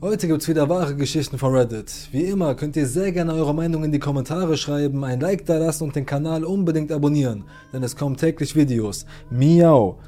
Heute 0.00 0.28
gibt's 0.28 0.46
wieder 0.46 0.68
wahre 0.68 0.94
Geschichten 0.94 1.38
von 1.38 1.52
Reddit. 1.56 2.08
Wie 2.12 2.22
immer 2.26 2.54
könnt 2.54 2.76
ihr 2.76 2.86
sehr 2.86 3.10
gerne 3.10 3.34
eure 3.34 3.52
Meinung 3.52 3.82
in 3.82 3.90
die 3.90 3.98
Kommentare 3.98 4.56
schreiben, 4.56 5.02
ein 5.02 5.18
Like 5.18 5.44
da 5.44 5.58
lassen 5.58 5.82
und 5.82 5.96
den 5.96 6.06
Kanal 6.06 6.44
unbedingt 6.44 6.92
abonnieren, 6.92 7.42
denn 7.72 7.82
es 7.82 7.96
kommen 7.96 8.16
täglich 8.16 8.54
Videos. 8.54 9.06
Miau! 9.28 9.98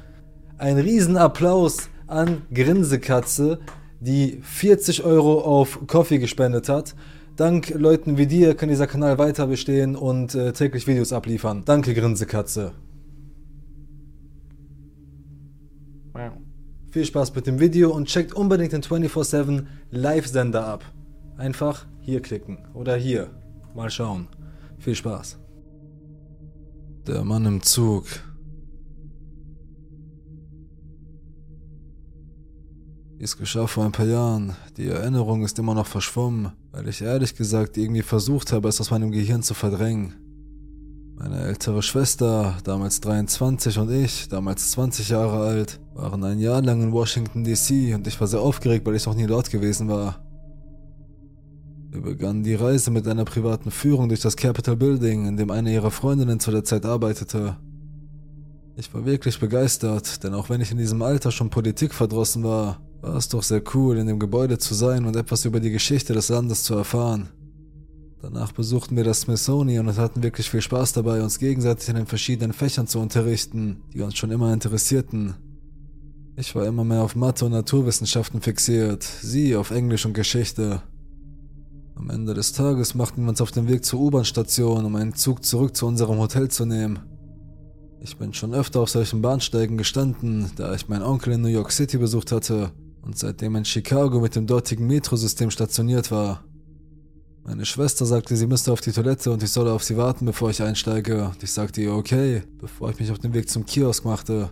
Ein 0.57 0.77
Riesenapplaus 0.77 1.89
an 2.07 2.43
Grinsekatze, 2.53 3.59
die 3.99 4.39
40 4.43 5.03
Euro 5.03 5.41
auf 5.41 5.79
Coffee 5.87 6.19
gespendet 6.19 6.69
hat. 6.69 6.95
Dank 7.35 7.71
Leuten 7.71 8.17
wie 8.17 8.27
dir 8.27 8.55
kann 8.55 8.69
dieser 8.69 8.87
Kanal 8.87 9.17
weiter 9.17 9.45
bestehen 9.45 9.97
und 9.97 10.35
äh, 10.35 10.53
täglich 10.53 10.87
Videos 10.87 11.11
abliefern. 11.11 11.63
Danke 11.65 11.93
Grinsekatze. 11.93 12.71
Viel 16.91 17.05
Spaß 17.05 17.33
mit 17.35 17.47
dem 17.47 17.61
Video 17.61 17.91
und 17.91 18.09
checkt 18.09 18.33
unbedingt 18.33 18.73
den 18.73 18.81
24-7 18.81 19.65
Live-Sender 19.91 20.67
ab. 20.67 20.83
Einfach 21.37 21.85
hier 22.01 22.21
klicken 22.21 22.57
oder 22.73 22.97
hier. 22.97 23.29
Mal 23.73 23.89
schauen. 23.89 24.27
Viel 24.77 24.95
Spaß. 24.95 25.39
Der 27.07 27.23
Mann 27.23 27.45
im 27.45 27.63
Zug. 27.63 28.03
Dies 33.21 33.37
geschah 33.37 33.67
vor 33.67 33.85
ein 33.85 33.93
paar 33.93 34.07
Jahren. 34.07 34.57
Die 34.75 34.87
Erinnerung 34.87 35.45
ist 35.45 35.59
immer 35.59 35.73
noch 35.73 35.87
verschwommen, 35.87 36.51
weil 36.71 36.89
ich 36.89 37.01
ehrlich 37.01 37.35
gesagt 37.35 37.77
irgendwie 37.77 38.01
versucht 38.01 38.51
habe, 38.51 38.67
es 38.67 38.81
aus 38.81 38.91
meinem 38.91 39.11
Gehirn 39.11 39.43
zu 39.43 39.53
verdrängen. 39.53 40.15
Meine 41.23 41.43
ältere 41.43 41.83
Schwester, 41.83 42.57
damals 42.63 42.99
23 42.99 43.77
und 43.77 43.91
ich, 43.91 44.27
damals 44.27 44.71
20 44.71 45.09
Jahre 45.09 45.45
alt, 45.45 45.79
waren 45.93 46.23
ein 46.23 46.39
Jahr 46.39 46.63
lang 46.63 46.81
in 46.81 46.91
Washington 46.91 47.43
DC 47.43 47.93
und 47.93 48.07
ich 48.07 48.19
war 48.19 48.25
sehr 48.25 48.39
aufgeregt, 48.39 48.87
weil 48.87 48.95
ich 48.95 49.05
noch 49.05 49.13
nie 49.13 49.27
dort 49.27 49.51
gewesen 49.51 49.87
war. 49.87 50.25
Wir 51.91 52.01
begannen 52.01 52.41
die 52.41 52.55
Reise 52.55 52.89
mit 52.89 53.07
einer 53.07 53.23
privaten 53.23 53.69
Führung 53.69 54.09
durch 54.09 54.21
das 54.21 54.35
Capitol 54.35 54.75
Building, 54.75 55.27
in 55.27 55.37
dem 55.37 55.51
eine 55.51 55.71
ihrer 55.71 55.91
Freundinnen 55.91 56.39
zu 56.39 56.49
der 56.49 56.63
Zeit 56.63 56.87
arbeitete. 56.87 57.55
Ich 58.75 58.91
war 58.91 59.05
wirklich 59.05 59.39
begeistert, 59.39 60.23
denn 60.23 60.33
auch 60.33 60.49
wenn 60.49 60.61
ich 60.61 60.71
in 60.71 60.79
diesem 60.79 61.03
Alter 61.03 61.29
schon 61.29 61.51
Politik 61.51 61.93
verdrossen 61.93 62.43
war, 62.43 62.81
war 63.01 63.15
es 63.15 63.29
doch 63.29 63.43
sehr 63.43 63.61
cool, 63.75 63.99
in 63.99 64.07
dem 64.07 64.17
Gebäude 64.17 64.57
zu 64.57 64.73
sein 64.73 65.05
und 65.05 65.15
etwas 65.15 65.45
über 65.45 65.59
die 65.59 65.69
Geschichte 65.69 66.13
des 66.13 66.29
Landes 66.29 66.63
zu 66.63 66.73
erfahren. 66.73 67.29
Danach 68.21 68.51
besuchten 68.51 68.95
wir 68.95 69.03
das 69.03 69.21
Smithsonian 69.21 69.87
und 69.87 69.97
hatten 69.97 70.21
wirklich 70.21 70.47
viel 70.51 70.61
Spaß 70.61 70.93
dabei, 70.93 71.23
uns 71.23 71.39
gegenseitig 71.39 71.89
in 71.89 71.95
den 71.95 72.05
verschiedenen 72.05 72.53
Fächern 72.53 72.85
zu 72.85 72.99
unterrichten, 72.99 73.81
die 73.93 74.01
uns 74.01 74.15
schon 74.15 74.29
immer 74.29 74.53
interessierten. 74.53 75.33
Ich 76.35 76.55
war 76.55 76.67
immer 76.67 76.83
mehr 76.83 77.01
auf 77.01 77.15
Mathe 77.15 77.45
und 77.45 77.51
Naturwissenschaften 77.51 78.39
fixiert, 78.39 79.03
sie 79.03 79.55
auf 79.55 79.71
Englisch 79.71 80.05
und 80.05 80.13
Geschichte. 80.13 80.83
Am 81.95 82.11
Ende 82.11 82.35
des 82.35 82.53
Tages 82.53 82.93
machten 82.93 83.23
wir 83.23 83.29
uns 83.29 83.41
auf 83.41 83.51
den 83.51 83.67
Weg 83.67 83.83
zur 83.85 83.99
U-Bahn-Station, 83.99 84.85
um 84.85 84.95
einen 84.95 85.15
Zug 85.15 85.43
zurück 85.43 85.75
zu 85.75 85.87
unserem 85.87 86.19
Hotel 86.19 86.47
zu 86.49 86.65
nehmen. 86.65 86.99
Ich 88.01 88.17
bin 88.17 88.35
schon 88.35 88.53
öfter 88.53 88.81
auf 88.81 88.89
solchen 88.89 89.23
Bahnsteigen 89.23 89.77
gestanden, 89.77 90.51
da 90.57 90.75
ich 90.75 90.87
meinen 90.87 91.03
Onkel 91.03 91.33
in 91.33 91.41
New 91.41 91.47
York 91.47 91.71
City 91.71 91.97
besucht 91.97 92.31
hatte 92.31 92.71
und 93.01 93.17
seitdem 93.17 93.55
in 93.55 93.65
Chicago 93.65 94.19
mit 94.19 94.35
dem 94.35 94.45
dortigen 94.45 94.85
Metrosystem 94.85 95.49
stationiert 95.49 96.11
war. 96.11 96.43
Meine 97.43 97.65
Schwester 97.65 98.05
sagte, 98.05 98.35
sie 98.35 98.45
müsste 98.45 98.71
auf 98.71 98.81
die 98.81 98.91
Toilette 98.91 99.31
und 99.31 99.41
ich 99.41 99.51
solle 99.51 99.73
auf 99.73 99.83
sie 99.83 99.97
warten, 99.97 100.25
bevor 100.25 100.51
ich 100.51 100.61
einsteige. 100.61 101.25
Und 101.25 101.41
ich 101.41 101.51
sagte 101.51 101.81
ihr 101.81 101.93
okay, 101.93 102.43
bevor 102.59 102.91
ich 102.91 102.99
mich 102.99 103.11
auf 103.11 103.19
den 103.19 103.33
Weg 103.33 103.49
zum 103.49 103.65
Kiosk 103.65 104.05
machte. 104.05 104.51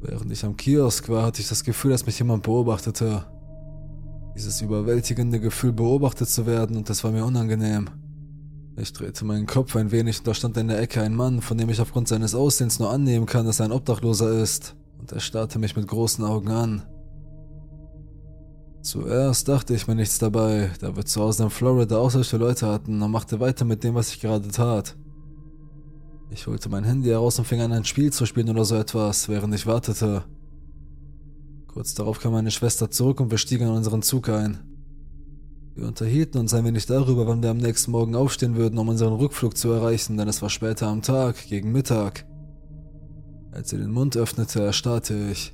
Während 0.00 0.32
ich 0.32 0.44
am 0.44 0.56
Kiosk 0.56 1.10
war, 1.10 1.24
hatte 1.24 1.42
ich 1.42 1.48
das 1.48 1.62
Gefühl, 1.62 1.90
dass 1.90 2.06
mich 2.06 2.18
jemand 2.18 2.42
beobachtete. 2.42 3.26
Dieses 4.34 4.62
überwältigende 4.62 5.40
Gefühl, 5.40 5.72
beobachtet 5.72 6.30
zu 6.30 6.46
werden, 6.46 6.76
und 6.76 6.88
das 6.88 7.04
war 7.04 7.10
mir 7.10 7.26
unangenehm. 7.26 7.90
Ich 8.76 8.94
drehte 8.94 9.26
meinen 9.26 9.46
Kopf 9.46 9.76
ein 9.76 9.90
wenig 9.90 10.20
und 10.20 10.26
da 10.26 10.32
stand 10.32 10.56
in 10.56 10.68
der 10.68 10.80
Ecke 10.80 11.02
ein 11.02 11.14
Mann, 11.14 11.42
von 11.42 11.58
dem 11.58 11.68
ich 11.68 11.82
aufgrund 11.82 12.08
seines 12.08 12.34
Aussehens 12.34 12.78
nur 12.78 12.90
annehmen 12.90 13.26
kann, 13.26 13.44
dass 13.44 13.60
er 13.60 13.66
ein 13.66 13.72
Obdachloser 13.72 14.40
ist, 14.40 14.74
und 14.98 15.12
er 15.12 15.20
starrte 15.20 15.58
mich 15.58 15.76
mit 15.76 15.86
großen 15.86 16.24
Augen 16.24 16.48
an. 16.48 16.82
Zuerst 18.82 19.46
dachte 19.46 19.74
ich 19.74 19.86
mir 19.86 19.94
nichts 19.94 20.18
dabei, 20.18 20.70
da 20.80 20.96
wir 20.96 21.04
zu 21.04 21.20
Hause 21.20 21.44
in 21.44 21.50
Florida 21.50 21.98
auch 21.98 22.10
solche 22.10 22.38
Leute 22.38 22.66
hatten 22.66 23.02
und 23.02 23.10
machte 23.10 23.38
weiter 23.38 23.64
mit 23.66 23.84
dem, 23.84 23.94
was 23.94 24.12
ich 24.12 24.20
gerade 24.20 24.48
tat. 24.48 24.96
Ich 26.30 26.46
holte 26.46 26.68
mein 26.70 26.84
Handy 26.84 27.10
heraus 27.10 27.38
und 27.38 27.44
fing 27.44 27.60
an, 27.60 27.72
ein 27.72 27.84
Spiel 27.84 28.12
zu 28.12 28.24
spielen 28.24 28.48
oder 28.48 28.64
so 28.64 28.76
etwas, 28.76 29.28
während 29.28 29.54
ich 29.54 29.66
wartete. 29.66 30.24
Kurz 31.66 31.94
darauf 31.94 32.20
kam 32.20 32.32
meine 32.32 32.50
Schwester 32.50 32.90
zurück 32.90 33.20
und 33.20 33.30
wir 33.30 33.38
stiegen 33.38 33.68
in 33.68 33.74
unseren 33.74 34.02
Zug 34.02 34.28
ein. 34.28 34.60
Wir 35.74 35.86
unterhielten 35.86 36.40
uns 36.40 36.54
ein 36.54 36.64
wenig 36.64 36.86
darüber, 36.86 37.26
wann 37.26 37.42
wir 37.42 37.50
am 37.50 37.58
nächsten 37.58 37.90
Morgen 37.90 38.14
aufstehen 38.14 38.56
würden, 38.56 38.78
um 38.78 38.88
unseren 38.88 39.12
Rückflug 39.12 39.56
zu 39.56 39.70
erreichen, 39.70 40.16
denn 40.16 40.28
es 40.28 40.40
war 40.40 40.50
später 40.50 40.88
am 40.88 41.02
Tag, 41.02 41.46
gegen 41.48 41.70
Mittag. 41.70 42.26
Als 43.52 43.70
sie 43.70 43.78
den 43.78 43.92
Mund 43.92 44.16
öffnete, 44.16 44.62
erstarrte 44.62 45.30
ich. 45.30 45.52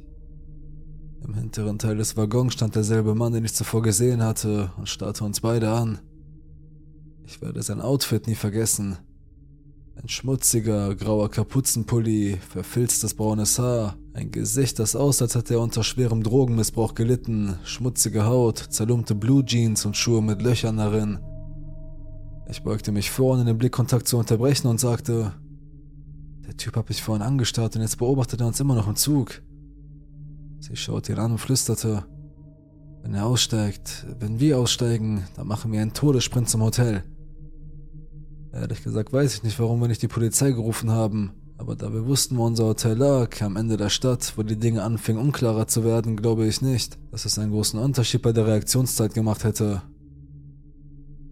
Im 1.25 1.35
hinteren 1.35 1.79
Teil 1.79 1.97
des 1.97 2.17
Waggons 2.17 2.55
stand 2.55 2.75
derselbe 2.75 3.15
Mann, 3.15 3.33
den 3.33 3.45
ich 3.45 3.55
zuvor 3.55 3.83
gesehen 3.83 4.23
hatte, 4.23 4.71
und 4.77 4.89
starrte 4.89 5.25
uns 5.25 5.41
beide 5.41 5.71
an. 5.71 5.99
Ich 7.25 7.43
werde 7.43 7.63
sein 7.63 7.81
Outfit 7.81 8.27
nie 8.27 8.35
vergessen. 8.35 8.99
Ein 10.01 10.09
schmutziger, 10.09 10.95
grauer 10.95 11.31
Kapuzenpulli, 11.31 12.37
verfilztes 12.37 13.15
braunes 13.15 13.59
Haar, 13.59 13.97
ein 14.13 14.31
Gesicht, 14.31 14.79
das 14.79 14.95
aussah, 14.95 15.25
als 15.25 15.35
hätte 15.35 15.55
er 15.55 15.61
unter 15.61 15.83
schwerem 15.83 16.23
Drogenmissbrauch 16.23 16.95
gelitten, 16.95 17.59
schmutzige 17.65 18.27
Haut, 18.27 18.59
zerlumpte 18.59 19.15
Blue 19.15 19.45
Jeans 19.45 19.87
und 19.87 19.97
Schuhe 19.97 20.23
mit 20.23 20.43
Löchern 20.43 20.77
darin. 20.77 21.19
Ich 22.49 22.63
beugte 22.63 22.93
mich 22.93 23.11
vor, 23.11 23.39
um 23.39 23.45
den 23.45 23.59
Blickkontakt 23.59 24.07
zu 24.07 24.19
unterbrechen 24.19 24.69
und 24.69 24.79
sagte, 24.79 25.33
der 26.47 26.57
Typ 26.57 26.77
hat 26.77 26.89
mich 26.89 27.03
vorhin 27.03 27.27
angestarrt 27.27 27.75
und 27.75 27.83
jetzt 27.83 27.99
beobachtet 27.99 28.41
er 28.41 28.47
uns 28.47 28.61
immer 28.61 28.75
noch 28.75 28.87
im 28.87 28.97
Zug. 28.97 29.43
Sie 30.61 30.77
schaute 30.77 31.13
ihn 31.13 31.19
an 31.19 31.33
und 31.33 31.39
flüsterte, 31.39 32.05
wenn 33.03 33.15
er 33.15 33.27
aussteigt, 33.27 34.07
wenn 34.19 34.41
wir 34.41 34.59
aussteigen, 34.59 35.25
dann 35.37 35.47
machen 35.47 35.71
wir 35.71 35.81
einen 35.81 35.93
Todessprint 35.93 36.49
zum 36.49 36.63
Hotel. 36.63 37.05
Ehrlich 38.53 38.83
gesagt 38.83 39.13
weiß 39.13 39.35
ich 39.35 39.43
nicht, 39.43 39.61
warum 39.61 39.81
wir 39.81 39.89
nicht 39.89 40.03
die 40.03 40.09
Polizei 40.09 40.51
gerufen 40.51 40.91
haben, 40.91 41.33
aber 41.59 41.77
da 41.77 41.93
wir 41.93 42.07
wussten, 42.07 42.37
wo 42.37 42.45
unser 42.45 42.65
Hotel 42.65 42.97
lag, 42.97 43.41
am 43.43 43.57
Ende 43.57 43.77
der 43.77 43.91
Stadt, 43.91 44.33
wo 44.37 44.43
die 44.43 44.59
Dinge 44.59 44.83
anfingen 44.83 45.23
unklarer 45.23 45.67
zu 45.67 45.85
werden, 45.85 46.17
glaube 46.17 46.47
ich 46.47 46.63
nicht, 46.63 46.99
dass 47.11 47.25
es 47.25 47.39
einen 47.39 47.53
großen 47.53 47.79
Unterschied 47.79 48.23
bei 48.23 48.33
der 48.33 48.47
Reaktionszeit 48.47 49.15
gemacht 49.15 49.45
hätte. 49.45 49.83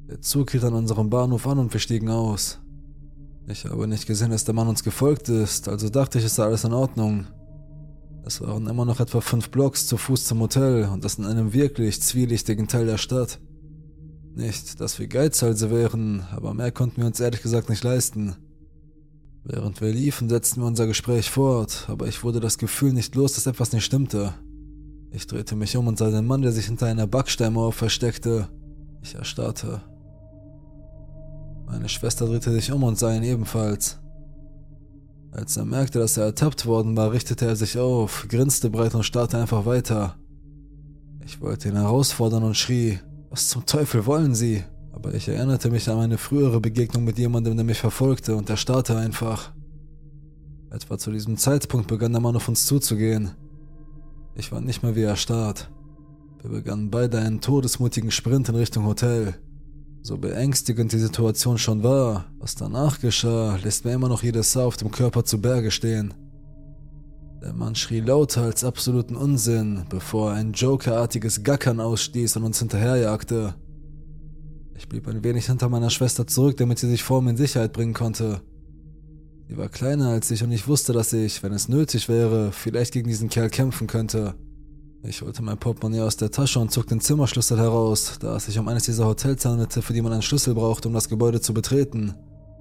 Der 0.08 0.20
Zug 0.20 0.50
hielt 0.50 0.64
an 0.64 0.74
unserem 0.74 1.10
Bahnhof 1.10 1.46
an 1.46 1.58
und 1.58 1.72
wir 1.72 1.80
stiegen 1.80 2.08
aus. 2.08 2.60
Ich 3.46 3.64
habe 3.64 3.86
nicht 3.86 4.06
gesehen, 4.06 4.30
dass 4.30 4.44
der 4.44 4.54
Mann 4.54 4.68
uns 4.68 4.84
gefolgt 4.84 5.28
ist, 5.28 5.68
also 5.68 5.88
dachte 5.88 6.18
ich, 6.18 6.24
es 6.24 6.36
sei 6.36 6.44
alles 6.44 6.64
in 6.64 6.72
Ordnung. 6.72 7.26
Es 8.26 8.40
waren 8.40 8.66
immer 8.66 8.86
noch 8.86 9.00
etwa 9.00 9.20
fünf 9.20 9.50
Blocks 9.50 9.86
zu 9.86 9.98
Fuß 9.98 10.24
zum 10.24 10.40
Hotel 10.40 10.88
und 10.90 11.04
das 11.04 11.16
in 11.16 11.26
einem 11.26 11.52
wirklich 11.52 12.00
zwielichtigen 12.00 12.68
Teil 12.68 12.86
der 12.86 12.96
Stadt. 12.96 13.38
Nicht, 14.34 14.80
dass 14.80 14.98
wir 14.98 15.08
Geizhalse 15.08 15.70
wären, 15.70 16.26
aber 16.32 16.54
mehr 16.54 16.72
konnten 16.72 17.02
wir 17.02 17.06
uns 17.06 17.20
ehrlich 17.20 17.42
gesagt 17.42 17.68
nicht 17.68 17.84
leisten. 17.84 18.34
Während 19.44 19.82
wir 19.82 19.92
liefen, 19.92 20.30
setzten 20.30 20.62
wir 20.62 20.66
unser 20.66 20.86
Gespräch 20.86 21.30
fort, 21.30 21.84
aber 21.88 22.08
ich 22.08 22.24
wurde 22.24 22.40
das 22.40 22.56
Gefühl 22.56 22.94
nicht 22.94 23.14
los, 23.14 23.34
dass 23.34 23.46
etwas 23.46 23.72
nicht 23.72 23.84
stimmte. 23.84 24.32
Ich 25.10 25.26
drehte 25.26 25.54
mich 25.54 25.76
um 25.76 25.86
und 25.86 25.98
sah 25.98 26.10
den 26.10 26.26
Mann, 26.26 26.40
der 26.40 26.52
sich 26.52 26.64
hinter 26.66 26.86
einer 26.86 27.06
Backsteinmauer 27.06 27.72
versteckte. 27.72 28.48
Ich 29.02 29.14
erstarrte. 29.14 29.82
Meine 31.66 31.90
Schwester 31.90 32.26
drehte 32.26 32.50
sich 32.52 32.72
um 32.72 32.82
und 32.84 32.98
sah 32.98 33.14
ihn 33.14 33.22
ebenfalls. 33.22 33.98
Als 35.34 35.56
er 35.56 35.64
merkte, 35.64 35.98
dass 35.98 36.16
er 36.16 36.26
ertappt 36.26 36.64
worden 36.64 36.96
war, 36.96 37.10
richtete 37.10 37.44
er 37.44 37.56
sich 37.56 37.76
auf, 37.76 38.26
grinste 38.28 38.70
breit 38.70 38.94
und 38.94 39.02
starrte 39.02 39.36
einfach 39.36 39.66
weiter. 39.66 40.14
Ich 41.24 41.40
wollte 41.40 41.68
ihn 41.68 41.74
herausfordern 41.74 42.44
und 42.44 42.56
schrie, 42.56 43.00
was 43.30 43.48
zum 43.48 43.66
Teufel 43.66 44.06
wollen 44.06 44.36
Sie? 44.36 44.62
Aber 44.92 45.12
ich 45.12 45.26
erinnerte 45.26 45.70
mich 45.70 45.90
an 45.90 45.96
meine 45.96 46.18
frühere 46.18 46.60
Begegnung 46.60 47.02
mit 47.02 47.18
jemandem, 47.18 47.56
der 47.56 47.64
mich 47.64 47.80
verfolgte, 47.80 48.36
und 48.36 48.48
er 48.48 48.56
starrte 48.56 48.96
einfach. 48.96 49.52
Etwa 50.70 50.98
zu 50.98 51.10
diesem 51.10 51.36
Zeitpunkt 51.36 51.88
begann 51.88 52.12
der 52.12 52.20
Mann 52.20 52.36
auf 52.36 52.48
uns 52.48 52.66
zuzugehen. 52.66 53.32
Ich 54.36 54.52
war 54.52 54.60
nicht 54.60 54.84
mehr 54.84 54.94
wie 54.94 55.02
erstarrt. 55.02 55.68
Wir 56.42 56.50
begannen 56.50 56.90
beide 56.90 57.18
einen 57.18 57.40
todesmutigen 57.40 58.12
Sprint 58.12 58.48
in 58.50 58.54
Richtung 58.54 58.86
Hotel. 58.86 59.34
So 60.06 60.18
beängstigend 60.18 60.92
die 60.92 60.98
Situation 60.98 61.56
schon 61.56 61.82
war, 61.82 62.26
was 62.38 62.54
danach 62.54 63.00
geschah, 63.00 63.56
lässt 63.64 63.86
mir 63.86 63.94
immer 63.94 64.10
noch 64.10 64.22
jedes 64.22 64.54
Haar 64.54 64.66
auf 64.66 64.76
dem 64.76 64.90
Körper 64.90 65.24
zu 65.24 65.40
Berge 65.40 65.70
stehen. 65.70 66.12
Der 67.42 67.54
Mann 67.54 67.74
schrie 67.74 68.00
lauter 68.00 68.42
als 68.42 68.64
absoluten 68.64 69.16
Unsinn, 69.16 69.86
bevor 69.88 70.32
er 70.32 70.36
ein 70.36 70.52
Jokerartiges 70.52 71.42
Gackern 71.42 71.80
ausstieß 71.80 72.36
und 72.36 72.44
uns 72.44 72.58
hinterherjagte. 72.58 73.54
Ich 74.76 74.90
blieb 74.90 75.08
ein 75.08 75.24
wenig 75.24 75.46
hinter 75.46 75.70
meiner 75.70 75.88
Schwester 75.88 76.26
zurück, 76.26 76.58
damit 76.58 76.78
sie 76.78 76.88
sich 76.90 77.02
vor 77.02 77.22
mir 77.22 77.30
in 77.30 77.38
Sicherheit 77.38 77.72
bringen 77.72 77.94
konnte. 77.94 78.42
Sie 79.48 79.56
war 79.56 79.70
kleiner 79.70 80.10
als 80.10 80.30
ich 80.30 80.44
und 80.44 80.52
ich 80.52 80.68
wusste, 80.68 80.92
dass 80.92 81.14
ich, 81.14 81.42
wenn 81.42 81.54
es 81.54 81.70
nötig 81.70 82.10
wäre, 82.10 82.52
vielleicht 82.52 82.92
gegen 82.92 83.08
diesen 83.08 83.30
Kerl 83.30 83.48
kämpfen 83.48 83.86
könnte. 83.86 84.34
Ich 85.06 85.20
holte 85.20 85.42
mein 85.42 85.58
Portemonnaie 85.58 86.00
aus 86.00 86.16
der 86.16 86.30
Tasche 86.30 86.58
und 86.58 86.70
zog 86.70 86.86
den 86.86 86.98
Zimmerschlüssel 86.98 87.58
heraus, 87.58 88.16
da 88.20 88.36
es 88.36 88.46
sich 88.46 88.58
um 88.58 88.66
eines 88.68 88.84
dieser 88.84 89.04
Hotels 89.04 89.44
handelte, 89.44 89.82
für 89.82 89.92
die 89.92 90.00
man 90.00 90.12
einen 90.12 90.22
Schlüssel 90.22 90.54
braucht, 90.54 90.86
um 90.86 90.94
das 90.94 91.10
Gebäude 91.10 91.42
zu 91.42 91.52
betreten. 91.52 92.14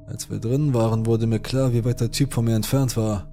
Als 0.07 0.29
wir 0.29 0.39
drin 0.39 0.73
waren, 0.73 1.05
wurde 1.05 1.25
mir 1.25 1.39
klar, 1.39 1.71
wie 1.71 1.85
weit 1.85 2.01
der 2.01 2.11
Typ 2.11 2.33
von 2.33 2.43
mir 2.43 2.55
entfernt 2.55 2.97
war. 2.97 3.31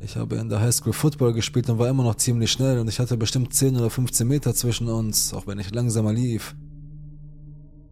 Ich 0.00 0.16
habe 0.16 0.36
in 0.36 0.48
der 0.48 0.60
Highschool 0.60 0.94
Football 0.94 1.34
gespielt 1.34 1.68
und 1.68 1.78
war 1.78 1.88
immer 1.88 2.04
noch 2.04 2.14
ziemlich 2.14 2.50
schnell 2.50 2.78
und 2.78 2.88
ich 2.88 2.98
hatte 2.98 3.18
bestimmt 3.18 3.52
10 3.52 3.76
oder 3.76 3.90
15 3.90 4.26
Meter 4.26 4.54
zwischen 4.54 4.88
uns, 4.88 5.34
auch 5.34 5.46
wenn 5.46 5.58
ich 5.58 5.74
langsamer 5.74 6.14
lief. 6.14 6.56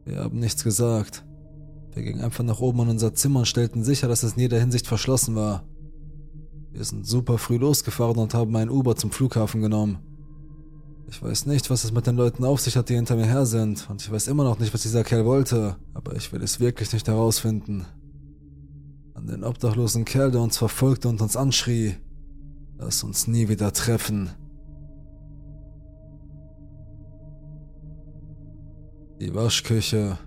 Wir 0.06 0.20
haben 0.20 0.38
nichts 0.38 0.64
gesagt. 0.64 1.22
Wir 1.92 2.02
gingen 2.02 2.22
einfach 2.22 2.44
nach 2.44 2.60
oben 2.60 2.80
in 2.80 2.88
unser 2.90 3.14
Zimmer 3.14 3.40
und 3.40 3.46
stellten 3.46 3.84
sicher, 3.84 4.08
dass 4.08 4.22
es 4.22 4.32
in 4.32 4.40
jeder 4.40 4.58
Hinsicht 4.58 4.86
verschlossen 4.86 5.34
war. 5.34 5.64
Wir 6.72 6.82
sind 6.82 7.06
super 7.06 7.36
früh 7.36 7.58
losgefahren 7.58 8.16
und 8.16 8.32
haben 8.32 8.56
ein 8.56 8.70
Uber 8.70 8.96
zum 8.96 9.10
Flughafen 9.10 9.60
genommen. 9.60 9.98
Ich 11.08 11.22
weiß 11.22 11.46
nicht, 11.46 11.70
was 11.70 11.84
es 11.84 11.92
mit 11.92 12.06
den 12.06 12.16
Leuten 12.16 12.44
auf 12.44 12.60
sich 12.60 12.76
hat, 12.76 12.88
die 12.88 12.94
hinter 12.94 13.16
mir 13.16 13.26
her 13.26 13.46
sind, 13.46 13.88
und 13.88 14.02
ich 14.02 14.10
weiß 14.10 14.26
immer 14.26 14.44
noch 14.44 14.58
nicht, 14.58 14.74
was 14.74 14.82
dieser 14.82 15.04
Kerl 15.04 15.24
wollte, 15.24 15.76
aber 15.92 16.16
ich 16.16 16.32
will 16.32 16.42
es 16.42 16.60
wirklich 16.60 16.92
nicht 16.92 17.06
herausfinden. 17.06 17.86
An 19.14 19.26
den 19.26 19.44
obdachlosen 19.44 20.04
Kerl, 20.04 20.30
der 20.30 20.40
uns 20.40 20.58
verfolgte 20.58 21.08
und 21.08 21.20
uns 21.20 21.36
anschrie, 21.36 21.94
lass 22.78 23.04
uns 23.04 23.26
nie 23.26 23.48
wieder 23.48 23.72
treffen. 23.72 24.30
Die 29.20 29.34
Waschküche. 29.34 30.18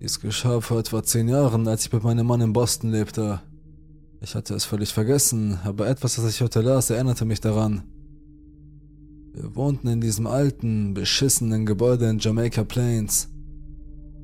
Dies 0.00 0.20
geschah 0.20 0.60
vor 0.60 0.78
etwa 0.78 1.02
zehn 1.02 1.28
Jahren, 1.28 1.66
als 1.66 1.86
ich 1.86 1.92
mit 1.92 2.04
meinem 2.04 2.26
Mann 2.26 2.40
in 2.40 2.52
Boston 2.52 2.90
lebte. 2.90 3.40
Ich 4.24 4.34
hatte 4.34 4.54
es 4.54 4.64
völlig 4.64 4.90
vergessen, 4.90 5.58
aber 5.64 5.86
etwas, 5.86 6.16
das 6.16 6.26
ich 6.26 6.40
heute 6.40 6.62
las, 6.62 6.88
erinnerte 6.88 7.26
mich 7.26 7.42
daran. 7.42 7.82
Wir 9.34 9.54
wohnten 9.54 9.86
in 9.86 10.00
diesem 10.00 10.26
alten, 10.26 10.94
beschissenen 10.94 11.66
Gebäude 11.66 12.08
in 12.08 12.18
Jamaica 12.18 12.64
Plains. 12.64 13.28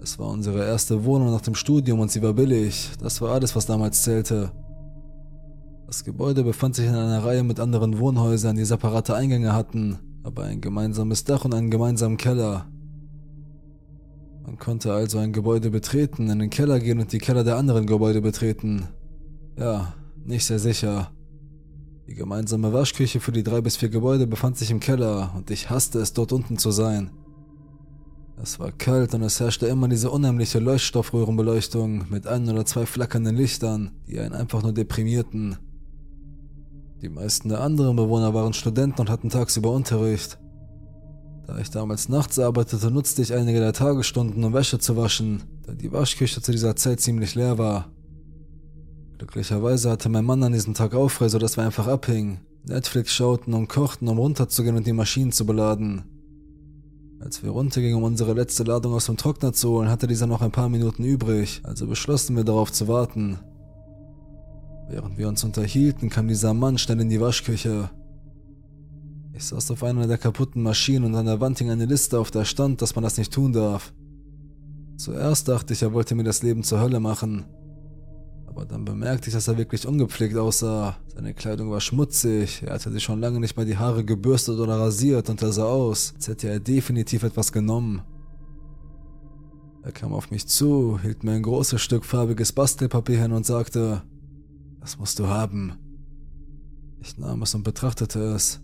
Es 0.02 0.18
war 0.18 0.30
unsere 0.30 0.64
erste 0.64 1.04
Wohnung 1.04 1.30
nach 1.30 1.42
dem 1.42 1.54
Studium 1.54 2.00
und 2.00 2.10
sie 2.10 2.22
war 2.22 2.32
billig. 2.32 2.92
Das 2.98 3.20
war 3.20 3.32
alles, 3.32 3.54
was 3.54 3.66
damals 3.66 4.02
zählte. 4.02 4.52
Das 5.86 6.02
Gebäude 6.02 6.44
befand 6.44 6.76
sich 6.76 6.86
in 6.86 6.94
einer 6.94 7.22
Reihe 7.22 7.42
mit 7.42 7.60
anderen 7.60 7.98
Wohnhäusern, 7.98 8.56
die 8.56 8.64
separate 8.64 9.14
Eingänge 9.14 9.52
hatten, 9.52 9.98
aber 10.22 10.44
ein 10.44 10.62
gemeinsames 10.62 11.24
Dach 11.24 11.44
und 11.44 11.52
einen 11.52 11.70
gemeinsamen 11.70 12.16
Keller. 12.16 12.64
Man 14.46 14.56
konnte 14.56 14.94
also 14.94 15.18
ein 15.18 15.34
Gebäude 15.34 15.68
betreten, 15.68 16.30
in 16.30 16.38
den 16.38 16.48
Keller 16.48 16.80
gehen 16.80 17.00
und 17.00 17.12
die 17.12 17.18
Keller 17.18 17.44
der 17.44 17.58
anderen 17.58 17.84
Gebäude 17.84 18.22
betreten. 18.22 18.88
Ja, 19.60 19.92
nicht 20.24 20.46
sehr 20.46 20.58
sicher. 20.58 21.10
Die 22.06 22.14
gemeinsame 22.14 22.72
Waschküche 22.72 23.20
für 23.20 23.30
die 23.30 23.42
drei 23.42 23.60
bis 23.60 23.76
vier 23.76 23.90
Gebäude 23.90 24.26
befand 24.26 24.56
sich 24.56 24.70
im 24.70 24.80
Keller 24.80 25.34
und 25.36 25.50
ich 25.50 25.68
hasste 25.68 25.98
es, 25.98 26.14
dort 26.14 26.32
unten 26.32 26.56
zu 26.56 26.70
sein. 26.70 27.10
Es 28.42 28.58
war 28.58 28.72
kalt 28.72 29.12
und 29.12 29.22
es 29.22 29.38
herrschte 29.38 29.66
immer 29.66 29.86
diese 29.86 30.10
unheimliche 30.10 30.60
Leuchtstoffröhrenbeleuchtung 30.60 32.06
mit 32.08 32.26
ein 32.26 32.48
oder 32.48 32.64
zwei 32.64 32.86
flackernden 32.86 33.36
Lichtern, 33.36 33.90
die 34.08 34.18
einen 34.18 34.32
einfach 34.32 34.62
nur 34.62 34.72
deprimierten. 34.72 35.58
Die 37.02 37.10
meisten 37.10 37.50
der 37.50 37.60
anderen 37.60 37.96
Bewohner 37.96 38.32
waren 38.32 38.54
Studenten 38.54 39.02
und 39.02 39.10
hatten 39.10 39.28
tagsüber 39.28 39.72
Unterricht. 39.72 40.38
Da 41.46 41.58
ich 41.58 41.68
damals 41.68 42.08
nachts 42.08 42.38
arbeitete, 42.38 42.90
nutzte 42.90 43.20
ich 43.20 43.34
einige 43.34 43.60
der 43.60 43.74
Tagesstunden, 43.74 44.42
um 44.42 44.54
Wäsche 44.54 44.78
zu 44.78 44.96
waschen, 44.96 45.42
da 45.66 45.74
die 45.74 45.92
Waschküche 45.92 46.40
zu 46.40 46.50
dieser 46.50 46.76
Zeit 46.76 47.00
ziemlich 47.00 47.34
leer 47.34 47.58
war. 47.58 47.90
Glücklicherweise 49.20 49.90
hatte 49.90 50.08
mein 50.08 50.24
Mann 50.24 50.42
an 50.42 50.54
diesem 50.54 50.72
Tag 50.72 50.94
Aufrei, 50.94 51.28
sodass 51.28 51.58
wir 51.58 51.64
einfach 51.64 51.86
abhingen, 51.86 52.40
Netflix 52.64 53.12
schauten 53.12 53.52
und 53.52 53.68
kochten, 53.68 54.08
um 54.08 54.16
runterzugehen 54.16 54.76
und 54.76 54.86
die 54.86 54.94
Maschinen 54.94 55.30
zu 55.30 55.44
beladen. 55.44 56.04
Als 57.20 57.42
wir 57.42 57.50
runtergingen, 57.50 57.98
um 57.98 58.04
unsere 58.04 58.32
letzte 58.32 58.62
Ladung 58.62 58.94
aus 58.94 59.04
dem 59.04 59.18
Trockner 59.18 59.52
zu 59.52 59.72
holen, 59.72 59.90
hatte 59.90 60.06
dieser 60.06 60.26
noch 60.26 60.40
ein 60.40 60.52
paar 60.52 60.70
Minuten 60.70 61.04
übrig, 61.04 61.60
also 61.64 61.86
beschlossen 61.86 62.34
wir 62.34 62.44
darauf 62.44 62.72
zu 62.72 62.88
warten. 62.88 63.38
Während 64.88 65.18
wir 65.18 65.28
uns 65.28 65.44
unterhielten, 65.44 66.08
kam 66.08 66.26
dieser 66.26 66.54
Mann 66.54 66.78
schnell 66.78 67.02
in 67.02 67.10
die 67.10 67.20
Waschküche. 67.20 67.90
Ich 69.34 69.44
saß 69.44 69.70
auf 69.70 69.82
einer 69.82 70.06
der 70.06 70.16
kaputten 70.16 70.62
Maschinen 70.62 71.04
und 71.04 71.14
an 71.14 71.26
der 71.26 71.40
Wand 71.40 71.58
hing 71.58 71.68
eine 71.68 71.84
Liste, 71.84 72.18
auf 72.18 72.30
der 72.30 72.46
stand, 72.46 72.80
dass 72.80 72.94
man 72.94 73.04
das 73.04 73.18
nicht 73.18 73.34
tun 73.34 73.52
darf. 73.52 73.92
Zuerst 74.96 75.46
dachte 75.46 75.74
ich, 75.74 75.82
er 75.82 75.92
wollte 75.92 76.14
mir 76.14 76.24
das 76.24 76.42
Leben 76.42 76.62
zur 76.62 76.80
Hölle 76.80 77.00
machen. 77.00 77.44
Aber 78.60 78.68
dann 78.68 78.84
bemerkte 78.84 79.28
ich, 79.28 79.34
dass 79.34 79.48
er 79.48 79.56
wirklich 79.56 79.86
ungepflegt 79.86 80.36
aussah. 80.36 80.98
Seine 81.14 81.32
Kleidung 81.32 81.70
war 81.70 81.80
schmutzig, 81.80 82.62
er 82.62 82.74
hatte 82.74 82.92
sich 82.92 83.02
schon 83.02 83.18
lange 83.18 83.40
nicht 83.40 83.56
mehr 83.56 83.64
die 83.64 83.78
Haare 83.78 84.04
gebürstet 84.04 84.58
oder 84.58 84.78
rasiert 84.78 85.30
und 85.30 85.40
er 85.40 85.50
sah 85.50 85.64
aus, 85.64 86.12
als 86.14 86.28
hätte 86.28 86.50
er 86.50 86.60
definitiv 86.60 87.22
etwas 87.22 87.52
genommen. 87.52 88.02
Er 89.82 89.92
kam 89.92 90.12
auf 90.12 90.30
mich 90.30 90.46
zu, 90.46 90.98
hielt 91.00 91.24
mir 91.24 91.32
ein 91.32 91.42
großes 91.42 91.80
Stück 91.80 92.04
farbiges 92.04 92.52
Bastelpapier 92.52 93.22
hin 93.22 93.32
und 93.32 93.46
sagte, 93.46 94.02
das 94.78 94.98
musst 94.98 95.18
du 95.18 95.28
haben. 95.28 95.78
Ich 97.00 97.16
nahm 97.16 97.40
es 97.40 97.54
und 97.54 97.62
betrachtete 97.62 98.20
es. 98.20 98.60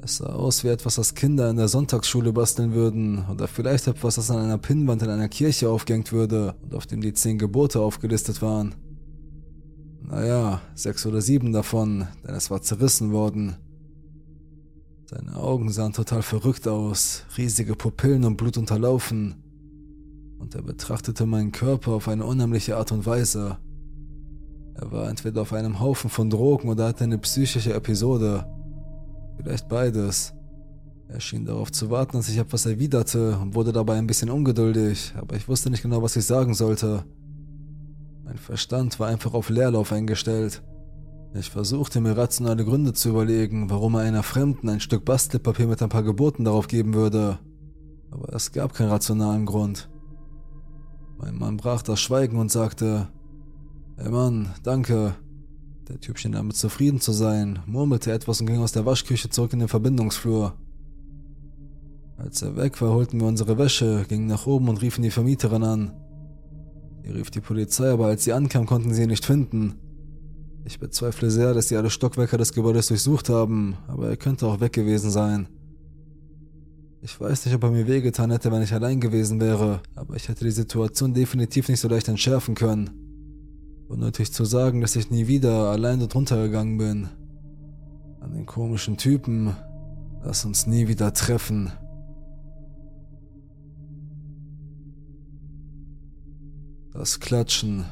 Es 0.00 0.18
sah 0.18 0.26
aus 0.26 0.62
wie 0.62 0.68
etwas, 0.68 0.94
das 0.94 1.16
Kinder 1.16 1.50
in 1.50 1.56
der 1.56 1.66
Sonntagsschule 1.66 2.32
basteln 2.32 2.74
würden, 2.74 3.24
oder 3.28 3.48
vielleicht 3.48 3.88
etwas, 3.88 4.14
das 4.14 4.30
an 4.30 4.38
einer 4.38 4.58
Pinnwand 4.58 5.02
in 5.02 5.10
einer 5.10 5.28
Kirche 5.28 5.68
aufgehängt 5.68 6.12
würde 6.12 6.54
und 6.62 6.76
auf 6.76 6.86
dem 6.86 7.00
die 7.00 7.12
zehn 7.12 7.38
Gebote 7.38 7.80
aufgelistet 7.80 8.40
waren. 8.40 8.76
Naja, 10.06 10.60
sechs 10.74 11.06
oder 11.06 11.22
sieben 11.22 11.52
davon, 11.52 12.06
denn 12.26 12.34
es 12.34 12.50
war 12.50 12.60
zerrissen 12.60 13.12
worden. 13.12 13.56
Seine 15.06 15.36
Augen 15.36 15.70
sahen 15.70 15.92
total 15.92 16.22
verrückt 16.22 16.68
aus, 16.68 17.24
riesige 17.38 17.74
Pupillen 17.74 18.24
und 18.24 18.36
Blut 18.36 18.58
unterlaufen. 18.58 19.36
Und 20.38 20.54
er 20.54 20.62
betrachtete 20.62 21.24
meinen 21.24 21.52
Körper 21.52 21.92
auf 21.92 22.08
eine 22.08 22.26
unheimliche 22.26 22.76
Art 22.76 22.92
und 22.92 23.06
Weise. 23.06 23.58
Er 24.74 24.92
war 24.92 25.08
entweder 25.08 25.42
auf 25.42 25.52
einem 25.52 25.80
Haufen 25.80 26.10
von 26.10 26.28
Drogen 26.28 26.68
oder 26.68 26.88
hatte 26.88 27.04
eine 27.04 27.18
psychische 27.18 27.72
Episode. 27.72 28.44
Vielleicht 29.38 29.68
beides. 29.68 30.34
Er 31.08 31.20
schien 31.20 31.46
darauf 31.46 31.72
zu 31.72 31.90
warten, 31.90 32.16
dass 32.16 32.28
ich 32.28 32.38
etwas 32.38 32.66
erwiderte 32.66 33.38
und 33.38 33.54
wurde 33.54 33.72
dabei 33.72 33.96
ein 33.96 34.06
bisschen 34.06 34.30
ungeduldig, 34.30 35.14
aber 35.16 35.36
ich 35.36 35.48
wusste 35.48 35.70
nicht 35.70 35.82
genau, 35.82 36.02
was 36.02 36.16
ich 36.16 36.24
sagen 36.26 36.54
sollte. 36.54 37.04
Mein 38.24 38.38
Verstand 38.38 38.98
war 38.98 39.08
einfach 39.08 39.34
auf 39.34 39.50
Leerlauf 39.50 39.92
eingestellt. 39.92 40.62
Ich 41.34 41.50
versuchte 41.50 42.00
mir 42.00 42.16
rationale 42.16 42.64
Gründe 42.64 42.92
zu 42.92 43.10
überlegen, 43.10 43.68
warum 43.68 43.94
er 43.94 44.00
einer 44.00 44.22
Fremden 44.22 44.68
ein 44.68 44.80
Stück 44.80 45.04
Bastelpapier 45.04 45.66
mit 45.66 45.82
ein 45.82 45.88
paar 45.88 46.02
Geboten 46.02 46.44
darauf 46.44 46.68
geben 46.68 46.94
würde. 46.94 47.38
Aber 48.10 48.32
es 48.32 48.52
gab 48.52 48.72
keinen 48.72 48.90
rationalen 48.90 49.44
Grund. 49.44 49.90
Mein 51.18 51.36
Mann 51.36 51.56
brach 51.56 51.82
das 51.82 52.00
Schweigen 52.00 52.38
und 52.38 52.50
sagte, 52.50 53.08
Hey 53.96 54.10
Mann, 54.10 54.54
danke. 54.62 55.14
Der 55.88 56.00
Typ 56.00 56.18
schien 56.18 56.32
damit 56.32 56.56
zufrieden 56.56 57.00
zu 57.00 57.12
sein, 57.12 57.58
murmelte 57.66 58.10
etwas 58.10 58.40
und 58.40 58.46
ging 58.46 58.60
aus 58.60 58.72
der 58.72 58.86
Waschküche 58.86 59.28
zurück 59.28 59.52
in 59.52 59.58
den 59.58 59.68
Verbindungsflur. 59.68 60.54
Als 62.16 62.42
er 62.42 62.56
weg 62.56 62.80
war, 62.80 62.92
holten 62.92 63.20
wir 63.20 63.26
unsere 63.26 63.58
Wäsche, 63.58 64.06
gingen 64.08 64.28
nach 64.28 64.46
oben 64.46 64.68
und 64.68 64.80
riefen 64.80 65.02
die 65.02 65.10
Vermieterin 65.10 65.62
an. 65.62 66.03
Sie 67.04 67.10
rief 67.10 67.30
die 67.30 67.40
Polizei, 67.40 67.90
aber 67.90 68.06
als 68.06 68.24
sie 68.24 68.32
ankam, 68.32 68.64
konnten 68.64 68.94
sie 68.94 69.02
ihn 69.02 69.10
nicht 69.10 69.26
finden. 69.26 69.74
Ich 70.64 70.80
bezweifle 70.80 71.30
sehr, 71.30 71.52
dass 71.52 71.68
sie 71.68 71.76
alle 71.76 71.90
Stockwerke 71.90 72.38
des 72.38 72.54
Gebäudes 72.54 72.88
durchsucht 72.88 73.28
haben, 73.28 73.76
aber 73.88 74.08
er 74.08 74.16
könnte 74.16 74.46
auch 74.46 74.60
weg 74.60 74.72
gewesen 74.72 75.10
sein. 75.10 75.48
Ich 77.02 77.20
weiß 77.20 77.44
nicht, 77.44 77.54
ob 77.54 77.64
er 77.64 77.70
mir 77.70 77.86
wehgetan 77.86 78.30
hätte, 78.30 78.50
wenn 78.50 78.62
ich 78.62 78.72
allein 78.72 79.00
gewesen 79.00 79.38
wäre, 79.38 79.82
aber 79.94 80.16
ich 80.16 80.28
hätte 80.28 80.46
die 80.46 80.50
Situation 80.50 81.12
definitiv 81.12 81.68
nicht 81.68 81.80
so 81.80 81.88
leicht 81.88 82.08
entschärfen 82.08 82.54
können. 82.54 82.88
Unnötig 83.88 84.32
zu 84.32 84.46
sagen, 84.46 84.80
dass 84.80 84.96
ich 84.96 85.10
nie 85.10 85.26
wieder 85.26 85.70
allein 85.70 86.00
dort 86.00 86.14
runtergegangen 86.14 86.78
bin. 86.78 87.08
An 88.20 88.32
den 88.32 88.46
komischen 88.46 88.96
Typen. 88.96 89.54
Lass 90.24 90.46
uns 90.46 90.66
nie 90.66 90.88
wieder 90.88 91.12
treffen. 91.12 91.70
Das 96.94 97.18
Klatschen. 97.18 97.84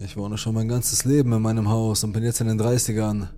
Ich 0.00 0.16
wohne 0.16 0.36
schon 0.36 0.54
mein 0.54 0.66
ganzes 0.66 1.04
Leben 1.04 1.32
in 1.32 1.40
meinem 1.40 1.68
Haus 1.68 2.02
und 2.02 2.12
bin 2.12 2.24
jetzt 2.24 2.40
in 2.40 2.48
den 2.48 2.60
30ern. 2.60 3.28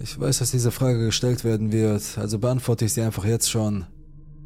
Ich 0.00 0.18
weiß, 0.18 0.38
dass 0.38 0.52
diese 0.52 0.70
Frage 0.70 1.04
gestellt 1.04 1.42
werden 1.42 1.72
wird, 1.72 2.16
also 2.16 2.38
beantworte 2.38 2.84
ich 2.84 2.92
sie 2.92 3.02
einfach 3.02 3.24
jetzt 3.24 3.50
schon. 3.50 3.86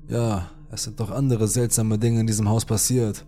Ja, 0.08 0.50
es 0.70 0.84
sind 0.84 0.98
doch 1.00 1.10
andere 1.10 1.48
seltsame 1.48 1.98
Dinge 1.98 2.20
in 2.20 2.26
diesem 2.26 2.48
Haus 2.48 2.64
passiert. 2.64 3.26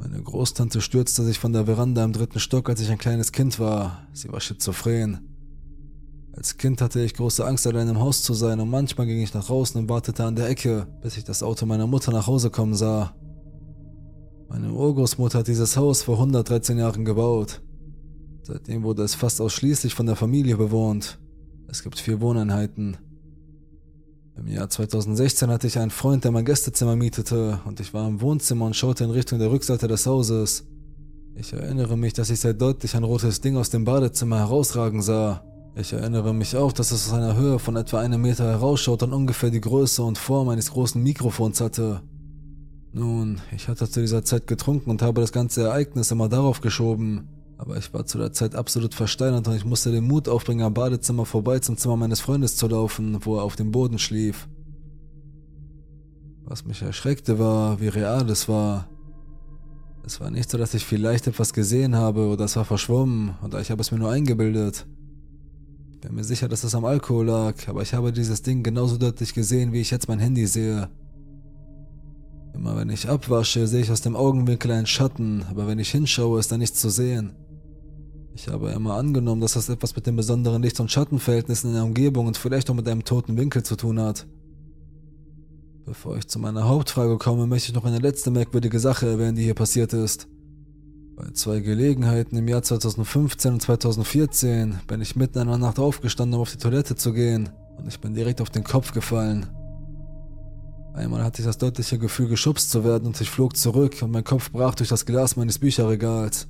Meine 0.00 0.20
Großtante 0.20 0.80
stürzte 0.80 1.22
sich 1.22 1.38
von 1.38 1.52
der 1.52 1.66
Veranda 1.66 2.04
im 2.04 2.12
dritten 2.12 2.40
Stock, 2.40 2.68
als 2.68 2.80
ich 2.80 2.90
ein 2.90 2.98
kleines 2.98 3.30
Kind 3.30 3.60
war. 3.60 4.08
Sie 4.12 4.30
war 4.30 4.40
schizophren. 4.40 5.27
Als 6.38 6.56
Kind 6.56 6.80
hatte 6.80 7.00
ich 7.00 7.14
große 7.14 7.44
Angst, 7.44 7.66
allein 7.66 7.88
im 7.88 7.98
Haus 7.98 8.22
zu 8.22 8.32
sein 8.32 8.60
und 8.60 8.70
manchmal 8.70 9.08
ging 9.08 9.20
ich 9.20 9.34
nach 9.34 9.44
draußen 9.44 9.80
und 9.80 9.88
wartete 9.88 10.22
an 10.22 10.36
der 10.36 10.48
Ecke, 10.48 10.86
bis 11.02 11.16
ich 11.16 11.24
das 11.24 11.42
Auto 11.42 11.66
meiner 11.66 11.88
Mutter 11.88 12.12
nach 12.12 12.28
Hause 12.28 12.48
kommen 12.48 12.76
sah. 12.76 13.12
Meine 14.48 14.72
Urgroßmutter 14.72 15.40
hat 15.40 15.48
dieses 15.48 15.76
Haus 15.76 16.04
vor 16.04 16.14
113 16.14 16.78
Jahren 16.78 17.04
gebaut. 17.04 17.60
Seitdem 18.44 18.84
wurde 18.84 19.02
es 19.02 19.16
fast 19.16 19.40
ausschließlich 19.40 19.94
von 19.94 20.06
der 20.06 20.14
Familie 20.14 20.56
bewohnt. 20.56 21.18
Es 21.66 21.82
gibt 21.82 21.98
vier 21.98 22.20
Wohneinheiten. 22.20 22.98
Im 24.36 24.46
Jahr 24.46 24.70
2016 24.70 25.50
hatte 25.50 25.66
ich 25.66 25.76
einen 25.76 25.90
Freund, 25.90 26.22
der 26.22 26.30
mein 26.30 26.44
Gästezimmer 26.44 26.94
mietete, 26.94 27.58
und 27.64 27.80
ich 27.80 27.92
war 27.92 28.06
im 28.06 28.20
Wohnzimmer 28.20 28.66
und 28.66 28.76
schaute 28.76 29.02
in 29.02 29.10
Richtung 29.10 29.40
der 29.40 29.50
Rückseite 29.50 29.88
des 29.88 30.06
Hauses. 30.06 30.68
Ich 31.34 31.52
erinnere 31.52 31.98
mich, 31.98 32.12
dass 32.12 32.30
ich 32.30 32.38
sehr 32.38 32.54
deutlich 32.54 32.94
ein 32.94 33.02
rotes 33.02 33.40
Ding 33.40 33.56
aus 33.56 33.70
dem 33.70 33.84
Badezimmer 33.84 34.38
herausragen 34.38 35.02
sah. 35.02 35.42
Ich 35.76 35.92
erinnere 35.92 36.34
mich 36.34 36.56
auch, 36.56 36.72
dass 36.72 36.90
es 36.90 37.08
aus 37.08 37.14
einer 37.14 37.36
Höhe 37.36 37.58
von 37.58 37.76
etwa 37.76 38.00
einem 38.00 38.22
Meter 38.22 38.44
herausschaut 38.44 39.02
und 39.02 39.12
ungefähr 39.12 39.50
die 39.50 39.60
Größe 39.60 40.02
und 40.02 40.18
Form 40.18 40.48
eines 40.48 40.72
großen 40.72 41.00
Mikrofons 41.02 41.60
hatte. 41.60 42.02
Nun, 42.92 43.40
ich 43.54 43.68
hatte 43.68 43.88
zu 43.88 44.00
dieser 44.00 44.24
Zeit 44.24 44.46
getrunken 44.46 44.90
und 44.90 45.02
habe 45.02 45.20
das 45.20 45.30
ganze 45.30 45.62
Ereignis 45.64 46.10
immer 46.10 46.28
darauf 46.28 46.60
geschoben. 46.60 47.28
Aber 47.58 47.76
ich 47.76 47.92
war 47.92 48.06
zu 48.06 48.18
der 48.18 48.32
Zeit 48.32 48.54
absolut 48.54 48.94
versteinert 48.94 49.46
und 49.48 49.54
ich 49.54 49.64
musste 49.64 49.90
den 49.90 50.04
Mut 50.04 50.28
aufbringen, 50.28 50.64
am 50.64 50.74
Badezimmer 50.74 51.26
vorbei 51.26 51.58
zum 51.58 51.76
Zimmer 51.76 51.96
meines 51.96 52.20
Freundes 52.20 52.56
zu 52.56 52.68
laufen, 52.68 53.18
wo 53.24 53.36
er 53.36 53.42
auf 53.42 53.56
dem 53.56 53.72
Boden 53.72 53.98
schlief. 53.98 54.48
Was 56.44 56.64
mich 56.64 56.82
erschreckte 56.82 57.38
war, 57.38 57.80
wie 57.80 57.88
real 57.88 58.30
es 58.30 58.48
war. 58.48 58.88
Es 60.04 60.20
war 60.20 60.30
nicht 60.30 60.50
so, 60.50 60.56
dass 60.56 60.72
ich 60.72 60.86
vielleicht 60.86 61.26
etwas 61.26 61.52
gesehen 61.52 61.94
habe 61.94 62.28
oder 62.28 62.46
es 62.46 62.56
war 62.56 62.64
verschwommen 62.64 63.36
oder 63.42 63.60
ich 63.60 63.70
habe 63.70 63.82
es 63.82 63.90
mir 63.90 63.98
nur 63.98 64.10
eingebildet. 64.10 64.86
Bin 66.00 66.14
mir 66.14 66.22
sicher, 66.22 66.48
dass 66.48 66.62
es 66.62 66.76
am 66.76 66.84
Alkohol 66.84 67.26
lag, 67.26 67.54
aber 67.66 67.82
ich 67.82 67.92
habe 67.92 68.12
dieses 68.12 68.42
Ding 68.42 68.62
genauso 68.62 68.98
deutlich 68.98 69.34
gesehen, 69.34 69.72
wie 69.72 69.80
ich 69.80 69.90
jetzt 69.90 70.06
mein 70.06 70.20
Handy 70.20 70.46
sehe. 70.46 70.88
Immer 72.54 72.76
wenn 72.76 72.88
ich 72.88 73.08
abwasche, 73.08 73.66
sehe 73.66 73.82
ich 73.82 73.90
aus 73.90 74.00
dem 74.00 74.14
Augenwinkel 74.14 74.70
einen 74.70 74.86
Schatten, 74.86 75.44
aber 75.50 75.66
wenn 75.66 75.80
ich 75.80 75.90
hinschaue, 75.90 76.38
ist 76.38 76.52
da 76.52 76.56
nichts 76.56 76.80
zu 76.80 76.88
sehen. 76.88 77.34
Ich 78.34 78.46
habe 78.46 78.70
immer 78.70 78.94
angenommen, 78.94 79.40
dass 79.40 79.54
das 79.54 79.68
etwas 79.68 79.96
mit 79.96 80.06
den 80.06 80.14
besonderen 80.14 80.62
Licht- 80.62 80.78
und 80.78 80.90
Schattenverhältnissen 80.90 81.70
in 81.70 81.74
der 81.74 81.84
Umgebung 81.84 82.28
und 82.28 82.36
vielleicht 82.36 82.70
auch 82.70 82.74
mit 82.74 82.88
einem 82.88 83.04
toten 83.04 83.36
Winkel 83.36 83.64
zu 83.64 83.74
tun 83.74 83.98
hat. 83.98 84.28
Bevor 85.84 86.16
ich 86.16 86.28
zu 86.28 86.38
meiner 86.38 86.68
Hauptfrage 86.68 87.18
komme, 87.18 87.48
möchte 87.48 87.70
ich 87.70 87.74
noch 87.74 87.84
eine 87.84 87.98
letzte 87.98 88.30
merkwürdige 88.30 88.78
Sache 88.78 89.08
erwähnen, 89.08 89.34
die 89.34 89.42
hier 89.42 89.54
passiert 89.54 89.92
ist. 89.92 90.28
Bei 91.18 91.32
zwei 91.32 91.58
Gelegenheiten 91.58 92.36
im 92.36 92.46
Jahr 92.46 92.62
2015 92.62 93.54
und 93.54 93.60
2014 93.60 94.78
bin 94.86 95.00
ich 95.00 95.16
mitten 95.16 95.40
in 95.40 95.48
der 95.48 95.58
Nacht 95.58 95.80
aufgestanden, 95.80 96.36
um 96.36 96.42
auf 96.42 96.52
die 96.52 96.58
Toilette 96.58 96.94
zu 96.94 97.12
gehen, 97.12 97.48
und 97.76 97.88
ich 97.88 97.98
bin 97.98 98.14
direkt 98.14 98.40
auf 98.40 98.50
den 98.50 98.62
Kopf 98.62 98.92
gefallen. 98.92 99.46
Einmal 100.94 101.24
hatte 101.24 101.42
ich 101.42 101.46
das 101.46 101.58
deutliche 101.58 101.98
Gefühl, 101.98 102.28
geschubst 102.28 102.70
zu 102.70 102.84
werden 102.84 103.06
und 103.08 103.20
ich 103.20 103.30
flog 103.30 103.56
zurück 103.56 103.96
und 104.00 104.12
mein 104.12 104.22
Kopf 104.22 104.52
brach 104.52 104.76
durch 104.76 104.90
das 104.90 105.06
Glas 105.06 105.34
meines 105.34 105.58
Bücherregals. 105.58 106.46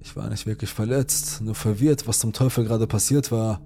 Ich 0.00 0.14
war 0.16 0.28
nicht 0.28 0.44
wirklich 0.44 0.70
verletzt, 0.70 1.40
nur 1.40 1.54
verwirrt, 1.54 2.06
was 2.06 2.18
zum 2.18 2.34
Teufel 2.34 2.64
gerade 2.66 2.86
passiert 2.86 3.32
war. 3.32 3.62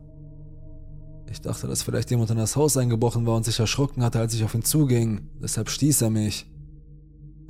Ich 1.32 1.40
dachte, 1.40 1.66
dass 1.66 1.82
vielleicht 1.82 2.12
jemand 2.12 2.30
in 2.30 2.36
das 2.36 2.54
Haus 2.54 2.76
eingebrochen 2.76 3.26
war 3.26 3.36
und 3.36 3.44
sich 3.44 3.58
erschrocken 3.58 4.04
hatte, 4.04 4.20
als 4.20 4.34
ich 4.34 4.44
auf 4.44 4.54
ihn 4.54 4.62
zuging. 4.62 5.30
Deshalb 5.42 5.68
stieß 5.68 6.02
er 6.02 6.10
mich. 6.10 6.49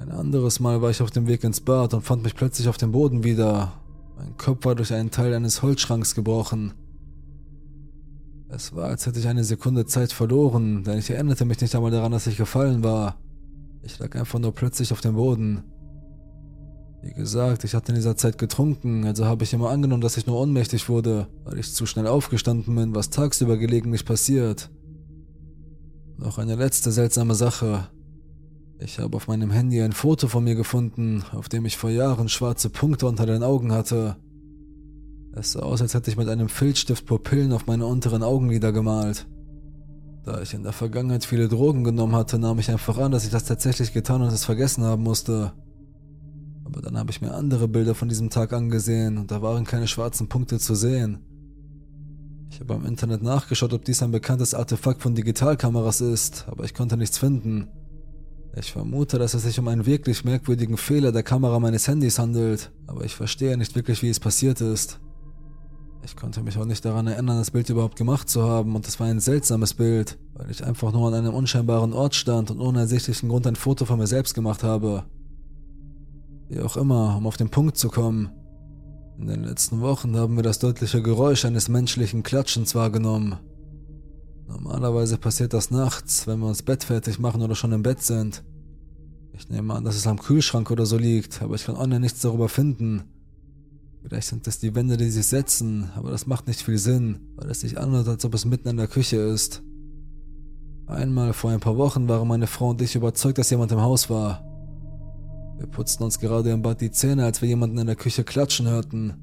Ein 0.00 0.12
anderes 0.12 0.60
Mal 0.60 0.80
war 0.80 0.88
ich 0.88 1.02
auf 1.02 1.10
dem 1.10 1.26
Weg 1.26 1.44
ins 1.44 1.60
Bad 1.60 1.92
und 1.92 2.00
fand 2.00 2.22
mich 2.22 2.34
plötzlich 2.34 2.68
auf 2.68 2.78
dem 2.78 2.90
Boden 2.90 3.22
wieder. 3.22 3.74
Mein 4.16 4.34
Kopf 4.38 4.64
war 4.64 4.74
durch 4.74 4.94
einen 4.94 5.10
Teil 5.10 5.34
eines 5.34 5.60
Holzschranks 5.60 6.14
gebrochen. 6.14 6.72
Es 8.48 8.74
war, 8.74 8.86
als 8.86 9.04
hätte 9.04 9.18
ich 9.18 9.28
eine 9.28 9.44
Sekunde 9.44 9.84
Zeit 9.84 10.12
verloren, 10.12 10.84
denn 10.84 10.98
ich 10.98 11.10
erinnerte 11.10 11.44
mich 11.44 11.60
nicht 11.60 11.74
einmal 11.74 11.90
daran, 11.90 12.12
dass 12.12 12.26
ich 12.26 12.38
gefallen 12.38 12.82
war. 12.82 13.18
Ich 13.82 13.98
lag 13.98 14.14
einfach 14.16 14.38
nur 14.38 14.54
plötzlich 14.54 14.90
auf 14.90 15.02
dem 15.02 15.16
Boden. 15.16 15.64
Wie 17.02 17.12
gesagt, 17.12 17.64
ich 17.64 17.74
hatte 17.74 17.92
in 17.92 17.96
dieser 17.96 18.16
Zeit 18.16 18.38
getrunken, 18.38 19.04
also 19.04 19.26
habe 19.26 19.44
ich 19.44 19.52
immer 19.52 19.68
angenommen, 19.68 20.02
dass 20.02 20.16
ich 20.16 20.26
nur 20.26 20.40
ohnmächtig 20.40 20.88
wurde, 20.88 21.26
weil 21.44 21.58
ich 21.58 21.74
zu 21.74 21.84
schnell 21.84 22.06
aufgestanden 22.06 22.74
bin, 22.74 22.94
was 22.94 23.10
tagsüber 23.10 23.58
gelegentlich 23.58 24.06
passiert. 24.06 24.70
Noch 26.16 26.38
eine 26.38 26.56
letzte 26.56 26.90
seltsame 26.90 27.34
Sache. 27.34 27.88
Ich 28.82 28.98
habe 28.98 29.14
auf 29.16 29.28
meinem 29.28 29.50
Handy 29.50 29.82
ein 29.82 29.92
Foto 29.92 30.26
von 30.26 30.42
mir 30.42 30.54
gefunden, 30.54 31.22
auf 31.32 31.50
dem 31.50 31.66
ich 31.66 31.76
vor 31.76 31.90
Jahren 31.90 32.30
schwarze 32.30 32.70
Punkte 32.70 33.06
unter 33.06 33.26
den 33.26 33.42
Augen 33.42 33.72
hatte. 33.72 34.16
Es 35.32 35.52
sah 35.52 35.60
aus, 35.60 35.82
als 35.82 35.92
hätte 35.92 36.10
ich 36.10 36.16
mit 36.16 36.28
einem 36.28 36.48
Filzstift 36.48 37.04
Pupillen 37.04 37.52
auf 37.52 37.66
meine 37.66 37.84
unteren 37.84 38.22
Augenlider 38.22 38.72
gemalt. 38.72 39.26
Da 40.24 40.40
ich 40.40 40.54
in 40.54 40.62
der 40.62 40.72
Vergangenheit 40.72 41.26
viele 41.26 41.48
Drogen 41.48 41.84
genommen 41.84 42.16
hatte, 42.16 42.38
nahm 42.38 42.58
ich 42.58 42.70
einfach 42.70 42.96
an, 42.96 43.12
dass 43.12 43.24
ich 43.24 43.30
das 43.30 43.44
tatsächlich 43.44 43.92
getan 43.92 44.22
und 44.22 44.28
es 44.28 44.46
vergessen 44.46 44.82
haben 44.82 45.02
musste. 45.02 45.52
Aber 46.64 46.80
dann 46.80 46.96
habe 46.96 47.10
ich 47.10 47.20
mir 47.20 47.34
andere 47.34 47.68
Bilder 47.68 47.94
von 47.94 48.08
diesem 48.08 48.30
Tag 48.30 48.54
angesehen 48.54 49.18
und 49.18 49.30
da 49.30 49.42
waren 49.42 49.64
keine 49.64 49.88
schwarzen 49.88 50.28
Punkte 50.28 50.58
zu 50.58 50.74
sehen. 50.74 51.18
Ich 52.50 52.60
habe 52.60 52.74
im 52.74 52.86
Internet 52.86 53.22
nachgeschaut, 53.22 53.74
ob 53.74 53.84
dies 53.84 54.02
ein 54.02 54.10
bekanntes 54.10 54.54
Artefakt 54.54 55.02
von 55.02 55.14
Digitalkameras 55.14 56.00
ist, 56.00 56.46
aber 56.48 56.64
ich 56.64 56.74
konnte 56.74 56.96
nichts 56.96 57.18
finden. 57.18 57.68
Ich 58.56 58.72
vermute, 58.72 59.18
dass 59.18 59.34
es 59.34 59.44
sich 59.44 59.58
um 59.60 59.68
einen 59.68 59.86
wirklich 59.86 60.24
merkwürdigen 60.24 60.76
Fehler 60.76 61.12
der 61.12 61.22
Kamera 61.22 61.60
meines 61.60 61.86
Handys 61.86 62.18
handelt, 62.18 62.72
aber 62.86 63.04
ich 63.04 63.14
verstehe 63.14 63.56
nicht 63.56 63.76
wirklich, 63.76 64.02
wie 64.02 64.08
es 64.08 64.18
passiert 64.18 64.60
ist. 64.60 64.98
Ich 66.02 66.16
konnte 66.16 66.42
mich 66.42 66.58
auch 66.58 66.64
nicht 66.64 66.84
daran 66.84 67.06
erinnern, 67.06 67.38
das 67.38 67.52
Bild 67.52 67.68
überhaupt 67.68 67.96
gemacht 67.96 68.28
zu 68.28 68.42
haben, 68.42 68.74
und 68.74 68.88
es 68.88 68.98
war 68.98 69.06
ein 69.06 69.20
seltsames 69.20 69.74
Bild, 69.74 70.18
weil 70.34 70.50
ich 70.50 70.64
einfach 70.64 70.92
nur 70.92 71.06
an 71.06 71.14
einem 71.14 71.34
unscheinbaren 71.34 71.92
Ort 71.92 72.14
stand 72.14 72.50
und 72.50 72.60
ohne 72.60 72.80
ersichtlichen 72.80 73.28
Grund 73.28 73.46
ein 73.46 73.56
Foto 73.56 73.84
von 73.84 73.98
mir 73.98 74.06
selbst 74.06 74.34
gemacht 74.34 74.64
habe. 74.64 75.04
Wie 76.48 76.60
auch 76.60 76.76
immer, 76.76 77.16
um 77.16 77.26
auf 77.26 77.36
den 77.36 77.50
Punkt 77.50 77.76
zu 77.76 77.88
kommen. 77.88 78.30
In 79.18 79.28
den 79.28 79.44
letzten 79.44 79.80
Wochen 79.82 80.16
haben 80.16 80.34
wir 80.36 80.42
das 80.42 80.58
deutliche 80.58 81.02
Geräusch 81.02 81.44
eines 81.44 81.68
menschlichen 81.68 82.22
Klatschens 82.22 82.74
wahrgenommen. 82.74 83.36
Normalerweise 84.50 85.16
passiert 85.16 85.52
das 85.52 85.70
nachts, 85.70 86.26
wenn 86.26 86.40
wir 86.40 86.48
uns 86.48 86.62
Bett 86.62 86.82
fertig 86.82 87.20
machen 87.20 87.40
oder 87.40 87.54
schon 87.54 87.70
im 87.70 87.84
Bett 87.84 88.02
sind. 88.02 88.42
Ich 89.32 89.48
nehme 89.48 89.72
an, 89.74 89.84
dass 89.84 89.94
es 89.94 90.08
am 90.08 90.18
Kühlschrank 90.18 90.72
oder 90.72 90.86
so 90.86 90.98
liegt, 90.98 91.40
aber 91.40 91.54
ich 91.54 91.64
kann 91.64 91.76
online 91.76 92.00
nichts 92.00 92.20
darüber 92.20 92.48
finden. 92.48 93.04
Vielleicht 94.02 94.26
sind 94.26 94.46
es 94.48 94.58
die 94.58 94.74
Wände, 94.74 94.96
die 94.96 95.10
sich 95.10 95.26
setzen, 95.26 95.90
aber 95.94 96.10
das 96.10 96.26
macht 96.26 96.48
nicht 96.48 96.62
viel 96.62 96.78
Sinn, 96.78 97.20
weil 97.36 97.48
es 97.48 97.60
sich 97.60 97.78
anhört, 97.78 98.08
als 98.08 98.24
ob 98.24 98.34
es 98.34 98.44
mitten 98.44 98.68
in 98.68 98.76
der 98.76 98.88
Küche 98.88 99.16
ist. 99.16 99.62
Einmal 100.86 101.32
vor 101.32 101.50
ein 101.50 101.60
paar 101.60 101.76
Wochen 101.76 102.08
waren 102.08 102.26
meine 102.26 102.48
Frau 102.48 102.70
und 102.70 102.82
ich 102.82 102.96
überzeugt, 102.96 103.38
dass 103.38 103.50
jemand 103.50 103.70
im 103.70 103.80
Haus 103.80 104.10
war. 104.10 104.44
Wir 105.58 105.68
putzten 105.68 106.04
uns 106.04 106.18
gerade 106.18 106.50
im 106.50 106.62
Bad 106.62 106.80
die 106.80 106.90
Zähne, 106.90 107.24
als 107.24 107.40
wir 107.40 107.48
jemanden 107.48 107.78
in 107.78 107.86
der 107.86 107.96
Küche 107.96 108.24
klatschen 108.24 108.66
hörten. 108.66 109.14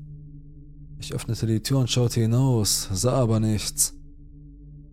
Ich 1.00 1.13
öffnete 1.13 1.48
die 1.48 1.62
Tür 1.62 1.79
und 1.79 1.89
schaute 1.89 2.22
hinaus, 2.22 2.88
sah 2.93 3.13
aber 3.13 3.41
nichts. 3.41 3.97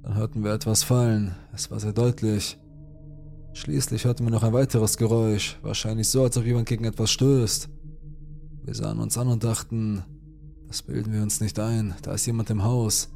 Dann 0.04 0.16
hörten 0.16 0.44
wir 0.44 0.52
etwas 0.52 0.82
fallen, 0.82 1.34
es 1.54 1.70
war 1.70 1.80
sehr 1.80 1.94
deutlich. 1.94 2.58
Schließlich 3.54 4.04
hörten 4.04 4.24
wir 4.24 4.30
noch 4.30 4.42
ein 4.42 4.52
weiteres 4.52 4.98
Geräusch, 4.98 5.58
wahrscheinlich 5.62 6.08
so, 6.08 6.22
als 6.22 6.36
ob 6.36 6.44
jemand 6.44 6.68
gegen 6.68 6.84
etwas 6.84 7.10
stößt. 7.10 7.70
Wir 8.64 8.74
sahen 8.74 8.98
uns 8.98 9.16
an 9.16 9.28
und 9.28 9.44
dachten, 9.44 10.04
das 10.68 10.82
bilden 10.82 11.10
wir 11.10 11.22
uns 11.22 11.40
nicht 11.40 11.58
ein, 11.58 11.94
da 12.02 12.12
ist 12.12 12.26
jemand 12.26 12.50
im 12.50 12.64
Haus. 12.64 13.08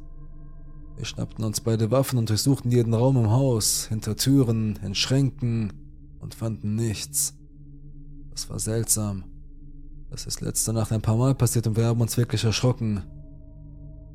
Wir 0.97 1.05
schnappten 1.05 1.45
uns 1.45 1.61
beide 1.61 1.91
Waffen 1.91 2.17
und 2.17 2.29
durchsuchten 2.29 2.71
jeden 2.71 2.95
Raum 2.95 3.17
im 3.17 3.29
Haus, 3.29 3.85
hinter 3.85 4.15
Türen, 4.15 4.79
in 4.83 4.95
Schränken 4.95 5.71
und 6.19 6.33
fanden 6.33 6.73
nichts. 6.73 7.35
Das 8.31 8.49
war 8.49 8.57
seltsam. 8.57 9.25
Das 10.09 10.25
ist 10.25 10.41
letzte 10.41 10.73
Nacht 10.73 10.91
ein 10.91 11.03
paar 11.03 11.17
Mal 11.17 11.35
passiert 11.35 11.67
und 11.67 11.77
wir 11.77 11.85
haben 11.85 12.01
uns 12.01 12.17
wirklich 12.17 12.43
erschrocken. 12.43 13.03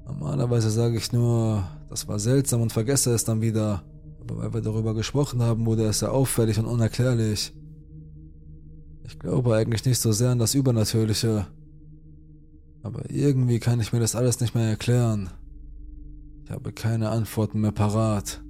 Normalerweise 0.06 0.70
sage 0.70 0.96
ich 0.96 1.12
nur, 1.12 1.64
das 1.88 2.08
war 2.08 2.18
seltsam 2.18 2.60
und 2.60 2.72
vergesse 2.72 3.12
es 3.12 3.24
dann 3.24 3.40
wieder. 3.40 3.82
Aber 4.20 4.38
weil 4.38 4.54
wir 4.54 4.60
darüber 4.60 4.94
gesprochen 4.94 5.42
haben, 5.42 5.66
wurde 5.66 5.84
es 5.84 6.00
sehr 6.00 6.12
auffällig 6.12 6.58
und 6.58 6.66
unerklärlich. 6.66 7.54
Ich 9.04 9.18
glaube 9.18 9.54
eigentlich 9.54 9.84
nicht 9.84 9.98
so 10.00 10.12
sehr 10.12 10.30
an 10.30 10.38
das 10.38 10.54
Übernatürliche. 10.54 11.46
Aber 12.82 13.10
irgendwie 13.10 13.58
kann 13.58 13.80
ich 13.80 13.92
mir 13.92 14.00
das 14.00 14.14
alles 14.14 14.40
nicht 14.40 14.54
mehr 14.54 14.68
erklären. 14.68 15.30
Ich 16.44 16.50
habe 16.50 16.72
keine 16.72 17.08
Antworten 17.08 17.60
mehr 17.60 17.72
parat. 17.72 18.42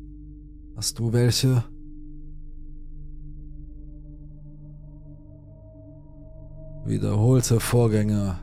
Hast 0.76 0.98
du 0.98 1.12
welche? 1.12 1.64
Wiederholte 6.84 7.60
Vorgänge. 7.60 8.38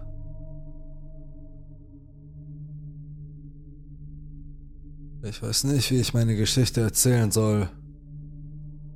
Ich 5.23 5.43
weiß 5.43 5.65
nicht, 5.65 5.91
wie 5.91 5.99
ich 5.99 6.15
meine 6.15 6.35
Geschichte 6.35 6.81
erzählen 6.81 7.29
soll. 7.29 7.69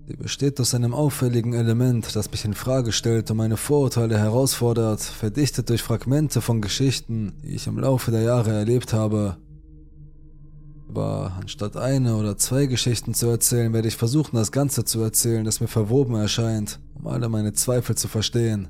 Sie 0.08 0.15
besteht 0.15 0.60
aus 0.60 0.74
einem 0.74 0.94
auffälligen 0.96 1.53
Element, 1.53 2.15
das 2.15 2.32
mich 2.32 2.46
in 2.46 2.55
Frage 2.55 2.91
stellt 2.91 3.29
und 3.29 3.38
meine 3.38 3.58
Vorurteile 3.58 4.17
herausfordert, 4.17 5.01
verdichtet 5.01 5.70
durch 5.70 5.84
Fragmente 5.84 6.41
von 6.41 6.62
Geschichten, 6.62 7.34
die 7.44 7.55
ich 7.55 7.67
im 7.67 7.77
Laufe 7.77 8.10
der 8.10 8.22
Jahre 8.22 8.51
erlebt 8.51 8.91
habe. 8.91 9.38
Aber 10.89 11.34
anstatt 11.39 11.77
eine 11.77 12.15
oder 12.15 12.38
zwei 12.38 12.65
Geschichten 12.65 13.13
zu 13.13 13.27
erzählen, 13.27 13.74
werde 13.74 13.88
ich 13.88 13.96
versuchen, 13.96 14.36
das 14.36 14.51
Ganze 14.51 14.84
zu 14.84 15.01
erzählen, 15.01 15.46
das 15.46 15.60
mir 15.60 15.67
verwoben 15.67 16.15
erscheint, 16.15 16.79
um 16.96 17.05
alle 17.05 17.29
meine 17.29 17.53
Zweifel 17.53 17.96
zu 17.96 18.08
verstehen. 18.08 18.67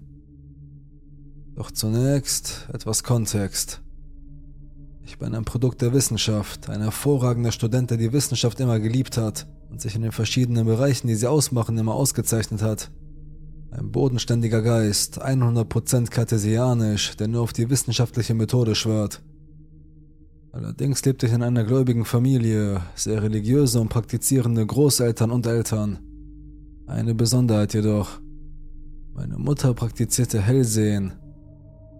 Doch 1.56 1.72
zunächst 1.72 2.68
etwas 2.74 3.04
Kontext. 3.04 3.82
Ich 5.06 5.20
bin 5.20 5.36
ein 5.36 5.46
Produkt 5.46 5.84
der 5.84 5.94
Wissenschaft, 5.94 6.68
ein 6.68 6.82
hervorragender 6.82 7.52
Student, 7.52 7.92
der 7.92 7.98
die 7.98 8.12
Wissenschaft 8.12 8.60
immer 8.60 8.80
geliebt 8.80 9.18
hat 9.18 9.46
und 9.70 9.80
sich 9.80 9.96
in 9.96 10.02
den 10.02 10.12
verschiedenen 10.12 10.66
Bereichen, 10.66 11.08
die 11.08 11.16
sie 11.16 11.28
ausmachen, 11.28 11.78
immer 11.78 11.94
ausgezeichnet 11.94 12.64
hat. 12.64 12.90
Ein 13.70 13.92
bodenständiger 13.92 14.64
Geist, 14.64 15.24
100% 15.24 16.10
kartesianisch, 16.10 17.16
der 17.18 17.28
nur 17.28 17.42
auf 17.42 17.54
die 17.54 17.70
wissenschaftliche 17.70 18.34
Methode 18.34 18.74
schwört. 18.74 19.22
Allerdings 20.52 21.06
lebte 21.06 21.28
ich 21.28 21.34
in 21.34 21.44
einer 21.44 21.66
gläubigen 21.66 22.06
Familie, 22.06 22.82
sehr 22.96 23.22
religiöse 23.22 23.80
und 23.80 23.90
praktizierende 23.90 24.66
Großeltern 24.66 25.30
und 25.30 25.46
Eltern. 25.46 26.00
Eine 26.88 27.14
Besonderheit 27.14 27.74
jedoch. 27.74 28.22
Meine 29.14 29.38
Mutter 29.38 29.74
praktizierte 29.74 30.42
Hellsehen. 30.42 31.14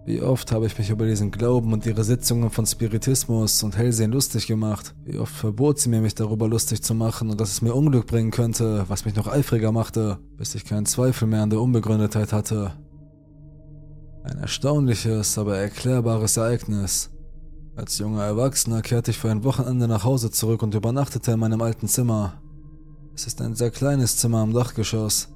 Wie 0.06 0.22
oft 0.22 0.52
habe 0.52 0.66
ich 0.66 0.78
mich 0.78 0.88
über 0.90 1.04
diesen 1.04 1.32
Glauben 1.32 1.72
und 1.72 1.84
ihre 1.84 2.04
Sitzungen 2.04 2.50
von 2.50 2.64
Spiritismus 2.64 3.64
und 3.64 3.76
Hellsehen 3.76 4.12
lustig 4.12 4.46
gemacht. 4.46 4.94
Wie 5.04 5.18
oft 5.18 5.34
verbot 5.34 5.80
sie 5.80 5.88
mir, 5.88 6.00
mich 6.00 6.14
darüber 6.14 6.46
lustig 6.46 6.80
zu 6.80 6.94
machen 6.94 7.28
und 7.28 7.40
dass 7.40 7.50
es 7.50 7.60
mir 7.60 7.74
Unglück 7.74 8.06
bringen 8.06 8.30
könnte, 8.30 8.84
was 8.86 9.04
mich 9.04 9.16
noch 9.16 9.26
eifriger 9.26 9.72
machte, 9.72 10.18
bis 10.36 10.54
ich 10.54 10.64
keinen 10.64 10.86
Zweifel 10.86 11.26
mehr 11.26 11.42
an 11.42 11.50
der 11.50 11.60
Unbegründetheit 11.60 12.32
hatte. 12.32 12.74
Ein 14.22 14.38
erstaunliches, 14.38 15.38
aber 15.38 15.58
erklärbares 15.58 16.36
Ereignis. 16.36 17.10
Als 17.74 17.98
junger 17.98 18.22
Erwachsener 18.22 18.82
kehrte 18.82 19.10
ich 19.10 19.18
für 19.18 19.30
ein 19.32 19.42
Wochenende 19.42 19.88
nach 19.88 20.04
Hause 20.04 20.30
zurück 20.30 20.62
und 20.62 20.76
übernachtete 20.76 21.32
in 21.32 21.40
meinem 21.40 21.60
alten 21.60 21.88
Zimmer. 21.88 22.40
Es 23.12 23.26
ist 23.26 23.42
ein 23.42 23.56
sehr 23.56 23.72
kleines 23.72 24.16
Zimmer 24.18 24.38
am 24.38 24.52
Dachgeschoss. 24.52 25.30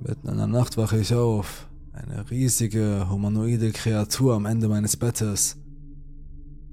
Mitten 0.00 0.28
in 0.28 0.36
der 0.36 0.46
Nacht 0.46 0.76
wache 0.76 1.00
ich 1.00 1.12
auf. 1.14 1.67
Eine 2.00 2.30
riesige, 2.30 3.08
humanoide 3.10 3.72
Kreatur 3.72 4.34
am 4.34 4.46
Ende 4.46 4.68
meines 4.68 4.96
Bettes. 4.96 5.56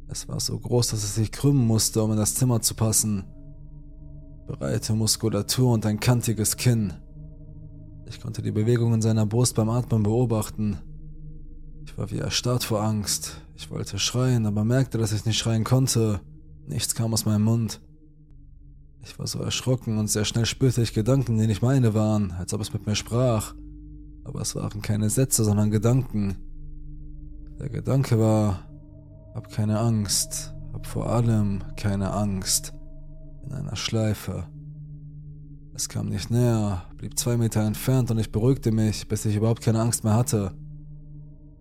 Es 0.08 0.28
war 0.28 0.40
so 0.40 0.60
groß, 0.60 0.90
dass 0.90 1.04
es 1.04 1.16
sich 1.16 1.32
krümmen 1.32 1.66
musste, 1.66 2.04
um 2.04 2.12
in 2.12 2.18
das 2.18 2.36
Zimmer 2.36 2.62
zu 2.62 2.76
passen. 2.76 3.24
Breite 4.46 4.94
Muskulatur 4.94 5.74
und 5.74 5.84
ein 5.88 6.00
kantiges 6.00 6.58
Kinn. 6.58 6.94
Ich 8.06 8.22
konnte 8.22 8.44
die 8.44 8.52
Bewegungen 8.52 9.02
seiner 9.02 9.26
Brust 9.26 9.56
beim 9.56 9.70
Atmen 9.70 10.04
beobachten. 10.04 10.78
Ich 11.88 11.98
war 11.98 12.12
wie 12.12 12.20
erstarrt 12.20 12.64
vor 12.64 12.84
Angst. 12.84 13.42
Ich 13.56 13.72
wollte 13.72 13.98
schreien, 13.98 14.46
aber 14.46 14.64
merkte, 14.64 15.00
dass 15.00 15.12
ich 15.12 15.26
nicht 15.26 15.40
schreien 15.40 15.64
konnte. 15.64 16.22
Nichts 16.68 16.94
kam 16.94 17.14
aus 17.14 17.26
meinem 17.26 17.46
Mund. 17.46 17.82
Ich 19.02 19.18
war 19.18 19.26
so 19.26 19.40
erschrocken 19.40 19.98
und 19.98 20.08
sehr 20.08 20.26
schnell 20.26 20.46
spürte 20.46 20.84
ich 20.84 20.94
Gedanken, 20.94 21.40
die 21.40 21.48
nicht 21.48 21.64
meine 21.64 21.96
waren, 21.96 22.32
als 22.34 22.54
ob 22.54 22.62
es 22.62 22.74
mit 22.74 22.86
mir 22.86 22.96
sprach. 22.96 23.56
Aber 24.26 24.42
es 24.42 24.56
waren 24.56 24.82
keine 24.82 25.10
Sätze, 25.10 25.46
sondern 25.46 25.72
Gedanken. 25.72 26.36
Der 27.60 27.70
Gedanke 27.70 28.20
war, 28.20 28.68
hab 29.34 29.50
keine 29.50 29.80
Angst, 29.80 30.54
hab 30.74 30.86
vor 30.86 31.10
allem 31.10 31.64
keine 31.78 32.12
Angst. 32.12 32.74
In 33.46 33.54
einer 33.54 33.76
Schleife. 33.76 34.48
Es 35.74 35.88
kam 35.88 36.10
nicht 36.10 36.32
näher, 36.32 36.84
blieb 36.98 37.18
zwei 37.18 37.38
Meter 37.38 37.62
entfernt 37.62 38.10
und 38.10 38.18
ich 38.18 38.32
beruhigte 38.32 38.72
mich, 38.72 39.08
bis 39.08 39.26
ich 39.26 39.36
überhaupt 39.36 39.62
keine 39.62 39.80
Angst 39.80 40.04
mehr 40.04 40.16
hatte. 40.16 40.52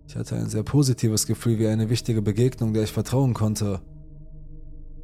Ich 0.07 0.17
hatte 0.17 0.37
ein 0.37 0.49
sehr 0.49 0.63
positives 0.63 1.27
Gefühl 1.27 1.59
wie 1.59 1.67
eine 1.67 1.91
wichtige 1.91 2.23
Begegnung, 2.23 2.73
der 2.73 2.85
ich 2.85 2.93
vertrauen 2.93 3.35
konnte. 3.35 3.81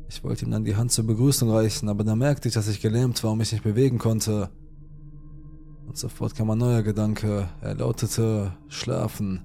Ich 0.08 0.24
wollte 0.24 0.44
ihm 0.44 0.50
dann 0.50 0.64
die 0.64 0.76
Hand 0.76 0.92
zur 0.92 1.06
Begrüßung 1.06 1.50
reichen, 1.50 1.88
aber 1.88 2.04
da 2.04 2.16
merkte 2.16 2.48
ich, 2.48 2.54
dass 2.54 2.68
ich 2.68 2.80
gelähmt 2.80 3.22
war 3.22 3.32
und 3.32 3.38
mich 3.38 3.52
nicht 3.52 3.64
bewegen 3.64 3.98
konnte. 3.98 4.50
Und 5.90 5.98
sofort 5.98 6.36
kam 6.36 6.48
ein 6.50 6.58
neuer 6.58 6.84
Gedanke. 6.84 7.48
Er 7.60 7.74
lautete 7.74 8.52
Schlafen. 8.68 9.44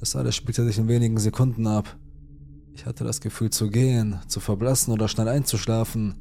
Das 0.00 0.16
alles 0.16 0.34
spielte 0.34 0.64
sich 0.64 0.78
in 0.78 0.88
wenigen 0.88 1.16
Sekunden 1.16 1.68
ab. 1.68 1.96
Ich 2.74 2.86
hatte 2.86 3.04
das 3.04 3.20
Gefühl 3.20 3.50
zu 3.50 3.70
gehen, 3.70 4.18
zu 4.26 4.40
verblassen 4.40 4.92
oder 4.92 5.06
schnell 5.06 5.28
einzuschlafen. 5.28 6.16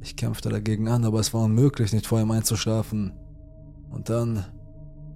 Ich 0.00 0.16
kämpfte 0.16 0.48
dagegen 0.48 0.88
an, 0.88 1.04
aber 1.04 1.20
es 1.20 1.32
war 1.32 1.44
unmöglich, 1.44 1.92
nicht 1.92 2.08
vor 2.08 2.20
ihm 2.20 2.32
einzuschlafen. 2.32 3.12
Und 3.88 4.10
dann 4.10 4.44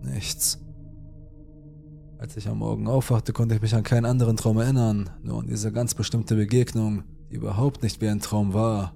nichts. 0.00 0.61
Als 2.18 2.37
ich 2.37 2.46
am 2.46 2.59
Morgen 2.59 2.87
aufwachte, 2.87 3.32
konnte 3.32 3.56
ich 3.56 3.62
mich 3.62 3.74
an 3.74 3.82
keinen 3.82 4.04
anderen 4.04 4.37
Traum 4.37 4.59
erinnern, 4.59 5.11
nur 5.24 5.40
an 5.40 5.48
diese 5.48 5.72
ganz 5.72 5.94
bestimmte 5.94 6.37
Begegnung, 6.37 7.02
die 7.32 7.35
überhaupt 7.35 7.82
nicht 7.82 8.00
wie 8.00 8.06
ein 8.06 8.20
Traum 8.20 8.54
war. 8.54 8.94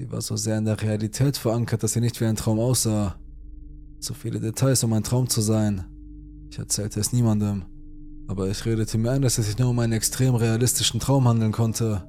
Sie 0.00 0.10
war 0.10 0.22
so 0.22 0.34
sehr 0.34 0.56
in 0.56 0.64
der 0.64 0.80
Realität 0.80 1.36
verankert, 1.36 1.82
dass 1.82 1.92
sie 1.92 2.00
nicht 2.00 2.22
wie 2.22 2.24
ein 2.24 2.34
Traum 2.34 2.58
aussah. 2.58 3.16
Zu 3.98 4.14
viele 4.14 4.40
Details, 4.40 4.82
um 4.82 4.94
ein 4.94 5.02
Traum 5.02 5.28
zu 5.28 5.42
sein. 5.42 5.84
Ich 6.48 6.58
erzählte 6.58 7.00
es 7.00 7.12
niemandem, 7.12 7.66
aber 8.26 8.48
ich 8.48 8.64
redete 8.64 8.96
mir 8.96 9.10
ein, 9.10 9.20
dass 9.20 9.36
es 9.36 9.44
sich 9.44 9.58
nur 9.58 9.68
um 9.68 9.78
einen 9.78 9.92
extrem 9.92 10.36
realistischen 10.36 11.00
Traum 11.00 11.28
handeln 11.28 11.52
konnte. 11.52 12.08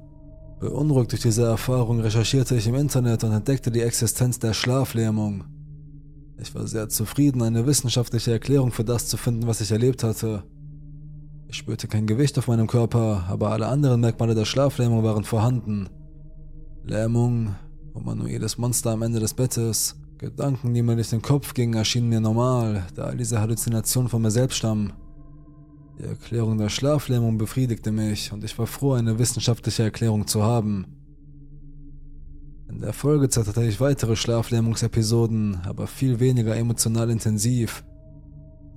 Beunruhigt 0.58 1.12
durch 1.12 1.20
diese 1.20 1.44
Erfahrung 1.44 2.00
recherchierte 2.00 2.56
ich 2.56 2.66
im 2.66 2.76
Internet 2.76 3.24
und 3.24 3.32
entdeckte 3.32 3.70
die 3.70 3.82
Existenz 3.82 4.38
der 4.38 4.54
Schlaflähmung. 4.54 5.44
Ich 6.38 6.54
war 6.54 6.66
sehr 6.66 6.88
zufrieden, 6.88 7.42
eine 7.42 7.66
wissenschaftliche 7.66 8.32
Erklärung 8.32 8.72
für 8.72 8.84
das 8.84 9.06
zu 9.06 9.18
finden, 9.18 9.46
was 9.46 9.60
ich 9.60 9.70
erlebt 9.70 10.02
hatte. 10.02 10.44
Ich 11.46 11.58
spürte 11.58 11.88
kein 11.88 12.06
Gewicht 12.06 12.38
auf 12.38 12.48
meinem 12.48 12.68
Körper, 12.68 13.26
aber 13.28 13.50
alle 13.50 13.66
anderen 13.66 14.00
Merkmale 14.00 14.34
der 14.34 14.46
Schlaflähmung 14.46 15.04
waren 15.04 15.24
vorhanden. 15.24 15.90
Lähmung, 16.84 17.54
humanoides 17.94 18.58
Monster 18.58 18.90
am 18.90 19.02
Ende 19.02 19.20
des 19.20 19.34
Bettes, 19.34 19.96
Gedanken, 20.18 20.72
die 20.72 20.82
mir 20.82 20.94
durch 20.94 21.10
den 21.10 21.20
Kopf 21.20 21.52
gingen, 21.52 21.74
erschienen 21.74 22.08
mir 22.08 22.20
normal, 22.20 22.86
da 22.94 23.04
all 23.04 23.16
diese 23.16 23.40
Halluzinationen 23.40 24.08
von 24.08 24.22
mir 24.22 24.30
selbst 24.30 24.58
stammen. 24.58 24.92
Die 25.98 26.04
Erklärung 26.04 26.58
der 26.58 26.68
Schlaflähmung 26.68 27.38
befriedigte 27.38 27.90
mich 27.90 28.32
und 28.32 28.44
ich 28.44 28.56
war 28.58 28.66
froh, 28.66 28.92
eine 28.92 29.18
wissenschaftliche 29.18 29.82
Erklärung 29.82 30.26
zu 30.26 30.42
haben. 30.42 30.86
In 32.68 32.80
der 32.80 32.92
Folgezeit 32.92 33.46
hatte 33.48 33.64
ich 33.64 33.80
weitere 33.80 34.16
Schlaflähmungsepisoden, 34.16 35.60
aber 35.64 35.86
viel 35.86 36.20
weniger 36.20 36.56
emotional 36.56 37.10
intensiv. 37.10 37.84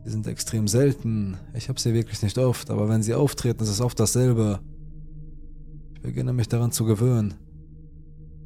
Sie 0.04 0.12
sind 0.12 0.28
extrem 0.28 0.68
selten, 0.68 1.38
ich 1.54 1.70
habe 1.70 1.80
sie 1.80 1.94
wirklich 1.94 2.22
nicht 2.22 2.38
oft, 2.38 2.70
aber 2.70 2.90
wenn 2.90 3.04
sie 3.04 3.14
auftreten, 3.14 3.64
ist 3.64 3.70
es 3.70 3.82
oft 3.82 4.00
dasselbe. 4.00 4.60
Ich 5.94 6.02
beginne 6.02 6.34
mich 6.34 6.50
daran 6.50 6.72
zu 6.72 6.86
gewöhnen. 6.86 7.36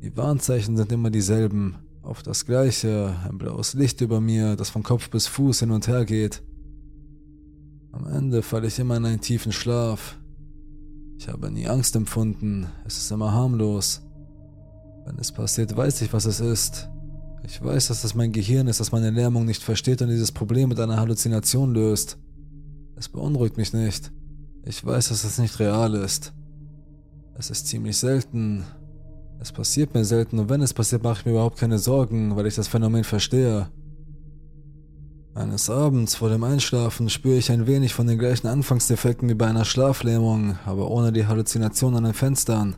Die 0.01 0.15
Warnzeichen 0.15 0.77
sind 0.77 0.91
immer 0.93 1.09
dieselben, 1.09 1.75
oft 2.03 2.25
das 2.25 2.45
gleiche, 2.45 3.15
ein 3.29 3.37
blaues 3.37 3.73
Licht 3.73 3.99
über 3.99 4.21
mir, 4.21 4.55
das 4.55 4.69
von 4.69 4.81
Kopf 4.81 5.09
bis 5.09 5.27
Fuß 5.27 5.59
hin 5.59 5.71
und 5.71 5.87
her 5.87 6.05
geht. 6.05 6.41
Am 7.91 8.07
Ende 8.07 8.41
falle 8.41 8.67
ich 8.67 8.79
immer 8.79 8.95
in 8.95 9.05
einen 9.05 9.19
tiefen 9.19 9.51
Schlaf. 9.51 10.17
Ich 11.17 11.27
habe 11.27 11.51
nie 11.51 11.67
Angst 11.67 11.97
empfunden, 11.97 12.67
es 12.85 12.97
ist 12.97 13.11
immer 13.11 13.33
harmlos. 13.33 14.01
Wenn 15.05 15.17
es 15.17 15.33
passiert, 15.33 15.75
weiß 15.75 16.01
ich, 16.01 16.13
was 16.13 16.25
es 16.25 16.39
ist. 16.39 16.89
Ich 17.43 17.61
weiß, 17.61 17.87
dass 17.87 18.03
es 18.03 18.15
mein 18.15 18.31
Gehirn 18.31 18.67
ist, 18.67 18.79
das 18.79 18.93
meine 18.93 19.09
Lähmung 19.09 19.45
nicht 19.45 19.63
versteht 19.63 20.01
und 20.01 20.09
dieses 20.09 20.31
Problem 20.31 20.69
mit 20.69 20.79
einer 20.79 20.97
Halluzination 20.97 21.73
löst. 21.73 22.17
Es 22.95 23.09
beunruhigt 23.09 23.57
mich 23.57 23.73
nicht. 23.73 24.11
Ich 24.63 24.85
weiß, 24.85 25.09
dass 25.09 25.23
es 25.25 25.39
nicht 25.39 25.59
real 25.59 25.93
ist. 25.95 26.31
Es 27.35 27.49
ist 27.49 27.67
ziemlich 27.67 27.97
selten. 27.97 28.65
Es 29.41 29.53
passiert 29.53 29.93
mir 29.93 30.03
selten 30.03 30.37
und 30.37 30.49
wenn 30.49 30.61
es 30.61 30.73
passiert, 30.73 31.03
mache 31.03 31.19
ich 31.19 31.25
mir 31.25 31.31
überhaupt 31.31 31.57
keine 31.57 31.79
Sorgen, 31.79 32.35
weil 32.35 32.45
ich 32.45 32.55
das 32.55 32.67
Phänomen 32.67 33.05
verstehe. 33.05 33.69
Eines 35.33 35.69
Abends 35.69 36.15
vor 36.15 36.29
dem 36.29 36.43
Einschlafen 36.43 37.09
spüre 37.09 37.37
ich 37.37 37.49
ein 37.49 37.65
wenig 37.65 37.93
von 37.93 38.07
den 38.07 38.19
gleichen 38.19 38.47
Anfangsdefekten 38.47 39.29
wie 39.29 39.35
bei 39.35 39.47
einer 39.47 39.63
Schlaflähmung, 39.63 40.57
aber 40.65 40.91
ohne 40.91 41.13
die 41.13 41.25
Halluzination 41.25 41.95
an 41.95 42.03
den 42.03 42.13
Fenstern. 42.13 42.75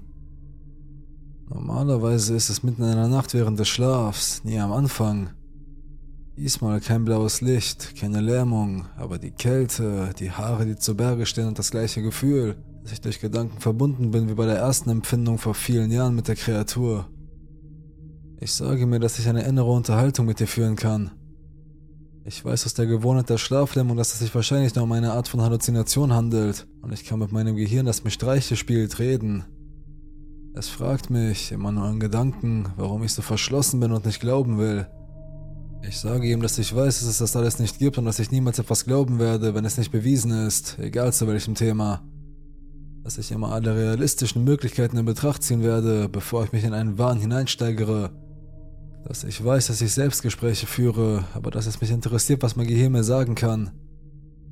Normalerweise 1.50 2.36
ist 2.36 2.50
es 2.50 2.62
mitten 2.62 2.84
in 2.84 2.96
der 2.96 3.08
Nacht 3.08 3.34
während 3.34 3.60
des 3.60 3.68
Schlafs, 3.68 4.44
nie 4.44 4.60
am 4.60 4.72
Anfang. 4.72 5.32
Diesmal 6.38 6.80
kein 6.80 7.04
blaues 7.04 7.42
Licht, 7.42 7.96
keine 8.00 8.22
Lähmung, 8.22 8.86
aber 8.96 9.18
die 9.18 9.32
Kälte, 9.32 10.12
die 10.20 10.32
Haare, 10.32 10.66
die 10.66 10.76
zu 10.76 10.96
Berge 10.96 11.26
stehen 11.26 11.48
und 11.48 11.58
das 11.58 11.72
gleiche 11.72 12.04
Gefühl, 12.04 12.56
dass 12.82 12.94
ich 12.94 13.02
durch 13.02 13.20
Gedanken 13.20 13.60
verbunden 13.60 14.12
bin 14.12 14.30
wie 14.30 14.34
bei 14.34 14.46
der 14.46 14.58
ersten 14.58 14.90
Empfindung 14.90 15.38
vor 15.38 15.54
vielen 15.54 15.92
Jahren 15.92 16.16
mit 16.16 16.28
der 16.28 16.36
Kreatur. 16.36 17.08
Ich 18.40 18.54
sage 18.54 18.88
mir, 18.88 19.00
dass 19.00 19.20
ich 19.20 19.30
eine 19.30 19.44
innere 19.44 19.72
Unterhaltung 19.72 20.26
mit 20.26 20.40
dir 20.40 20.48
führen 20.48 20.76
kann. 20.76 21.12
Ich 22.24 22.44
weiß 22.44 22.66
aus 22.66 22.74
der 22.74 22.86
Gewohnheit 22.86 23.30
der 23.30 23.38
Schlaflähmung, 23.38 23.98
dass 23.98 24.14
es 24.14 24.20
sich 24.20 24.34
wahrscheinlich 24.34 24.76
nur 24.76 24.84
um 24.84 24.92
eine 24.92 25.14
Art 25.14 25.28
von 25.28 25.42
Halluzination 25.42 26.14
handelt, 26.14 26.68
und 26.82 26.94
ich 26.94 27.04
kann 27.04 27.20
mit 27.20 27.32
meinem 27.32 27.56
Gehirn, 27.56 27.86
das 27.86 28.04
mir 28.04 28.12
Streiche 28.12 28.56
spielt, 28.56 29.00
reden. 29.00 29.44
Es 30.54 30.68
fragt 30.68 31.10
mich, 31.10 31.52
immer 31.52 31.72
nur 31.72 31.90
in 31.90 32.00
Gedanken, 32.00 32.68
warum 32.78 33.04
ich 33.04 33.14
so 33.14 33.22
verschlossen 33.22 33.80
bin 33.80 33.92
und 33.92 34.06
nicht 34.06 34.20
glauben 34.20 34.58
will. 34.60 34.88
Ich 35.88 36.00
sage 36.00 36.30
ihm, 36.30 36.42
dass 36.42 36.60
ich 36.60 36.76
weiß, 36.76 37.00
dass 37.00 37.10
es 37.10 37.18
das 37.18 37.36
alles 37.36 37.58
nicht 37.58 37.80
gibt 37.80 37.98
und 37.98 38.06
dass 38.06 38.20
ich 38.20 38.30
niemals 38.30 38.60
etwas 38.60 38.86
glauben 38.86 39.18
werde, 39.18 39.56
wenn 39.56 39.66
es 39.66 39.78
nicht 39.78 39.92
bewiesen 39.92 40.32
ist, 40.46 40.78
egal 40.78 41.14
zu 41.14 41.28
welchem 41.28 41.56
Thema. 41.56 42.04
Dass 43.04 43.18
ich 43.18 43.32
immer 43.32 43.52
alle 43.52 43.76
realistischen 43.76 44.44
Möglichkeiten 44.44 44.98
in 44.98 45.06
Betracht 45.06 45.44
ziehen 45.44 45.64
werde, 45.64 46.08
bevor 46.08 46.44
ich 46.44 46.52
mich 46.52 46.64
in 46.64 46.74
einen 46.74 46.98
Wahn 46.98 47.20
hineinsteigere, 47.20 48.12
dass 49.06 49.24
ich 49.24 49.44
weiß, 49.44 49.68
dass 49.68 49.82
ich 49.82 49.94
Selbstgespräche 49.94 50.68
führe, 50.68 51.26
aber 51.34 51.52
dass 51.52 51.66
es 51.66 51.82
mich 51.82 51.92
interessiert, 51.92 52.44
was 52.44 52.56
mein 52.56 52.68
Gehirn 52.68 52.92
mir 52.92 53.04
sagen 53.04 53.36
kann, 53.36 53.72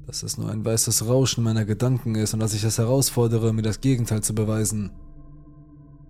dass 0.08 0.24
es 0.24 0.38
nur 0.38 0.50
ein 0.50 0.66
weißes 0.66 1.08
Rauschen 1.08 1.44
meiner 1.44 1.66
Gedanken 1.66 2.16
ist 2.16 2.34
und 2.34 2.40
dass 2.40 2.56
ich 2.56 2.64
es 2.64 2.80
herausfordere, 2.80 3.54
mir 3.54 3.62
das 3.62 3.82
Gegenteil 3.82 4.24
zu 4.24 4.34
beweisen, 4.34 4.92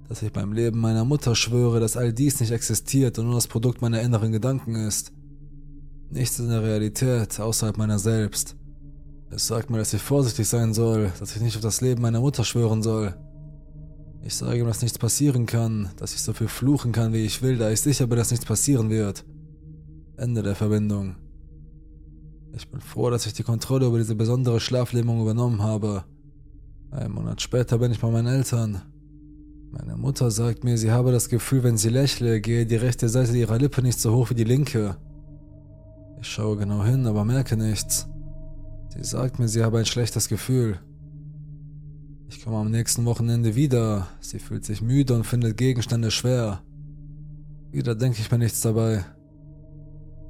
dass 0.08 0.22
ich 0.22 0.32
beim 0.32 0.54
Leben 0.54 0.80
meiner 0.80 1.04
Mutter 1.04 1.36
schwöre, 1.36 1.80
dass 1.80 1.98
all 1.98 2.14
dies 2.14 2.40
nicht 2.40 2.52
existiert 2.52 3.20
und 3.20 3.26
nur 3.26 3.36
das 3.36 3.48
Produkt 3.48 3.82
meiner 3.82 4.02
inneren 4.02 4.32
Gedanken 4.32 4.76
ist. 4.76 5.12
Nichts 6.10 6.40
in 6.40 6.48
der 6.48 6.64
Realität 6.64 7.40
außerhalb 7.40 7.78
meiner 7.78 8.00
selbst. 8.00 8.56
Es 9.32 9.48
sagt 9.48 9.70
mir, 9.70 9.78
dass 9.78 9.94
ich 9.94 10.02
vorsichtig 10.02 10.48
sein 10.48 10.74
soll, 10.74 11.12
dass 11.20 11.36
ich 11.36 11.42
nicht 11.42 11.56
auf 11.56 11.62
das 11.62 11.82
Leben 11.82 12.02
meiner 12.02 12.20
Mutter 12.20 12.44
schwören 12.44 12.82
soll. 12.82 13.16
Ich 14.24 14.36
sage 14.36 14.60
ihm, 14.60 14.66
dass 14.66 14.82
nichts 14.82 14.98
passieren 14.98 15.46
kann, 15.46 15.90
dass 15.98 16.14
ich 16.14 16.22
so 16.22 16.34
viel 16.34 16.48
fluchen 16.48 16.92
kann, 16.92 17.14
wie 17.14 17.26
ich 17.26 17.42
will, 17.42 17.58
da 17.58 17.70
ich 17.70 17.82
sicher 17.82 18.08
bin, 18.08 18.18
dass 18.18 18.32
nichts 18.32 18.46
passieren 18.46 18.90
wird. 18.90 19.24
Ende 20.18 20.44
der 20.44 20.56
Verbindung. 20.56 21.16
Ich 22.54 22.70
bin 22.70 22.82
froh, 22.82 23.10
dass 23.10 23.26
ich 23.28 23.34
die 23.34 23.44
Kontrolle 23.44 23.86
über 23.86 24.00
diese 24.00 24.16
besondere 24.16 24.60
Schlaflähmung 24.60 25.22
übernommen 25.22 25.62
habe. 25.62 26.04
Einen 26.92 27.14
Monat 27.14 27.42
später 27.42 27.78
bin 27.78 27.92
ich 27.92 28.00
bei 28.00 28.10
meinen 28.10 28.28
Eltern. 28.28 28.82
Meine 29.72 29.96
Mutter 29.96 30.32
sagt 30.32 30.64
mir, 30.64 30.78
sie 30.78 30.92
habe 30.92 31.12
das 31.12 31.30
Gefühl, 31.30 31.64
wenn 31.64 31.78
sie 31.78 31.90
lächle, 31.90 32.42
gehe 32.42 32.66
die 32.66 32.76
rechte 32.76 33.08
Seite 33.08 33.38
ihrer 33.38 33.60
Lippe 33.60 33.84
nicht 33.84 34.00
so 34.00 34.14
hoch 34.16 34.32
wie 34.32 34.36
die 34.36 34.44
linke. 34.44 34.98
Ich 36.20 36.28
schaue 36.28 36.58
genau 36.58 36.84
hin, 36.84 37.06
aber 37.06 37.24
merke 37.24 37.56
nichts. 37.56 38.08
Sie 38.90 39.04
sagt 39.04 39.40
mir, 39.40 39.48
sie 39.48 39.64
habe 39.64 39.80
ein 39.80 39.86
schlechtes 39.86 40.30
Gefühl. 40.30 40.80
Ich 42.28 42.44
komme 42.44 42.58
am 42.58 42.72
nächsten 42.72 43.06
Wochenende 43.06 43.56
wieder. 43.56 44.08
Sie 44.20 44.40
fühlt 44.40 44.66
sich 44.66 44.82
müde 44.82 45.16
und 45.16 45.26
findet 45.26 45.58
Gegenstände 45.58 46.12
schwer. 46.12 46.62
Wieder 47.72 47.96
denke 47.96 48.20
ich 48.20 48.32
mir 48.32 48.38
nichts 48.38 48.62
dabei. 48.62 49.06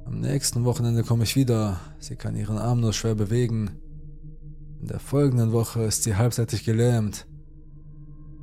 Am 0.04 0.20
nächsten 0.20 0.64
Wochenende 0.64 1.04
komme 1.04 1.24
ich 1.24 1.36
wieder. 1.36 1.80
Sie 1.98 2.16
kann 2.16 2.36
ihren 2.36 2.58
Arm 2.58 2.80
nur 2.80 2.92
schwer 2.92 3.14
bewegen. 3.14 3.70
In 4.80 4.88
der 4.88 4.98
folgenden 4.98 5.52
Woche 5.52 5.82
ist 5.82 6.02
sie 6.02 6.16
halbseitig 6.16 6.64
gelähmt. 6.64 7.26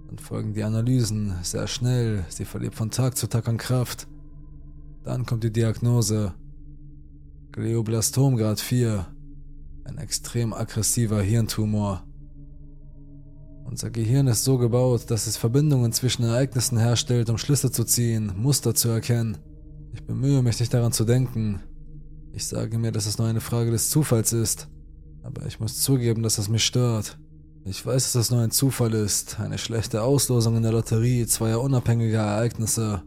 Dann 0.07 0.19
folgen 0.19 0.53
die 0.53 0.63
Analysen 0.63 1.35
sehr 1.41 1.67
schnell. 1.67 2.25
Sie 2.29 2.45
verliert 2.45 2.75
von 2.75 2.91
Tag 2.91 3.17
zu 3.17 3.27
Tag 3.27 3.47
an 3.47 3.57
Kraft. 3.57 4.07
Dann 5.03 5.25
kommt 5.25 5.43
die 5.43 5.51
Diagnose. 5.51 6.33
Glioblastom 7.51 8.37
Grad 8.37 8.59
4. 8.59 9.07
Ein 9.87 9.99
extrem 9.99 10.53
aggressiver 10.53 11.21
Hirntumor. 11.21 12.03
Unser 13.63 13.89
Gehirn 13.89 14.27
ist 14.27 14.43
so 14.43 14.57
gebaut, 14.57 15.09
dass 15.09 15.27
es 15.27 15.37
Verbindungen 15.37 15.93
zwischen 15.93 16.23
Ereignissen 16.23 16.77
herstellt, 16.77 17.29
um 17.29 17.37
Schlüsse 17.37 17.71
zu 17.71 17.85
ziehen, 17.85 18.33
Muster 18.35 18.75
zu 18.75 18.89
erkennen. 18.89 19.37
Ich 19.93 20.03
bemühe 20.03 20.43
mich 20.43 20.59
nicht 20.59 20.73
daran 20.73 20.91
zu 20.91 21.05
denken. 21.05 21.61
Ich 22.33 22.45
sage 22.45 22.77
mir, 22.77 22.91
dass 22.91 23.05
es 23.05 23.17
nur 23.17 23.27
eine 23.27 23.39
Frage 23.39 23.71
des 23.71 23.89
Zufalls 23.89 24.33
ist. 24.33 24.67
Aber 25.23 25.45
ich 25.45 25.59
muss 25.59 25.79
zugeben, 25.81 26.21
dass 26.21 26.37
es 26.37 26.49
mich 26.49 26.65
stört. 26.65 27.17
Ich 27.63 27.85
weiß, 27.85 28.11
dass 28.11 28.25
es 28.25 28.31
nur 28.31 28.41
ein 28.41 28.51
Zufall 28.51 28.93
ist, 28.93 29.39
eine 29.39 29.57
schlechte 29.57 30.01
Auslosung 30.01 30.57
in 30.57 30.63
der 30.63 30.73
Lotterie 30.73 31.25
zweier 31.27 31.61
unabhängiger 31.61 32.21
Ereignisse, 32.21 33.03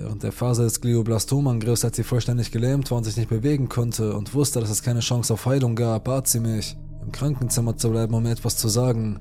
Während 0.00 0.22
der 0.22 0.30
Phase 0.30 0.62
des 0.62 0.80
Glioblastomangriffs, 0.80 1.84
als 1.84 1.96
sie 1.96 2.04
vollständig 2.04 2.52
gelähmt 2.52 2.88
war 2.88 2.98
und 2.98 3.04
sich 3.04 3.16
nicht 3.16 3.30
bewegen 3.30 3.68
konnte 3.68 4.14
und 4.14 4.32
wusste, 4.32 4.60
dass 4.60 4.70
es 4.70 4.84
keine 4.84 5.00
Chance 5.00 5.34
auf 5.34 5.44
Heilung 5.44 5.74
gab, 5.74 6.04
bat 6.04 6.28
sie 6.28 6.38
mich, 6.38 6.76
im 7.02 7.10
Krankenzimmer 7.10 7.76
zu 7.76 7.90
bleiben, 7.90 8.14
um 8.14 8.22
mir 8.22 8.30
etwas 8.30 8.56
zu 8.56 8.68
sagen. 8.68 9.18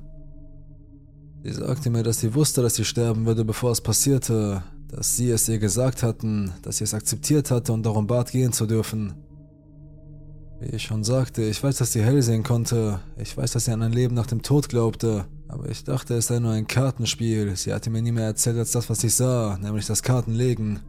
Sie 1.43 1.51
sagte 1.51 1.89
mir, 1.89 2.03
dass 2.03 2.19
sie 2.19 2.35
wusste, 2.35 2.61
dass 2.61 2.75
sie 2.75 2.85
sterben 2.85 3.25
würde, 3.25 3.43
bevor 3.43 3.71
es 3.71 3.81
passierte, 3.81 4.61
dass 4.87 5.17
sie 5.17 5.31
es 5.31 5.49
ihr 5.49 5.57
gesagt 5.57 6.03
hatten, 6.03 6.51
dass 6.61 6.77
sie 6.77 6.83
es 6.83 6.93
akzeptiert 6.93 7.49
hatte 7.49 7.73
und 7.73 7.83
darum 7.83 8.05
bat, 8.05 8.31
gehen 8.31 8.53
zu 8.53 8.67
dürfen. 8.67 9.15
Wie 10.59 10.75
ich 10.75 10.83
schon 10.83 11.03
sagte, 11.03 11.41
ich 11.41 11.63
weiß, 11.63 11.77
dass 11.77 11.91
sie 11.91 12.03
hell 12.03 12.21
sehen 12.21 12.43
konnte, 12.43 12.99
ich 13.17 13.35
weiß, 13.35 13.51
dass 13.51 13.65
sie 13.65 13.71
an 13.71 13.81
ein 13.81 13.93
Leben 13.93 14.13
nach 14.13 14.27
dem 14.27 14.43
Tod 14.43 14.69
glaubte, 14.69 15.25
aber 15.47 15.69
ich 15.69 15.83
dachte, 15.83 16.15
es 16.15 16.27
sei 16.27 16.39
nur 16.39 16.51
ein 16.51 16.67
Kartenspiel. 16.67 17.55
Sie 17.55 17.73
hatte 17.73 17.89
mir 17.89 18.01
nie 18.01 18.11
mehr 18.11 18.25
erzählt 18.25 18.57
als 18.57 18.71
das, 18.71 18.89
was 18.89 19.03
ich 19.03 19.15
sah, 19.15 19.57
nämlich 19.61 19.85
das 19.85 20.03
Kartenlegen. 20.03 20.81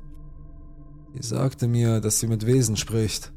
Sie 1.14 1.27
sagte 1.27 1.68
mir, 1.68 2.01
dass 2.01 2.18
sie 2.18 2.27
mit 2.27 2.44
Wesen 2.44 2.77
spricht. 2.77 3.33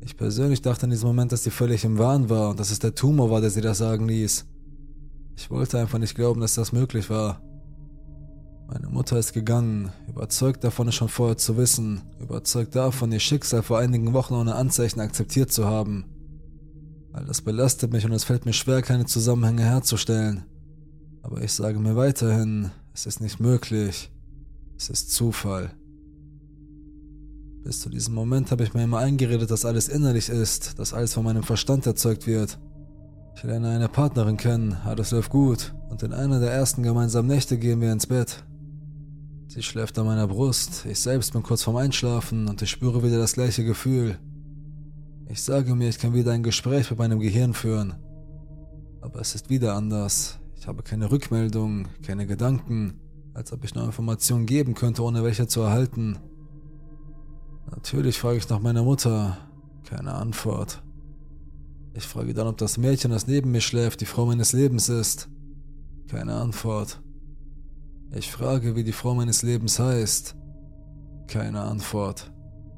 Ich 0.00 0.16
persönlich 0.16 0.60
dachte 0.60 0.86
in 0.86 0.90
diesem 0.90 1.08
Moment, 1.08 1.32
dass 1.32 1.44
sie 1.44 1.50
völlig 1.50 1.84
im 1.84 1.98
Wahn 1.98 2.28
war 2.28 2.50
und 2.50 2.60
dass 2.60 2.70
es 2.70 2.78
der 2.78 2.94
Tumor 2.94 3.30
war, 3.30 3.40
der 3.40 3.50
sie 3.50 3.62
das 3.62 3.78
sagen 3.78 4.06
ließ. 4.06 4.44
Ich 5.36 5.50
wollte 5.50 5.78
einfach 5.78 5.98
nicht 5.98 6.14
glauben, 6.14 6.40
dass 6.40 6.54
das 6.54 6.72
möglich 6.72 7.08
war. 7.10 7.40
Meine 8.66 8.88
Mutter 8.88 9.18
ist 9.18 9.32
gegangen, 9.32 9.92
überzeugt 10.08 10.64
davon, 10.64 10.88
es 10.88 10.94
schon 10.94 11.08
vorher 11.08 11.36
zu 11.36 11.56
wissen, 11.56 12.02
überzeugt 12.20 12.74
davon, 12.74 13.12
ihr 13.12 13.20
Schicksal 13.20 13.62
vor 13.62 13.78
einigen 13.78 14.12
Wochen 14.12 14.34
ohne 14.34 14.54
Anzeichen 14.54 15.00
akzeptiert 15.00 15.52
zu 15.52 15.66
haben. 15.66 16.04
All 17.14 17.24
das 17.24 17.42
belastet 17.42 17.92
mich 17.92 18.04
und 18.04 18.10
es 18.12 18.24
fällt 18.24 18.44
mir 18.44 18.52
schwer, 18.52 18.82
keine 18.82 19.06
Zusammenhänge 19.06 19.62
herzustellen. 19.62 20.42
Aber 21.22 21.40
ich 21.42 21.52
sage 21.52 21.78
mir 21.78 21.94
weiterhin, 21.94 22.72
es 22.92 23.06
ist 23.06 23.20
nicht 23.20 23.38
möglich. 23.38 24.10
Es 24.76 24.90
ist 24.90 25.12
Zufall. 25.12 25.70
Bis 27.62 27.80
zu 27.80 27.88
diesem 27.88 28.14
Moment 28.14 28.50
habe 28.50 28.64
ich 28.64 28.74
mir 28.74 28.82
immer 28.82 28.98
eingeredet, 28.98 29.48
dass 29.48 29.64
alles 29.64 29.88
innerlich 29.88 30.28
ist, 30.28 30.76
dass 30.80 30.92
alles 30.92 31.14
von 31.14 31.22
meinem 31.22 31.44
Verstand 31.44 31.86
erzeugt 31.86 32.26
wird. 32.26 32.58
Ich 33.36 33.44
lerne 33.44 33.70
eine 33.70 33.88
Partnerin 33.88 34.36
kennen, 34.36 34.76
alles 34.84 35.12
läuft 35.12 35.30
gut, 35.30 35.72
und 35.90 36.02
in 36.02 36.12
einer 36.12 36.40
der 36.40 36.50
ersten 36.50 36.82
gemeinsamen 36.82 37.28
Nächte 37.28 37.58
gehen 37.58 37.80
wir 37.80 37.92
ins 37.92 38.08
Bett. 38.08 38.44
Sie 39.46 39.62
schläft 39.62 39.96
an 40.00 40.06
meiner 40.06 40.26
Brust, 40.26 40.84
ich 40.84 40.98
selbst 40.98 41.32
bin 41.32 41.44
kurz 41.44 41.62
vorm 41.62 41.76
Einschlafen 41.76 42.48
und 42.48 42.60
ich 42.60 42.70
spüre 42.70 43.04
wieder 43.04 43.18
das 43.18 43.34
gleiche 43.34 43.64
Gefühl. 43.64 44.18
Ich 45.28 45.42
sage 45.42 45.74
mir, 45.74 45.88
ich 45.88 45.98
kann 45.98 46.14
wieder 46.14 46.32
ein 46.32 46.42
Gespräch 46.42 46.90
mit 46.90 46.98
meinem 46.98 47.18
Gehirn 47.18 47.54
führen. 47.54 47.94
Aber 49.00 49.20
es 49.20 49.34
ist 49.34 49.50
wieder 49.50 49.74
anders. 49.74 50.38
Ich 50.56 50.66
habe 50.66 50.82
keine 50.82 51.10
Rückmeldung, 51.10 51.88
keine 52.02 52.26
Gedanken, 52.26 53.00
als 53.32 53.52
ob 53.52 53.64
ich 53.64 53.74
nur 53.74 53.84
Informationen 53.84 54.46
geben 54.46 54.74
könnte, 54.74 55.02
ohne 55.02 55.24
welche 55.24 55.46
zu 55.46 55.62
erhalten. 55.62 56.18
Natürlich 57.70 58.18
frage 58.18 58.38
ich 58.38 58.48
nach 58.48 58.60
meiner 58.60 58.82
Mutter. 58.82 59.38
Keine 59.84 60.14
Antwort. 60.14 60.82
Ich 61.94 62.06
frage 62.06 62.34
dann, 62.34 62.46
ob 62.46 62.56
das 62.58 62.78
Mädchen, 62.78 63.10
das 63.10 63.26
neben 63.26 63.50
mir 63.50 63.60
schläft, 63.60 64.00
die 64.00 64.06
Frau 64.06 64.26
meines 64.26 64.52
Lebens 64.52 64.88
ist. 64.88 65.28
Keine 66.08 66.34
Antwort. 66.34 67.00
Ich 68.12 68.30
frage, 68.30 68.76
wie 68.76 68.84
die 68.84 68.92
Frau 68.92 69.14
meines 69.14 69.42
Lebens 69.42 69.78
heißt. 69.78 70.36
Keine 71.28 71.62
Antwort. 71.62 72.32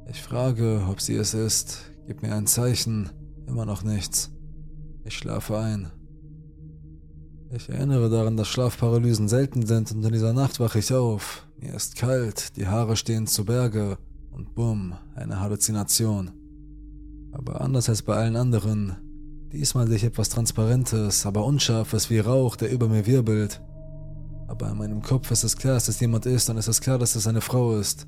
Ich 0.08 0.22
frage, 0.22 0.86
ob 0.88 1.00
sie 1.00 1.16
es 1.16 1.34
ist. 1.34 1.95
Gib 2.06 2.22
mir 2.22 2.34
ein 2.34 2.46
Zeichen. 2.46 3.10
Immer 3.46 3.66
noch 3.66 3.82
nichts. 3.82 4.30
Ich 5.04 5.18
schlafe 5.18 5.58
ein. 5.58 5.90
Ich 7.50 7.68
erinnere 7.68 8.10
daran, 8.10 8.36
dass 8.36 8.48
Schlafparalysen 8.48 9.28
selten 9.28 9.66
sind 9.66 9.92
und 9.92 10.04
in 10.04 10.12
dieser 10.12 10.32
Nacht 10.32 10.60
wache 10.60 10.78
ich 10.78 10.92
auf. 10.92 11.46
Mir 11.58 11.74
ist 11.74 11.96
kalt, 11.96 12.56
die 12.56 12.66
Haare 12.66 12.96
stehen 12.96 13.26
zu 13.26 13.44
Berge 13.44 13.98
und 14.30 14.54
bumm, 14.54 14.94
eine 15.14 15.40
Halluzination. 15.40 16.32
Aber 17.32 17.60
anders 17.60 17.88
als 17.88 18.02
bei 18.02 18.16
allen 18.16 18.36
anderen. 18.36 18.96
Diesmal 19.52 19.86
sehe 19.86 19.96
ich 19.96 20.04
etwas 20.04 20.28
Transparentes, 20.28 21.24
aber 21.24 21.44
Unscharfes 21.44 22.10
wie 22.10 22.18
Rauch, 22.18 22.56
der 22.56 22.70
über 22.70 22.88
mir 22.88 23.06
wirbelt. 23.06 23.62
Aber 24.48 24.70
in 24.70 24.78
meinem 24.78 25.02
Kopf 25.02 25.30
ist 25.30 25.44
es 25.44 25.56
klar, 25.56 25.74
dass 25.74 25.88
es 25.88 26.00
jemand 26.00 26.26
ist 26.26 26.50
und 26.50 26.58
es 26.58 26.68
ist 26.68 26.80
klar, 26.80 26.98
dass 26.98 27.16
es 27.16 27.26
eine 27.26 27.40
Frau 27.40 27.78
ist. 27.78 28.06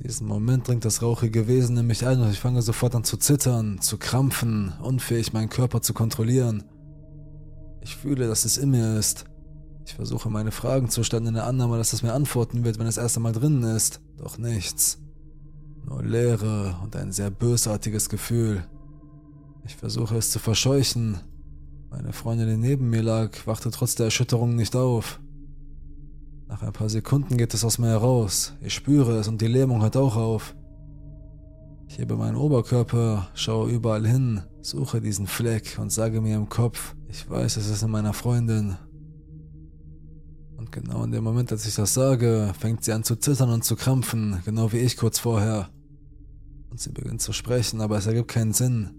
In 0.00 0.06
diesem 0.06 0.28
Moment 0.28 0.66
dringt 0.66 0.86
das 0.86 1.02
rauchige 1.02 1.46
Wesen 1.46 1.76
in 1.76 1.86
mich 1.86 2.06
ein 2.06 2.22
und 2.22 2.30
ich 2.30 2.40
fange 2.40 2.62
sofort 2.62 2.94
an 2.94 3.04
zu 3.04 3.18
zittern, 3.18 3.82
zu 3.82 3.98
krampfen, 3.98 4.72
unfähig 4.82 5.34
meinen 5.34 5.50
Körper 5.50 5.82
zu 5.82 5.92
kontrollieren. 5.92 6.64
Ich 7.82 7.96
fühle, 7.96 8.26
dass 8.26 8.46
es 8.46 8.56
in 8.56 8.70
mir 8.70 8.98
ist. 8.98 9.26
Ich 9.84 9.92
versuche 9.92 10.30
meine 10.30 10.52
Fragen 10.52 10.88
zu 10.88 11.04
stellen 11.04 11.26
in 11.26 11.34
der 11.34 11.44
Annahme, 11.46 11.76
dass 11.76 11.92
es 11.92 12.02
mir 12.02 12.14
antworten 12.14 12.64
wird, 12.64 12.78
wenn 12.78 12.86
es 12.86 12.96
erst 12.96 13.18
einmal 13.18 13.32
drinnen 13.32 13.62
ist. 13.62 14.00
Doch 14.16 14.38
nichts. 14.38 14.96
Nur 15.84 16.02
Leere 16.02 16.76
und 16.82 16.96
ein 16.96 17.12
sehr 17.12 17.28
bösartiges 17.30 18.08
Gefühl. 18.08 18.64
Ich 19.66 19.76
versuche 19.76 20.16
es 20.16 20.30
zu 20.30 20.38
verscheuchen. 20.38 21.20
Meine 21.90 22.14
Freundin, 22.14 22.48
die 22.48 22.56
neben 22.56 22.88
mir 22.88 23.02
lag, 23.02 23.46
wachte 23.46 23.70
trotz 23.70 23.96
der 23.96 24.06
Erschütterung 24.06 24.56
nicht 24.56 24.74
auf. 24.76 25.20
Nach 26.50 26.62
ein 26.62 26.72
paar 26.72 26.88
Sekunden 26.88 27.36
geht 27.36 27.54
es 27.54 27.64
aus 27.64 27.78
mir 27.78 27.90
heraus. 27.90 28.54
Ich 28.60 28.74
spüre 28.74 29.16
es 29.18 29.28
und 29.28 29.40
die 29.40 29.46
Lähmung 29.46 29.82
hört 29.82 29.96
auch 29.96 30.16
auf. 30.16 30.56
Ich 31.86 31.98
hebe 31.98 32.16
meinen 32.16 32.34
Oberkörper, 32.34 33.28
schaue 33.34 33.70
überall 33.70 34.04
hin, 34.04 34.42
suche 34.60 35.00
diesen 35.00 35.28
Fleck 35.28 35.78
und 35.80 35.92
sage 35.92 36.20
mir 36.20 36.34
im 36.36 36.48
Kopf, 36.48 36.96
ich 37.08 37.30
weiß, 37.30 37.56
es 37.56 37.68
ist 37.68 37.84
in 37.84 37.90
meiner 37.92 38.12
Freundin. 38.12 38.76
Und 40.56 40.72
genau 40.72 41.04
in 41.04 41.12
dem 41.12 41.22
Moment, 41.22 41.52
als 41.52 41.66
ich 41.66 41.76
das 41.76 41.94
sage, 41.94 42.52
fängt 42.58 42.82
sie 42.82 42.92
an 42.92 43.04
zu 43.04 43.14
zittern 43.14 43.50
und 43.50 43.64
zu 43.64 43.76
krampfen, 43.76 44.42
genau 44.44 44.72
wie 44.72 44.78
ich 44.78 44.96
kurz 44.96 45.20
vorher. 45.20 45.70
Und 46.68 46.80
sie 46.80 46.90
beginnt 46.90 47.22
zu 47.22 47.32
sprechen, 47.32 47.80
aber 47.80 47.98
es 47.98 48.08
ergibt 48.08 48.28
keinen 48.28 48.52
Sinn. 48.52 48.90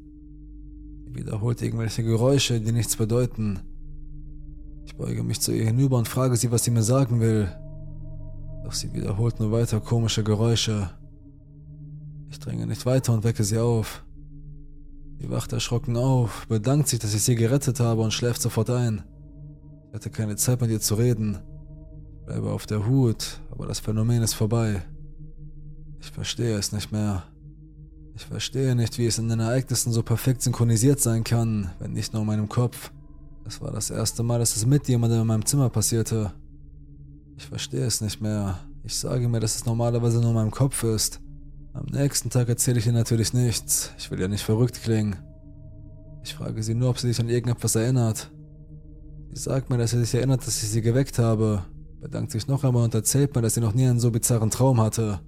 Sie 1.06 1.16
wiederholt 1.16 1.62
irgendwelche 1.62 2.04
Geräusche, 2.04 2.62
die 2.62 2.72
nichts 2.72 2.96
bedeuten. 2.96 3.60
Ich 4.86 4.96
beuge 4.96 5.24
mich 5.24 5.41
zu 5.41 5.52
ihr 5.52 5.65
hinüber 5.65 5.98
und 5.98 6.08
frage 6.08 6.36
sie, 6.36 6.52
was 6.52 6.63
sie 6.63 6.72
mir 6.72 6.84
sagen 6.84 7.20
will. 7.20 7.48
Doch 8.63 8.74
sie 8.74 8.94
wiederholt 8.94 9.39
nur 9.39 9.52
weiter 9.52 9.80
komische 9.80 10.24
Geräusche. 10.24 10.89
Ich 12.30 12.39
dringe 12.39 12.65
nicht 12.65 12.86
weiter 12.86 13.13
und 13.13 13.24
wecke 13.24 13.44
sie 13.44 13.58
auf. 13.58 14.04
Sie 15.20 15.30
wacht 15.30 15.54
erschrocken 15.54 15.98
auf, 15.98 16.48
bedankt 16.48 16.88
sich, 16.88 17.00
dass 17.00 17.13
ich 17.13 17.24
sie 17.24 17.36
gerettet 17.36 17.80
habe 17.80 18.02
und 18.02 18.12
schläft 18.12 18.41
sofort 18.41 18.70
ein. 18.70 19.04
Ich 19.89 19.94
hatte 19.94 20.10
keine 20.10 20.36
Zeit 20.36 20.62
mit 20.62 20.72
ihr 20.72 20.80
zu 20.80 20.96
reden. 20.96 21.38
Ich 22.15 22.26
bleibe 22.26 22.52
auf 22.52 22.65
der 22.65 22.88
Hut, 22.88 23.39
aber 23.52 23.67
das 23.67 23.80
Phänomen 23.80 24.24
ist 24.24 24.34
vorbei. 24.34 24.82
Ich 26.00 26.10
verstehe 26.12 26.56
es 26.56 26.72
nicht 26.72 26.91
mehr. 26.91 27.24
Ich 28.15 28.26
verstehe 28.26 28.76
nicht, 28.76 28.98
wie 28.98 29.06
es 29.06 29.17
in 29.17 29.30
den 29.30 29.39
Ereignissen 29.39 29.91
so 29.91 30.02
perfekt 30.02 30.41
synchronisiert 30.41 31.00
sein 31.00 31.24
kann, 31.24 31.72
wenn 31.80 31.94
nicht 31.94 32.13
nur 32.13 32.22
in 32.22 32.28
meinem 32.28 32.50
Kopf. 32.50 32.91
Es 33.52 33.60
war 33.60 33.70
das 33.70 33.90
erste 33.90 34.24
Mal, 34.24 34.40
dass 34.40 34.56
es 34.56 34.66
mit 34.66 34.88
jemandem 34.88 35.20
in 35.20 35.28
meinem 35.28 35.46
Zimmer 35.46 35.70
passierte. 35.70 36.32
Ich 37.36 37.46
verstehe 37.46 37.84
es 37.84 38.00
nicht 38.00 38.22
mehr. 38.22 38.58
Ich 38.86 38.96
sage 38.96 39.28
mir, 39.28 39.42
dass 39.42 39.58
es 39.58 39.66
normalerweise 39.66 40.22
nur 40.22 40.30
in 40.30 40.36
meinem 40.36 40.52
Kopf 40.52 40.86
ist. 40.86 41.20
Am 41.74 41.86
nächsten 41.88 42.30
Tag 42.30 42.48
erzähle 42.48 42.80
ich 42.80 42.86
ihr 42.86 42.94
natürlich 42.94 43.34
nichts. 43.34 43.92
Ich 43.98 44.10
will 44.10 44.22
ja 44.22 44.30
nicht 44.30 44.46
verrückt 44.46 44.82
klingen. 44.82 45.18
Ich 46.24 46.34
frage 46.34 46.64
sie 46.64 46.74
nur, 46.74 46.92
ob 46.92 46.98
sie 46.98 47.10
sich 47.10 47.20
an 47.20 47.28
irgendetwas 47.28 47.76
erinnert. 47.76 48.32
Sie 49.34 49.42
sagt 49.42 49.70
mir, 49.70 49.78
dass 49.78 49.92
sie 49.92 50.00
sich 50.00 50.16
erinnert, 50.16 50.48
dass 50.48 50.64
ich 50.64 50.70
sie 50.70 50.82
geweckt 50.82 51.20
habe, 51.20 51.66
bedankt 52.00 52.32
sich 52.32 52.48
noch 52.48 52.64
einmal 52.64 52.86
und 52.86 52.96
erzählt 52.96 53.36
mir, 53.36 53.42
dass 53.42 53.56
sie 53.56 53.62
noch 53.62 53.74
nie 53.74 53.86
einen 53.86 54.00
so 54.00 54.12
bizarren 54.12 54.50
Traum 54.50 54.80
hatte. 54.80 55.20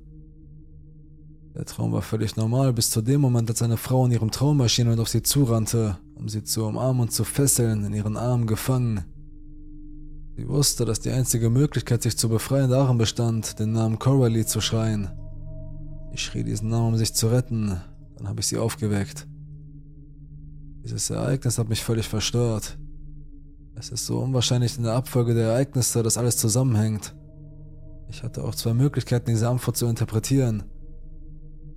Der 1.55 1.65
Traum 1.65 1.91
war 1.91 2.01
völlig 2.01 2.35
normal 2.35 2.73
bis 2.73 2.89
zu 2.89 3.01
dem 3.01 3.21
Moment, 3.21 3.49
als 3.49 3.61
eine 3.61 3.77
Frau 3.77 4.05
in 4.05 4.11
ihrem 4.11 4.31
Traum 4.31 4.59
erschien 4.59 4.87
und 4.87 4.99
auf 4.99 5.09
sie 5.09 5.21
zurannte, 5.21 5.97
um 6.15 6.27
sie 6.27 6.43
zu 6.43 6.65
umarmen 6.65 7.03
und 7.03 7.11
zu 7.11 7.23
fesseln, 7.23 7.85
in 7.85 7.93
ihren 7.93 8.17
Armen 8.17 8.47
gefangen. 8.47 9.05
Sie 10.35 10.47
wusste, 10.49 10.83
dass 10.83 10.99
die 10.99 11.11
einzige 11.11 11.51
Möglichkeit, 11.51 12.01
sich 12.01 12.17
zu 12.17 12.27
befreien, 12.27 12.71
darin 12.71 12.97
bestand, 12.97 13.59
den 13.59 13.71
Namen 13.71 13.99
Coralie 13.99 14.47
zu 14.47 14.61
schreien. 14.61 15.11
Ich 16.11 16.23
schrie 16.23 16.43
diesen 16.43 16.69
Namen, 16.69 16.93
um 16.93 16.97
sich 16.97 17.13
zu 17.13 17.27
retten, 17.27 17.79
dann 18.17 18.27
habe 18.27 18.39
ich 18.39 18.47
sie 18.47 18.57
aufgeweckt. 18.57 19.27
Dieses 20.83 21.11
Ereignis 21.11 21.59
hat 21.59 21.69
mich 21.69 21.83
völlig 21.83 22.09
verstört. 22.09 22.79
Es 23.75 23.89
ist 23.89 24.07
so 24.07 24.19
unwahrscheinlich 24.19 24.77
in 24.77 24.83
der 24.83 24.93
Abfolge 24.93 25.35
der 25.35 25.49
Ereignisse, 25.49 26.01
dass 26.01 26.17
alles 26.17 26.37
zusammenhängt. 26.37 27.15
Ich 28.09 28.23
hatte 28.23 28.43
auch 28.43 28.55
zwei 28.55 28.73
Möglichkeiten, 28.73 29.27
diese 29.27 29.49
Antwort 29.49 29.77
zu 29.77 29.85
interpretieren. 29.85 30.63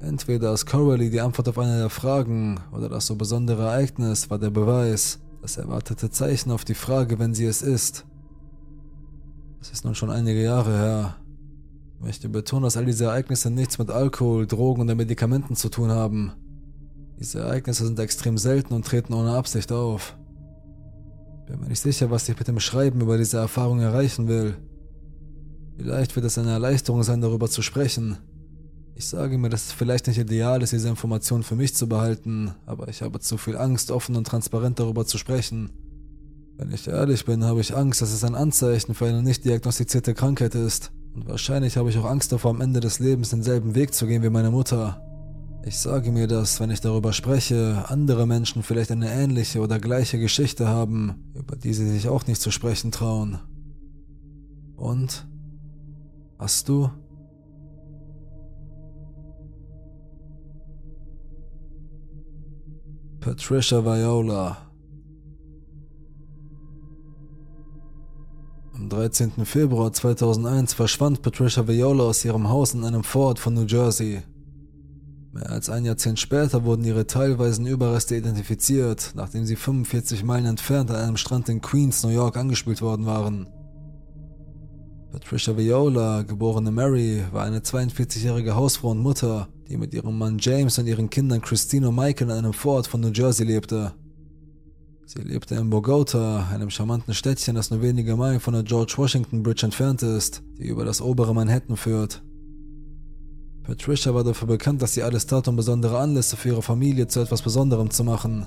Entweder 0.00 0.52
ist 0.52 0.66
Coralie 0.66 1.10
die 1.10 1.20
Antwort 1.20 1.48
auf 1.48 1.58
eine 1.58 1.78
der 1.78 1.90
Fragen 1.90 2.60
oder 2.72 2.88
das 2.88 3.06
so 3.06 3.16
besondere 3.16 3.62
Ereignis 3.62 4.28
war 4.28 4.38
der 4.38 4.50
Beweis, 4.50 5.18
das 5.40 5.56
erwartete 5.56 6.10
Zeichen 6.10 6.50
auf 6.50 6.64
die 6.64 6.74
Frage, 6.74 7.18
wenn 7.18 7.34
sie 7.34 7.46
es 7.46 7.62
ist. 7.62 8.04
Es 9.60 9.70
ist 9.70 9.84
nun 9.84 9.94
schon 9.94 10.10
einige 10.10 10.42
Jahre 10.42 10.76
her. 10.76 11.16
Ich 11.94 12.04
möchte 12.04 12.28
betonen, 12.28 12.64
dass 12.64 12.76
all 12.76 12.84
diese 12.84 13.06
Ereignisse 13.06 13.50
nichts 13.50 13.78
mit 13.78 13.90
Alkohol, 13.90 14.46
Drogen 14.46 14.82
oder 14.82 14.94
Medikamenten 14.94 15.56
zu 15.56 15.70
tun 15.70 15.90
haben. 15.90 16.32
Diese 17.18 17.40
Ereignisse 17.40 17.86
sind 17.86 17.98
extrem 17.98 18.36
selten 18.36 18.74
und 18.74 18.84
treten 18.84 19.14
ohne 19.14 19.32
Absicht 19.32 19.72
auf. 19.72 20.16
Ich 21.40 21.46
bin 21.46 21.60
mir 21.60 21.68
nicht 21.68 21.80
sicher, 21.80 22.10
was 22.10 22.28
ich 22.28 22.38
mit 22.38 22.48
dem 22.48 22.60
Schreiben 22.60 23.00
über 23.00 23.16
diese 23.16 23.38
Erfahrung 23.38 23.80
erreichen 23.80 24.28
will. 24.28 24.56
Vielleicht 25.78 26.14
wird 26.16 26.26
es 26.26 26.36
eine 26.36 26.50
Erleichterung 26.50 27.02
sein, 27.02 27.22
darüber 27.22 27.48
zu 27.48 27.62
sprechen. 27.62 28.18
Ich 28.98 29.08
sage 29.08 29.36
mir, 29.36 29.50
dass 29.50 29.66
es 29.66 29.72
vielleicht 29.72 30.06
nicht 30.06 30.16
ideal 30.16 30.62
ist, 30.62 30.72
diese 30.72 30.88
Information 30.88 31.42
für 31.42 31.54
mich 31.54 31.74
zu 31.74 31.86
behalten, 31.86 32.54
aber 32.64 32.88
ich 32.88 33.02
habe 33.02 33.20
zu 33.20 33.36
viel 33.36 33.54
Angst, 33.54 33.90
offen 33.90 34.16
und 34.16 34.26
transparent 34.26 34.78
darüber 34.78 35.04
zu 35.04 35.18
sprechen. 35.18 35.68
Wenn 36.56 36.72
ich 36.72 36.88
ehrlich 36.88 37.26
bin, 37.26 37.44
habe 37.44 37.60
ich 37.60 37.76
Angst, 37.76 38.00
dass 38.00 38.14
es 38.14 38.24
ein 38.24 38.34
Anzeichen 38.34 38.94
für 38.94 39.06
eine 39.06 39.22
nicht 39.22 39.44
diagnostizierte 39.44 40.14
Krankheit 40.14 40.54
ist. 40.54 40.92
Und 41.14 41.28
wahrscheinlich 41.28 41.76
habe 41.76 41.90
ich 41.90 41.98
auch 41.98 42.06
Angst 42.06 42.32
davor, 42.32 42.52
am 42.52 42.62
Ende 42.62 42.80
des 42.80 42.98
Lebens 42.98 43.28
denselben 43.28 43.74
Weg 43.74 43.92
zu 43.92 44.06
gehen 44.06 44.22
wie 44.22 44.30
meine 44.30 44.50
Mutter. 44.50 45.02
Ich 45.66 45.76
sage 45.78 46.10
mir, 46.10 46.26
dass, 46.26 46.58
wenn 46.60 46.70
ich 46.70 46.80
darüber 46.80 47.12
spreche, 47.12 47.84
andere 47.88 48.26
Menschen 48.26 48.62
vielleicht 48.62 48.92
eine 48.92 49.12
ähnliche 49.12 49.60
oder 49.60 49.78
gleiche 49.78 50.18
Geschichte 50.18 50.68
haben, 50.68 51.32
über 51.34 51.54
die 51.54 51.74
sie 51.74 51.90
sich 51.90 52.08
auch 52.08 52.26
nicht 52.26 52.40
zu 52.40 52.50
sprechen 52.50 52.92
trauen. 52.92 53.40
Und? 54.74 55.26
Hast 56.38 56.70
du? 56.70 56.90
Patricia 63.26 63.84
Viola. 63.84 64.56
Am 68.72 68.88
13. 68.88 69.44
Februar 69.44 69.92
2001 69.92 70.74
verschwand 70.74 71.22
Patricia 71.22 71.66
Viola 71.66 72.04
aus 72.04 72.24
ihrem 72.24 72.48
Haus 72.48 72.72
in 72.74 72.84
einem 72.84 73.02
Vorort 73.02 73.40
von 73.40 73.54
New 73.54 73.64
Jersey. 73.64 74.22
Mehr 75.32 75.50
als 75.50 75.68
ein 75.68 75.84
Jahrzehnt 75.84 76.20
später 76.20 76.62
wurden 76.62 76.84
ihre 76.84 77.08
teilweisen 77.08 77.66
Überreste 77.66 78.14
identifiziert, 78.14 79.10
nachdem 79.16 79.44
sie 79.44 79.56
45 79.56 80.22
Meilen 80.22 80.46
entfernt 80.46 80.92
an 80.92 80.96
einem 80.98 81.16
Strand 81.16 81.48
in 81.48 81.60
Queens, 81.60 82.04
New 82.04 82.10
York 82.10 82.36
angespült 82.36 82.80
worden 82.80 83.06
waren. 83.06 83.48
Patricia 85.10 85.56
Viola, 85.56 86.22
geborene 86.22 86.70
Mary, 86.70 87.24
war 87.32 87.42
eine 87.42 87.58
42-jährige 87.58 88.54
Hausfrau 88.54 88.92
und 88.92 89.00
Mutter, 89.00 89.48
die 89.68 89.76
mit 89.76 89.92
ihrem 89.94 90.18
Mann 90.18 90.38
James 90.38 90.78
und 90.78 90.86
ihren 90.86 91.10
Kindern 91.10 91.40
Christine 91.40 91.88
und 91.88 91.96
Michael 91.96 92.30
in 92.30 92.36
einem 92.36 92.52
Vorort 92.52 92.86
von 92.86 93.00
New 93.00 93.10
Jersey 93.12 93.46
lebte. 93.46 93.92
Sie 95.06 95.20
lebte 95.20 95.54
in 95.54 95.70
Bogota, 95.70 96.48
einem 96.52 96.70
charmanten 96.70 97.14
Städtchen, 97.14 97.54
das 97.54 97.70
nur 97.70 97.80
wenige 97.80 98.16
Meilen 98.16 98.40
von 98.40 98.54
der 98.54 98.64
George 98.64 98.94
Washington 98.96 99.42
Bridge 99.42 99.64
entfernt 99.64 100.02
ist, 100.02 100.42
die 100.58 100.66
über 100.66 100.84
das 100.84 101.00
obere 101.00 101.34
Manhattan 101.34 101.76
führt. 101.76 102.22
Patricia 103.62 104.14
war 104.14 104.24
dafür 104.24 104.48
bekannt, 104.48 104.82
dass 104.82 104.94
sie 104.94 105.02
alles 105.02 105.26
tat, 105.26 105.48
um 105.48 105.56
besondere 105.56 105.98
Anlässe 105.98 106.36
für 106.36 106.50
ihre 106.50 106.62
Familie 106.62 107.08
zu 107.08 107.20
etwas 107.20 107.42
Besonderem 107.42 107.90
zu 107.90 108.04
machen. 108.04 108.46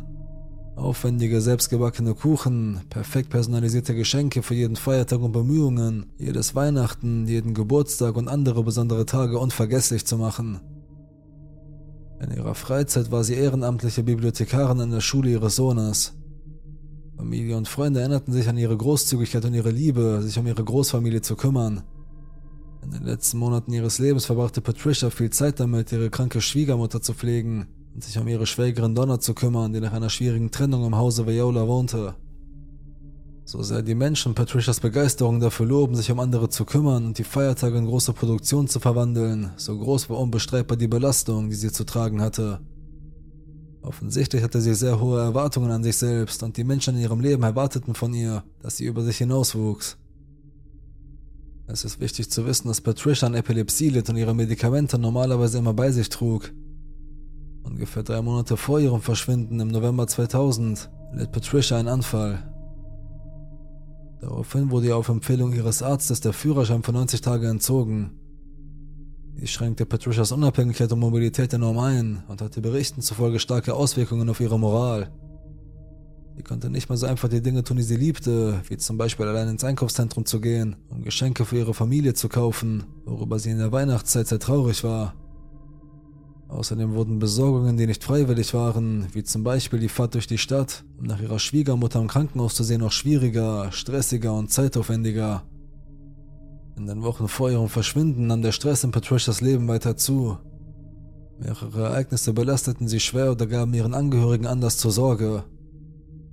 Aufwendige, 0.76 1.42
selbstgebackene 1.42 2.14
Kuchen, 2.14 2.82
perfekt 2.90 3.30
personalisierte 3.30 3.94
Geschenke 3.96 4.44
für 4.44 4.54
jeden 4.54 4.78
Feiertag 4.78 5.20
und 5.20 5.34
Bemühungen, 5.34 6.06
jedes 6.18 6.56
Weihnachten, 6.56 7.28
jeden 7.28 7.54
Geburtstag 7.54 8.16
und 8.16 8.30
andere 8.30 8.64
besondere 8.64 9.06
Tage 9.06 9.38
unvergesslich 9.40 10.06
zu 10.06 10.18
machen. 10.18 10.62
In 12.22 12.32
ihrer 12.32 12.56
Freizeit 12.56 13.12
war 13.12 13.24
sie 13.24 13.36
ehrenamtliche 13.36 14.04
Bibliothekarin 14.04 14.82
an 14.82 14.92
der 14.92 15.02
Schule 15.02 15.32
ihres 15.32 15.56
Sohnes. 15.56 16.14
Familie 17.16 17.56
und 17.58 17.68
Freunde 17.68 18.02
erinnerten 18.02 18.34
sich 18.34 18.48
an 18.48 18.58
ihre 18.58 18.76
Großzügigkeit 18.76 19.44
und 19.46 19.54
ihre 19.54 19.72
Liebe, 19.72 20.22
sich 20.22 20.38
um 20.38 20.48
ihre 20.48 20.64
Großfamilie 20.64 21.22
zu 21.22 21.36
kümmern. 21.36 21.84
In 22.84 22.92
den 22.92 23.04
letzten 23.04 23.38
Monaten 23.38 23.74
ihres 23.74 24.00
Lebens 24.00 24.26
verbrachte 24.26 24.62
Patricia 24.62 25.10
viel 25.10 25.30
Zeit 25.30 25.60
damit, 25.60 25.92
ihre 25.92 26.10
kranke 26.10 26.42
Schwiegermutter 26.42 27.02
zu 27.02 27.14
pflegen 27.14 27.68
und 27.94 28.04
sich 28.04 28.18
um 28.18 28.28
ihre 28.28 28.46
Schwägerin 28.46 28.96
Donna 28.96 29.20
zu 29.20 29.34
kümmern, 29.34 29.74
die 29.74 29.82
nach 29.82 29.94
einer 29.94 30.10
schwierigen 30.10 30.52
Trennung 30.52 30.86
im 30.86 30.96
Hause 30.96 31.28
Viola 31.28 31.68
wohnte. 31.68 32.16
So 33.52 33.64
sehr 33.64 33.82
die 33.82 33.96
Menschen 33.96 34.36
Patricias 34.36 34.80
Begeisterung 34.80 35.40
dafür 35.40 35.66
loben, 35.66 35.96
sich 35.96 36.12
um 36.12 36.20
andere 36.20 36.50
zu 36.50 36.66
kümmern 36.66 37.04
und 37.04 37.18
die 37.18 37.24
Feiertage 37.24 37.80
in 37.80 37.88
große 37.88 38.14
Produktion 38.14 38.68
zu 38.68 38.80
verwandeln, 38.80 39.50
so 39.58 39.76
groß 39.76 40.08
war 40.12 40.20
unbestreitbar 40.20 40.78
die 40.78 40.88
Belastung, 40.88 41.50
die 41.50 41.56
sie 41.56 41.72
zu 41.72 41.84
tragen 41.84 42.22
hatte. 42.22 42.60
Offensichtlich 43.82 44.44
hatte 44.44 44.62
sie 44.62 44.76
sehr 44.76 45.02
hohe 45.02 45.20
Erwartungen 45.20 45.72
an 45.72 45.84
sich 45.84 45.98
selbst 45.98 46.44
und 46.44 46.58
die 46.58 46.64
Menschen 46.64 46.96
in 46.96 47.02
ihrem 47.02 47.22
Leben 47.22 47.42
erwarteten 47.42 47.96
von 47.96 48.14
ihr, 48.14 48.44
dass 48.62 48.78
sie 48.78 48.86
über 48.86 49.02
sich 49.02 49.18
hinauswuchs. 49.18 49.98
Es 51.66 51.84
ist 51.84 52.00
wichtig 52.00 52.30
zu 52.30 52.46
wissen, 52.46 52.68
dass 52.68 52.82
Patricia 52.82 53.28
an 53.28 53.34
Epilepsie 53.34 53.90
litt 53.90 54.12
und 54.12 54.18
ihre 54.18 54.36
Medikamente 54.36 55.00
normalerweise 55.00 55.58
immer 55.58 55.74
bei 55.74 55.92
sich 55.92 56.10
trug. 56.10 56.54
Ungefähr 57.64 58.04
drei 58.04 58.22
Monate 58.22 58.58
vor 58.58 58.80
ihrem 58.80 59.02
Verschwinden 59.02 59.60
im 59.60 59.70
November 59.70 60.06
2000 60.06 60.92
litt 61.14 61.32
Patricia 61.32 61.80
einen 61.80 61.88
Anfall. 61.88 62.44
Daraufhin 64.22 64.70
wurde 64.70 64.88
ihr 64.88 64.98
auf 64.98 65.10
Empfehlung 65.10 65.54
ihres 65.54 65.82
Arztes 65.82 66.20
der 66.20 66.34
Führerschein 66.34 66.84
für 66.84 66.92
90 66.92 67.22
Tage 67.22 67.48
entzogen. 67.48 68.12
Dies 69.40 69.52
schränkte 69.52 69.86
Patricias 69.86 70.34
Unabhängigkeit 70.34 70.92
und 70.92 71.00
Mobilität 71.00 71.54
enorm 71.54 71.80
ein 71.80 72.24
und 72.28 72.42
hatte 72.42 72.60
Berichten 72.60 73.02
zufolge 73.02 73.40
starke 73.40 73.74
Auswirkungen 73.74 74.30
auf 74.30 74.42
ihre 74.42 74.60
Moral. 74.60 75.10
Sie 76.36 76.44
konnte 76.44 76.70
nicht 76.70 76.90
mehr 76.90 76.98
so 76.98 77.06
einfach 77.06 77.30
die 77.30 77.42
Dinge 77.42 77.64
tun, 77.64 77.78
die 77.78 77.84
sie 77.84 77.98
liebte, 77.98 78.62
wie 78.68 78.78
zum 78.78 78.98
Beispiel 78.98 79.26
allein 79.26 79.50
ins 79.50 79.64
Einkaufszentrum 79.64 80.26
zu 80.26 80.40
gehen, 80.42 80.76
um 80.90 81.04
Geschenke 81.04 81.46
für 81.46 81.58
ihre 81.58 81.74
Familie 81.74 82.14
zu 82.14 82.30
kaufen, 82.30 82.84
worüber 83.06 83.40
sie 83.40 83.52
in 83.52 83.58
der 83.58 83.72
Weihnachtszeit 83.72 84.28
sehr 84.28 84.40
traurig 84.40 84.84
war. 84.84 85.14
Außerdem 86.50 86.96
wurden 86.96 87.20
Besorgungen, 87.20 87.78
die 87.78 87.86
nicht 87.86 88.04
freiwillig 88.04 88.56
waren, 88.56 89.08
wie 89.14 89.24
zum 89.24 89.44
Beispiel 89.44 89.80
die 89.80 89.88
Fahrt 89.88 90.16
durch 90.16 90.26
die 90.26 90.40
Stadt, 90.40 90.84
um 90.98 91.06
nach 91.06 91.22
ihrer 91.22 91.38
Schwiegermutter 91.38 92.02
im 92.02 92.08
Krankenhaus 92.08 92.56
zu 92.56 92.64
sehen, 92.64 92.82
noch 92.82 92.92
schwieriger, 92.92 93.72
stressiger 93.72 94.34
und 94.34 94.52
zeitaufwendiger. 94.52 95.44
In 96.76 96.88
den 96.88 97.04
Wochen 97.04 97.28
vor 97.28 97.52
ihrem 97.52 97.70
Verschwinden 97.70 98.28
nahm 98.28 98.42
der 98.42 98.52
Stress 98.52 98.84
in 98.84 98.92
Patricias 98.92 99.42
Leben 99.42 99.68
weiter 99.68 99.96
zu. 99.96 100.38
Mehrere 101.38 101.84
Ereignisse 101.84 102.34
belasteten 102.34 102.88
sie 102.88 103.00
schwer 103.00 103.32
oder 103.32 103.46
gaben 103.46 103.74
ihren 103.76 103.94
Angehörigen 103.94 104.48
Anlass 104.48 104.78
zur 104.78 104.92
Sorge. 104.92 105.44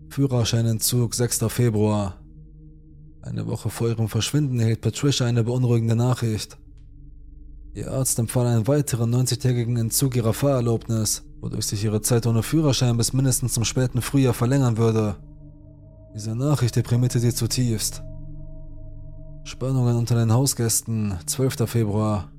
Führerscheinentzug 0.09 1.14
6. 1.14 1.44
Februar. 1.48 2.22
Eine 3.20 3.46
Woche 3.46 3.68
vor 3.68 3.88
ihrem 3.88 4.09
Verschwinden 4.09 4.61
erhielt 4.61 4.81
Patricia 4.81 5.26
eine 5.26 5.44
beunruhigende 5.44 5.96
Nachricht. 5.96 6.57
Ihr 7.76 7.92
Arzt 7.92 8.18
empfahl 8.18 8.46
einen 8.46 8.66
weiteren 8.66 9.14
90-tägigen 9.14 9.78
Entzug 9.78 10.16
ihrer 10.16 10.32
Fahrerlaubnis, 10.32 11.24
wodurch 11.42 11.66
sich 11.66 11.84
ihre 11.84 12.00
Zeit 12.00 12.26
ohne 12.26 12.42
Führerschein 12.42 12.96
bis 12.96 13.12
mindestens 13.12 13.52
zum 13.52 13.66
späten 13.66 14.00
Frühjahr 14.00 14.32
verlängern 14.32 14.78
würde. 14.78 15.16
Diese 16.14 16.34
Nachricht 16.34 16.74
deprimierte 16.74 17.18
sie 17.18 17.34
zutiefst. 17.34 18.02
Spannungen 19.44 19.94
unter 19.94 20.14
den 20.14 20.32
Hausgästen, 20.32 21.18
12. 21.26 21.68
Februar. 21.68 22.32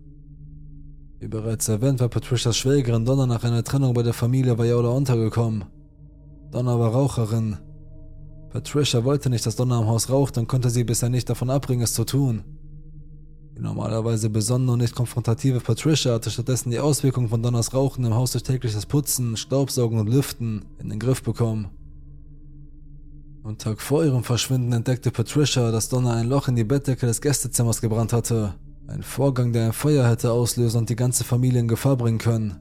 Wie 1.19 1.27
bereits 1.27 1.67
erwähnt, 1.67 1.99
war 1.99 2.09
Patricias 2.09 2.57
Schwägerin 2.57 3.05
Donna 3.05 3.27
nach 3.27 3.43
einer 3.43 3.63
Trennung 3.63 3.93
bei 3.93 4.01
der 4.01 4.13
Familie 4.13 4.57
Viola 4.57 4.89
untergekommen. 4.89 5.65
Donna 6.49 6.79
war 6.79 6.93
Raucherin. 6.93 7.57
Patricia 8.49 9.03
wollte 9.03 9.29
nicht, 9.29 9.45
dass 9.45 9.55
Donna 9.55 9.77
am 9.77 9.85
Haus 9.85 10.09
raucht 10.09 10.39
und 10.39 10.47
konnte 10.47 10.71
sie 10.71 10.83
bisher 10.83 11.09
nicht 11.09 11.29
davon 11.29 11.51
abbringen, 11.51 11.83
es 11.83 11.93
zu 11.93 12.05
tun. 12.05 12.43
Die 13.57 13.63
normalerweise 13.63 14.29
besonnene 14.29 14.73
und 14.73 14.79
nicht 14.81 14.93
konfrontative 14.93 15.61
Patricia 15.61 16.13
hatte 16.13 16.29
stattdessen 16.29 16.69
die 16.69 16.77
Auswirkungen 16.77 17.29
von 17.29 17.41
Donners 17.41 17.73
Rauchen 17.73 18.05
im 18.05 18.13
Haus 18.13 18.33
durch 18.33 18.43
tägliches 18.43 18.85
Putzen, 18.85 19.35
Staubsaugen 19.35 19.97
und 19.97 20.07
Lüften 20.07 20.65
in 20.77 20.89
den 20.89 20.99
Griff 20.99 21.23
bekommen. 21.23 21.69
Am 23.43 23.57
Tag 23.57 23.81
vor 23.81 24.05
ihrem 24.05 24.23
Verschwinden 24.23 24.73
entdeckte 24.73 25.09
Patricia, 25.09 25.71
dass 25.71 25.89
Donna 25.89 26.13
ein 26.13 26.27
Loch 26.27 26.47
in 26.47 26.55
die 26.55 26.65
Bettdecke 26.65 27.07
des 27.07 27.19
Gästezimmers 27.19 27.81
gebrannt 27.81 28.13
hatte. 28.13 28.53
Ein 28.85 29.01
Vorgang, 29.01 29.53
der 29.53 29.65
ein 29.65 29.73
Feuer 29.73 30.07
hätte 30.07 30.31
auslösen 30.31 30.81
und 30.81 30.89
die 30.91 30.95
ganze 30.95 31.23
Familie 31.23 31.61
in 31.61 31.67
Gefahr 31.67 31.97
bringen 31.97 32.19
können. 32.19 32.57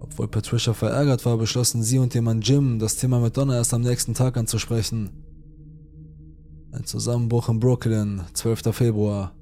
Obwohl 0.00 0.28
Patricia 0.28 0.74
verärgert 0.74 1.24
war, 1.24 1.38
beschlossen 1.38 1.82
sie 1.82 1.98
und 1.98 2.14
ihr 2.14 2.20
Mann 2.20 2.42
Jim, 2.42 2.78
das 2.78 2.96
Thema 2.96 3.20
mit 3.20 3.38
Donna 3.38 3.54
erst 3.54 3.72
am 3.72 3.80
nächsten 3.80 4.12
Tag 4.12 4.36
anzusprechen. 4.36 5.08
Ein 6.72 6.84
Zusammenbruch 6.84 7.48
in 7.48 7.58
Brooklyn, 7.58 8.20
12. 8.34 8.74
Februar. 8.76 9.32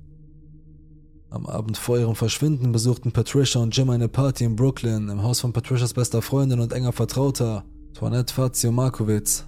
Am 1.28 1.46
Abend 1.46 1.76
vor 1.76 1.98
ihrem 1.98 2.14
Verschwinden 2.14 2.70
besuchten 2.70 3.10
Patricia 3.10 3.60
und 3.60 3.76
Jim 3.76 3.90
eine 3.90 4.08
Party 4.08 4.44
in 4.44 4.54
Brooklyn 4.54 5.08
im 5.08 5.22
Haus 5.22 5.40
von 5.40 5.52
Patricias 5.52 5.92
bester 5.92 6.22
Freundin 6.22 6.60
und 6.60 6.72
enger 6.72 6.92
Vertrauter, 6.92 7.64
Toinette 7.94 8.32
Fazio 8.32 8.70
Markowitz. 8.70 9.44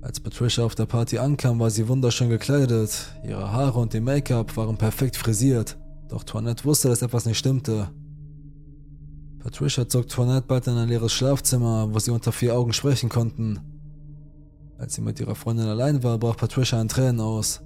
Als 0.00 0.18
Patricia 0.18 0.64
auf 0.64 0.74
der 0.74 0.86
Party 0.86 1.18
ankam, 1.18 1.60
war 1.60 1.70
sie 1.70 1.88
wunderschön 1.88 2.30
gekleidet, 2.30 3.14
ihre 3.22 3.52
Haare 3.52 3.80
und 3.80 3.92
ihr 3.92 4.00
Make-up 4.00 4.56
waren 4.56 4.78
perfekt 4.78 5.16
frisiert, 5.16 5.76
doch 6.08 6.24
Toinette 6.24 6.64
wusste, 6.64 6.88
dass 6.88 7.02
etwas 7.02 7.26
nicht 7.26 7.38
stimmte. 7.38 7.90
Patricia 9.40 9.86
zog 9.86 10.08
Toinette 10.08 10.46
bald 10.46 10.66
in 10.68 10.78
ein 10.78 10.88
leeres 10.88 11.12
Schlafzimmer, 11.12 11.92
wo 11.92 11.98
sie 11.98 12.12
unter 12.12 12.32
vier 12.32 12.56
Augen 12.56 12.72
sprechen 12.72 13.10
konnten. 13.10 13.60
Als 14.78 14.94
sie 14.94 15.02
mit 15.02 15.20
ihrer 15.20 15.34
Freundin 15.34 15.66
allein 15.66 16.02
war, 16.02 16.16
brach 16.18 16.36
Patricia 16.36 16.80
in 16.80 16.88
Tränen 16.88 17.20
aus. 17.20 17.60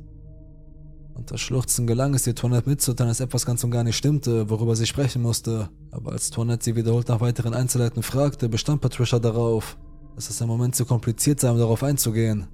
Unter 1.17 1.39
Schluchzen 1.39 1.87
gelang 1.87 2.13
es 2.13 2.27
ihr 2.27 2.35
Toinette 2.35 2.69
mitzuteilen, 2.69 3.09
dass 3.09 3.21
etwas 3.21 3.47
ganz 3.47 3.65
und 3.65 3.71
gar 3.71 3.85
nicht 3.85 3.97
stimmte, 3.97 4.51
worüber 4.51 4.77
sie 4.77 4.85
sprechen 4.85 5.23
musste. 5.23 5.71
Aber 5.91 6.13
als 6.13 6.31
Toinette 6.31 6.63
sie 6.63 6.77
wiederholt 6.77 7.09
nach 7.09 7.23
weiteren 7.23 7.55
Einzelheiten 7.55 8.03
fragte, 8.03 8.51
bestand 8.51 8.83
Patricia 8.83 9.19
darauf, 9.19 9.79
dass 10.15 10.29
es 10.29 10.43
im 10.43 10.49
Moment 10.49 10.77
zu 10.77 10.85
kompliziert 10.85 11.41
sei, 11.41 11.51
um 11.51 11.57
darauf 11.57 11.83
einzugehen. 11.83 12.49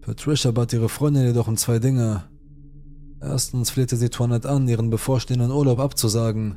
Patricia 0.00 0.50
bat 0.50 0.72
ihre 0.72 0.88
Freundin 0.88 1.26
jedoch 1.26 1.46
um 1.46 1.56
zwei 1.56 1.78
Dinge. 1.78 2.24
Erstens 3.20 3.70
flehte 3.70 3.96
sie 3.96 4.08
Toinette 4.08 4.50
an, 4.50 4.66
ihren 4.66 4.90
bevorstehenden 4.90 5.52
Urlaub 5.52 5.78
abzusagen. 5.78 6.56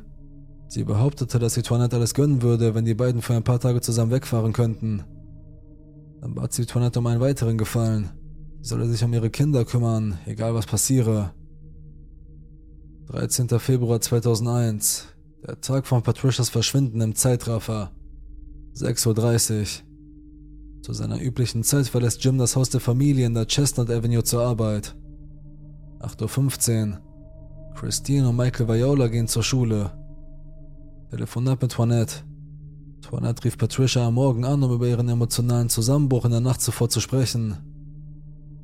Sie 0.66 0.82
behauptete, 0.82 1.38
dass 1.38 1.54
sie 1.54 1.62
Toinette 1.62 1.94
alles 1.94 2.12
gönnen 2.12 2.42
würde, 2.42 2.74
wenn 2.74 2.84
die 2.84 2.94
beiden 2.94 3.22
für 3.22 3.34
ein 3.34 3.44
paar 3.44 3.60
Tage 3.60 3.80
zusammen 3.80 4.10
wegfahren 4.10 4.52
könnten. 4.52 5.04
Dann 6.20 6.34
bat 6.34 6.52
sie 6.52 6.66
Toinette 6.66 6.98
um 6.98 7.06
einen 7.06 7.20
weiteren 7.20 7.56
Gefallen. 7.56 8.10
Sie 8.60 8.68
solle 8.68 8.86
sich 8.86 9.02
um 9.04 9.12
ihre 9.12 9.30
Kinder 9.30 9.64
kümmern, 9.64 10.18
egal 10.26 10.54
was 10.54 10.66
passiere. 10.66 11.32
13. 13.06 13.48
Februar 13.58 14.00
2001. 14.00 15.06
Der 15.46 15.60
Tag 15.60 15.86
von 15.86 16.02
Patricias 16.02 16.50
Verschwinden 16.50 17.00
im 17.00 17.14
Zeitraffer. 17.14 17.92
6.30 18.74 19.60
Uhr. 19.60 20.82
Zu 20.82 20.92
seiner 20.92 21.20
üblichen 21.20 21.64
Zeit 21.64 21.86
verlässt 21.86 22.22
Jim 22.24 22.38
das 22.38 22.56
Haus 22.56 22.70
der 22.70 22.80
Familie 22.80 23.26
in 23.26 23.34
der 23.34 23.46
Chestnut 23.46 23.90
Avenue 23.90 24.24
zur 24.24 24.42
Arbeit. 24.42 24.94
8.15 26.00 26.92
Uhr. 26.92 27.00
Christine 27.74 28.28
und 28.28 28.36
Michael 28.36 28.68
Viola 28.68 29.06
gehen 29.06 29.28
zur 29.28 29.44
Schule. 29.44 29.92
Telefonat 31.10 31.62
mit 31.62 31.72
Toinette. 31.72 32.24
Toinette 33.02 33.44
rief 33.44 33.56
Patricia 33.56 34.06
am 34.06 34.14
Morgen 34.14 34.44
an, 34.44 34.62
um 34.62 34.72
über 34.72 34.88
ihren 34.88 35.08
emotionalen 35.08 35.68
Zusammenbruch 35.68 36.24
in 36.24 36.32
der 36.32 36.40
Nacht 36.40 36.60
zuvor 36.60 36.88
zu 36.88 37.00
sprechen. 37.00 37.56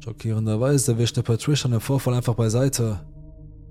Schockierenderweise 0.05 0.99
wischte 0.99 1.23
Patricia 1.23 1.71
den 1.71 1.81
Vorfall 1.81 2.13
einfach 2.13 2.35
beiseite. 2.35 3.01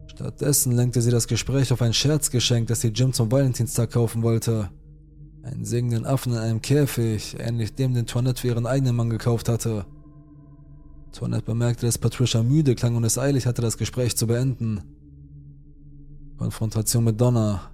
Stattdessen 0.07 0.71
lenkte 0.71 0.99
sie 0.99 1.11
das 1.11 1.27
Gespräch 1.27 1.71
auf 1.71 1.83
ein 1.83 1.93
Scherzgeschenk, 1.93 2.67
das 2.69 2.81
sie 2.81 2.87
Jim 2.87 3.13
zum 3.13 3.31
Valentinstag 3.31 3.91
kaufen 3.91 4.23
wollte. 4.23 4.71
Einen 5.43 5.63
singenden 5.63 6.07
Affen 6.07 6.33
in 6.33 6.39
einem 6.39 6.59
Käfig, 6.59 7.37
ähnlich 7.37 7.75
dem, 7.75 7.93
den 7.93 8.07
Toinette 8.07 8.41
für 8.41 8.47
ihren 8.47 8.65
eigenen 8.65 8.95
Mann 8.95 9.11
gekauft 9.11 9.47
hatte. 9.47 9.85
Toinette 11.11 11.45
bemerkte, 11.45 11.85
dass 11.85 11.99
Patricia 11.99 12.41
müde 12.41 12.73
klang 12.73 12.95
und 12.95 13.03
es 13.03 13.19
eilig 13.19 13.45
hatte, 13.45 13.61
das 13.61 13.77
Gespräch 13.77 14.17
zu 14.17 14.25
beenden. 14.25 14.81
Konfrontation 16.39 17.03
mit 17.03 17.21
Donna. 17.21 17.69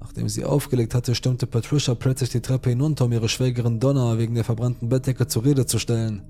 Nachdem 0.00 0.28
sie 0.28 0.44
aufgelegt 0.44 0.96
hatte, 0.96 1.14
stürmte 1.14 1.46
Patricia 1.46 1.94
plötzlich 1.94 2.30
die 2.30 2.40
Treppe 2.40 2.70
hinunter, 2.70 3.04
um 3.04 3.12
ihre 3.12 3.28
Schwägerin 3.28 3.78
Donna 3.78 4.18
wegen 4.18 4.34
der 4.34 4.42
verbrannten 4.42 4.88
Bettdecke 4.88 5.28
zur 5.28 5.44
Rede 5.44 5.64
zu 5.64 5.78
stellen. 5.78 6.24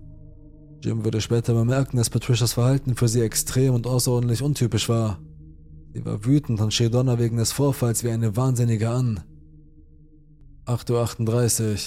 Jim 0.82 1.04
würde 1.04 1.20
später 1.20 1.54
bemerken, 1.54 1.96
dass 1.96 2.10
Patricias 2.10 2.52
Verhalten 2.52 2.94
für 2.94 3.08
sie 3.08 3.20
extrem 3.20 3.74
und 3.74 3.86
außerordentlich 3.86 4.42
untypisch 4.42 4.88
war. 4.88 5.18
Sie 5.92 6.04
war 6.04 6.24
wütend 6.24 6.60
und 6.60 6.74
schrie 6.74 6.90
Donna 6.90 7.18
wegen 7.18 7.38
des 7.38 7.52
Vorfalls 7.52 8.04
wie 8.04 8.10
eine 8.10 8.36
Wahnsinnige 8.36 8.90
an. 8.90 9.20
8.38 10.66 11.62
Uhr. 11.62 11.78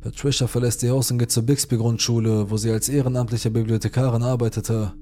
Patricia 0.00 0.46
verlässt 0.46 0.82
ihr 0.82 0.92
Haus 0.92 1.10
und 1.10 1.18
geht 1.18 1.30
zur 1.30 1.42
Bixby-Grundschule, 1.42 2.50
wo 2.50 2.56
sie 2.56 2.70
als 2.70 2.88
ehrenamtliche 2.88 3.50
Bibliothekarin 3.50 4.22
arbeitete. 4.22 4.94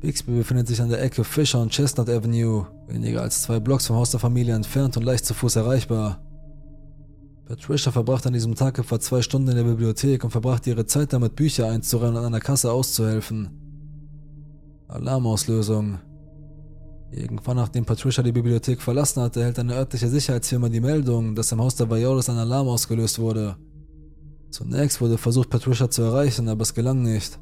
Bixby 0.00 0.32
befindet 0.32 0.68
sich 0.68 0.80
an 0.82 0.90
der 0.90 1.02
Ecke 1.02 1.24
Fisher 1.24 1.60
und 1.60 1.72
Chestnut 1.72 2.10
Avenue, 2.10 2.66
weniger 2.86 3.22
als 3.22 3.42
zwei 3.42 3.58
Blocks 3.58 3.86
vom 3.86 3.96
Haus 3.96 4.10
der 4.10 4.20
Familie 4.20 4.54
entfernt 4.54 4.96
und 4.96 5.04
leicht 5.04 5.24
zu 5.24 5.34
Fuß 5.34 5.56
erreichbar. 5.56 6.22
Patricia 7.48 7.90
verbrachte 7.90 8.28
an 8.28 8.34
diesem 8.34 8.54
Tag 8.54 8.78
etwa 8.78 9.00
zwei 9.00 9.22
Stunden 9.22 9.48
in 9.48 9.56
der 9.56 9.64
Bibliothek 9.64 10.22
und 10.22 10.30
verbrachte 10.30 10.68
ihre 10.68 10.84
Zeit 10.84 11.14
damit, 11.14 11.34
Bücher 11.34 11.70
einzuräumen 11.70 12.16
und 12.16 12.18
an 12.18 12.26
einer 12.26 12.40
Kasse 12.40 12.70
auszuhelfen. 12.70 13.48
Alarmauslösung. 14.86 15.98
Irgendwann 17.10 17.56
nachdem 17.56 17.86
Patricia 17.86 18.22
die 18.22 18.32
Bibliothek 18.32 18.82
verlassen 18.82 19.22
hatte, 19.22 19.40
erhält 19.40 19.58
eine 19.58 19.76
örtliche 19.76 20.08
Sicherheitsfirma 20.08 20.68
die 20.68 20.82
Meldung, 20.82 21.34
dass 21.34 21.50
im 21.50 21.62
Haus 21.62 21.74
der 21.74 21.88
Violas 21.88 22.28
ein 22.28 22.36
Alarm 22.36 22.68
ausgelöst 22.68 23.18
wurde. 23.18 23.56
Zunächst 24.50 25.00
wurde 25.00 25.16
versucht, 25.16 25.48
Patricia 25.48 25.88
zu 25.88 26.02
erreichen, 26.02 26.50
aber 26.50 26.62
es 26.62 26.74
gelang 26.74 27.00
nicht. 27.00 27.38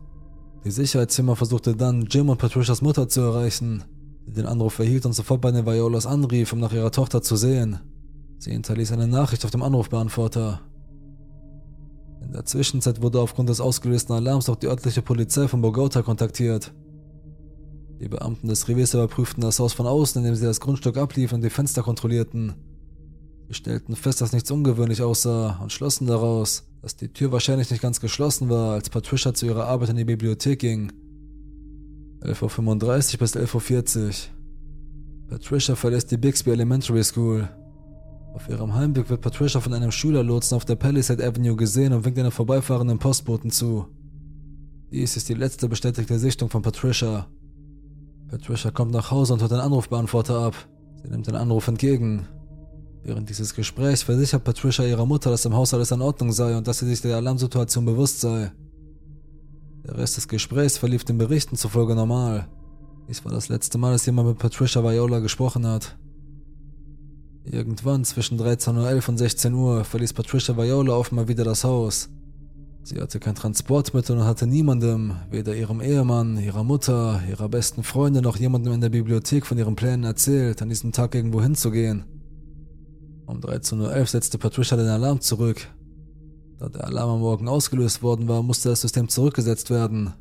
Die 0.64 0.70
Sicherheitsfirma 0.70 1.34
versuchte 1.34 1.74
dann, 1.74 2.06
Jim 2.08 2.28
und 2.28 2.38
Patricias 2.38 2.80
Mutter 2.80 3.08
zu 3.08 3.22
erreichen, 3.22 3.82
die 4.24 4.34
den 4.34 4.46
Anruf 4.46 4.78
erhielt 4.78 5.04
und 5.04 5.14
sofort 5.14 5.40
bei 5.40 5.50
den 5.50 5.66
Violas 5.66 6.06
anrief, 6.06 6.52
um 6.52 6.60
nach 6.60 6.72
ihrer 6.72 6.92
Tochter 6.92 7.22
zu 7.22 7.34
sehen. 7.34 7.80
Sie 8.38 8.52
hinterließ 8.52 8.92
eine 8.92 9.08
Nachricht 9.08 9.44
auf 9.44 9.50
dem 9.50 9.62
Anrufbeantworter. 9.62 10.60
In 12.22 12.32
der 12.32 12.44
Zwischenzeit 12.44 13.02
wurde 13.02 13.20
aufgrund 13.20 13.48
des 13.48 13.60
ausgelösten 13.60 14.14
Alarms 14.14 14.48
auch 14.48 14.56
die 14.56 14.66
örtliche 14.66 15.02
Polizei 15.02 15.48
von 15.48 15.62
Bogota 15.62 16.02
kontaktiert. 16.02 16.72
Die 18.00 18.08
Beamten 18.08 18.48
des 18.48 18.68
Reviers 18.68 18.94
überprüften 18.94 19.42
das 19.42 19.58
Haus 19.58 19.72
von 19.72 19.86
außen, 19.86 20.22
indem 20.22 20.34
sie 20.34 20.44
das 20.44 20.60
Grundstück 20.60 20.96
abliefen 20.96 21.36
und 21.36 21.42
die 21.42 21.50
Fenster 21.50 21.82
kontrollierten. 21.82 22.54
Sie 23.48 23.54
stellten 23.54 23.96
fest, 23.96 24.20
dass 24.20 24.32
nichts 24.32 24.50
ungewöhnlich 24.50 25.02
aussah 25.02 25.58
und 25.62 25.72
schlossen 25.72 26.06
daraus, 26.06 26.64
dass 26.82 26.96
die 26.96 27.08
Tür 27.08 27.32
wahrscheinlich 27.32 27.70
nicht 27.70 27.80
ganz 27.80 28.00
geschlossen 28.00 28.50
war, 28.50 28.72
als 28.72 28.90
Patricia 28.90 29.32
zu 29.32 29.46
ihrer 29.46 29.66
Arbeit 29.66 29.90
in 29.90 29.96
die 29.96 30.04
Bibliothek 30.04 30.58
ging. 30.58 30.92
11.35 32.20 33.14
Uhr 33.14 33.18
bis 33.20 33.36
11.40 33.36 34.06
Uhr. 34.06 34.10
Patricia 35.28 35.74
verlässt 35.76 36.10
die 36.10 36.16
Bixby 36.16 36.50
Elementary 36.50 37.04
School. 37.04 37.48
Auf 38.36 38.50
ihrem 38.50 38.74
Heimweg 38.74 39.08
wird 39.08 39.22
Patricia 39.22 39.62
von 39.62 39.72
einem 39.72 39.90
Schülerlotsen 39.90 40.56
auf 40.56 40.66
der 40.66 40.76
Palisade 40.76 41.26
Avenue 41.26 41.56
gesehen 41.56 41.94
und 41.94 42.04
winkt 42.04 42.18
einem 42.18 42.30
vorbeifahrenden 42.30 42.98
Postboten 42.98 43.50
zu. 43.50 43.86
Dies 44.92 45.16
ist 45.16 45.30
die 45.30 45.34
letzte 45.34 45.70
bestätigte 45.70 46.18
Sichtung 46.18 46.50
von 46.50 46.60
Patricia. 46.60 47.28
Patricia 48.28 48.70
kommt 48.70 48.92
nach 48.92 49.10
Hause 49.10 49.32
und 49.32 49.40
hört 49.40 49.52
den 49.52 49.60
Anrufbeantworter 49.60 50.38
ab. 50.38 50.54
Sie 51.02 51.08
nimmt 51.08 51.26
den 51.26 51.34
Anruf 51.34 51.66
entgegen. 51.66 52.28
Während 53.02 53.30
dieses 53.30 53.54
Gesprächs 53.54 54.02
versichert 54.02 54.44
Patricia 54.44 54.84
ihrer 54.84 55.06
Mutter, 55.06 55.30
dass 55.30 55.46
im 55.46 55.54
Haus 55.54 55.72
alles 55.72 55.90
in 55.90 56.02
Ordnung 56.02 56.30
sei 56.30 56.58
und 56.58 56.68
dass 56.68 56.80
sie 56.80 56.86
sich 56.86 57.00
der 57.00 57.16
Alarmsituation 57.16 57.86
bewusst 57.86 58.20
sei. 58.20 58.52
Der 59.86 59.96
Rest 59.96 60.18
des 60.18 60.28
Gesprächs 60.28 60.76
verlief 60.76 61.04
den 61.04 61.16
Berichten 61.16 61.56
zufolge 61.56 61.94
normal. 61.94 62.48
Dies 63.08 63.24
war 63.24 63.32
das 63.32 63.48
letzte 63.48 63.78
Mal, 63.78 63.92
dass 63.92 64.04
jemand 64.04 64.28
mit 64.28 64.38
Patricia 64.38 64.84
Viola 64.84 65.20
gesprochen 65.20 65.66
hat. 65.66 65.96
Irgendwann 67.48 68.04
zwischen 68.04 68.40
13.11 68.40 68.74
Uhr 68.76 69.08
und 69.08 69.18
16 69.18 69.54
Uhr 69.54 69.84
verließ 69.84 70.12
Patricia 70.14 70.56
Viola 70.56 71.00
mal 71.12 71.28
wieder 71.28 71.44
das 71.44 71.62
Haus. 71.62 72.08
Sie 72.82 73.00
hatte 73.00 73.20
kein 73.20 73.36
Transportmittel 73.36 74.16
und 74.16 74.24
hatte 74.24 74.48
niemandem, 74.48 75.14
weder 75.30 75.54
ihrem 75.54 75.80
Ehemann, 75.80 76.38
ihrer 76.38 76.64
Mutter, 76.64 77.22
ihrer 77.28 77.48
besten 77.48 77.84
Freundin 77.84 78.24
noch 78.24 78.36
jemandem 78.36 78.72
in 78.74 78.80
der 78.80 78.88
Bibliothek 78.88 79.46
von 79.46 79.58
ihren 79.58 79.76
Plänen 79.76 80.04
erzählt, 80.04 80.60
an 80.60 80.68
diesem 80.68 80.90
Tag 80.90 81.14
irgendwo 81.14 81.40
hinzugehen. 81.40 82.04
Um 83.26 83.40
13.11 83.40 83.80
Uhr 84.00 84.06
setzte 84.06 84.38
Patricia 84.38 84.76
den 84.76 84.88
Alarm 84.88 85.20
zurück. 85.20 85.68
Da 86.58 86.68
der 86.68 86.84
Alarm 86.84 87.10
am 87.10 87.20
Morgen 87.20 87.48
ausgelöst 87.48 88.02
worden 88.02 88.26
war, 88.26 88.42
musste 88.42 88.70
das 88.70 88.80
System 88.80 89.08
zurückgesetzt 89.08 89.70
werden. 89.70 90.14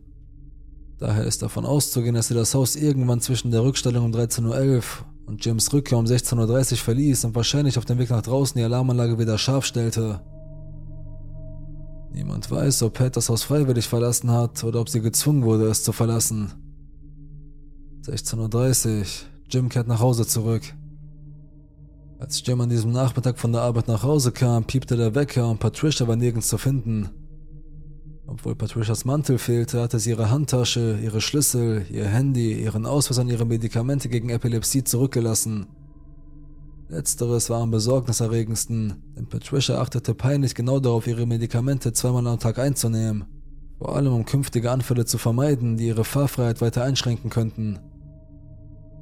Daher 0.99 1.25
ist 1.25 1.41
davon 1.41 1.65
auszugehen, 1.65 2.15
dass 2.15 2.27
sie 2.27 2.35
das 2.35 2.53
Haus 2.53 2.75
irgendwann 2.75 3.21
zwischen 3.21 3.49
der 3.51 3.63
Rückstellung 3.63 4.05
um 4.05 4.11
13.11 4.11 4.45
Uhr 4.45 4.85
und 5.25 5.43
Jims 5.43 5.71
Rückkehr 5.73 5.97
um 5.97 6.05
16.30 6.05 6.71
Uhr 6.71 6.77
verließ 6.77 7.25
und 7.25 7.35
wahrscheinlich 7.35 7.77
auf 7.77 7.85
dem 7.85 7.97
Weg 7.97 8.09
nach 8.09 8.21
draußen 8.21 8.57
die 8.57 8.63
Alarmanlage 8.63 9.17
wieder 9.17 9.37
scharf 9.37 9.65
stellte. 9.65 10.21
Niemand 12.11 12.49
weiß, 12.49 12.83
ob 12.83 12.93
Pat 12.93 13.17
das 13.17 13.29
Haus 13.29 13.43
freiwillig 13.43 13.87
verlassen 13.87 14.31
hat 14.31 14.63
oder 14.63 14.79
ob 14.79 14.89
sie 14.89 15.01
gezwungen 15.01 15.43
wurde, 15.43 15.65
es 15.65 15.83
zu 15.83 15.91
verlassen. 15.91 16.53
16.30 18.03 18.99
Uhr. 18.99 19.05
Jim 19.49 19.69
kehrt 19.69 19.87
nach 19.87 19.99
Hause 19.99 20.25
zurück. 20.25 20.63
Als 22.19 22.41
Jim 22.45 22.61
an 22.61 22.69
diesem 22.69 22.91
Nachmittag 22.91 23.37
von 23.37 23.51
der 23.51 23.61
Arbeit 23.61 23.87
nach 23.87 24.03
Hause 24.03 24.31
kam, 24.31 24.63
piepte 24.63 24.95
der 24.95 25.13
Wecker 25.15 25.49
und 25.49 25.59
Patricia 25.59 26.07
war 26.07 26.15
nirgends 26.15 26.47
zu 26.47 26.57
finden. 26.57 27.09
Obwohl 28.27 28.55
Patricias 28.55 29.05
Mantel 29.05 29.37
fehlte, 29.37 29.81
hatte 29.81 29.99
sie 29.99 30.09
ihre 30.09 30.31
Handtasche, 30.31 30.99
ihre 31.01 31.21
Schlüssel, 31.21 31.85
ihr 31.91 32.05
Handy, 32.05 32.53
ihren 32.53 32.85
Ausweis 32.85 33.19
und 33.19 33.29
ihre 33.29 33.45
Medikamente 33.45 34.09
gegen 34.09 34.29
Epilepsie 34.29 34.83
zurückgelassen. 34.83 35.67
Letzteres 36.89 37.49
war 37.49 37.61
am 37.61 37.71
besorgniserregendsten, 37.71 38.93
denn 39.15 39.27
Patricia 39.27 39.79
achtete 39.79 40.13
peinlich 40.13 40.55
genau 40.55 40.79
darauf, 40.79 41.07
ihre 41.07 41.25
Medikamente 41.25 41.93
zweimal 41.93 42.27
am 42.27 42.39
Tag 42.39 42.59
einzunehmen. 42.59 43.25
Vor 43.77 43.95
allem 43.95 44.13
um 44.13 44.25
künftige 44.25 44.71
Anfälle 44.71 45.05
zu 45.05 45.17
vermeiden, 45.17 45.77
die 45.77 45.87
ihre 45.87 46.05
Fahrfreiheit 46.05 46.61
weiter 46.61 46.83
einschränken 46.83 47.29
könnten. 47.29 47.79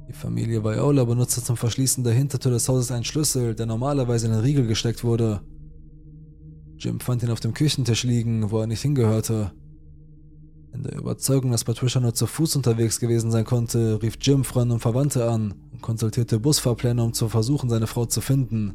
Die 0.08 0.12
Familie 0.12 0.64
Viola 0.64 1.04
benutzte 1.04 1.42
zum 1.42 1.56
Verschließen 1.56 2.04
der 2.04 2.12
Hintertür 2.12 2.52
des 2.52 2.68
Hauses 2.68 2.90
einen 2.90 3.04
Schlüssel, 3.04 3.54
der 3.54 3.66
normalerweise 3.66 4.26
in 4.26 4.32
den 4.32 4.42
Riegel 4.42 4.66
gesteckt 4.66 5.04
wurde. 5.04 5.40
Jim 6.84 7.00
fand 7.00 7.22
ihn 7.22 7.30
auf 7.30 7.40
dem 7.40 7.54
Küchentisch 7.54 8.04
liegen, 8.04 8.50
wo 8.50 8.60
er 8.60 8.66
nicht 8.66 8.82
hingehörte. 8.82 9.52
In 10.74 10.82
der 10.82 10.96
Überzeugung, 10.96 11.50
dass 11.50 11.64
Patricia 11.64 11.98
nur 11.98 12.12
zu 12.12 12.26
Fuß 12.26 12.56
unterwegs 12.56 13.00
gewesen 13.00 13.30
sein 13.30 13.46
konnte, 13.46 14.02
rief 14.02 14.18
Jim 14.20 14.44
Freunde 14.44 14.74
und 14.74 14.80
Verwandte 14.80 15.30
an 15.30 15.54
und 15.72 15.80
konsultierte 15.80 16.38
Busfahrpläne, 16.38 17.02
um 17.02 17.14
zu 17.14 17.30
versuchen, 17.30 17.70
seine 17.70 17.86
Frau 17.86 18.04
zu 18.04 18.20
finden. 18.20 18.74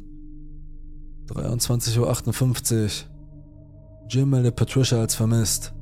23.58 1.28 1.98
Uhr. 2.00 2.90
Jim 4.08 4.30
meldet 4.30 4.56
Patricia 4.56 4.98
als 4.98 5.14
vermisst. 5.14 5.72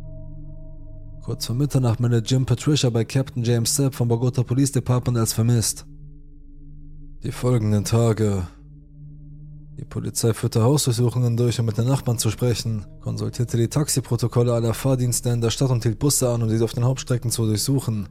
Kurz 1.22 1.46
vor 1.46 1.56
Mitternacht 1.56 1.98
meldet 1.98 2.30
Jim 2.30 2.44
Patricia 2.44 2.90
bei 2.90 3.06
Captain 3.06 3.42
James 3.42 3.74
Sepp 3.74 3.94
vom 3.94 4.08
Bogota 4.08 4.42
Police 4.42 4.72
Department 4.72 5.16
als 5.16 5.32
vermisst. 5.32 5.86
Die 7.22 7.32
folgenden 7.32 7.84
Tage 7.84 8.46
die 9.78 9.84
Polizei 9.84 10.34
führte 10.34 10.62
Hausdurchsuchungen 10.64 11.36
durch, 11.36 11.60
um 11.60 11.66
mit 11.66 11.78
den 11.78 11.86
Nachbarn 11.86 12.18
zu 12.18 12.30
sprechen, 12.30 12.84
konsultierte 13.00 13.56
die 13.56 13.68
Taxiprotokolle 13.68 14.52
aller 14.52 14.74
Fahrdienste 14.74 15.30
in 15.30 15.40
der 15.40 15.50
Stadt 15.50 15.70
und 15.70 15.84
hielt 15.84 16.00
Busse 16.00 16.28
an, 16.28 16.42
um 16.42 16.48
diese 16.48 16.64
auf 16.64 16.72
den 16.72 16.84
Hauptstrecken 16.84 17.30
zu 17.30 17.46
durchsuchen. 17.46 18.08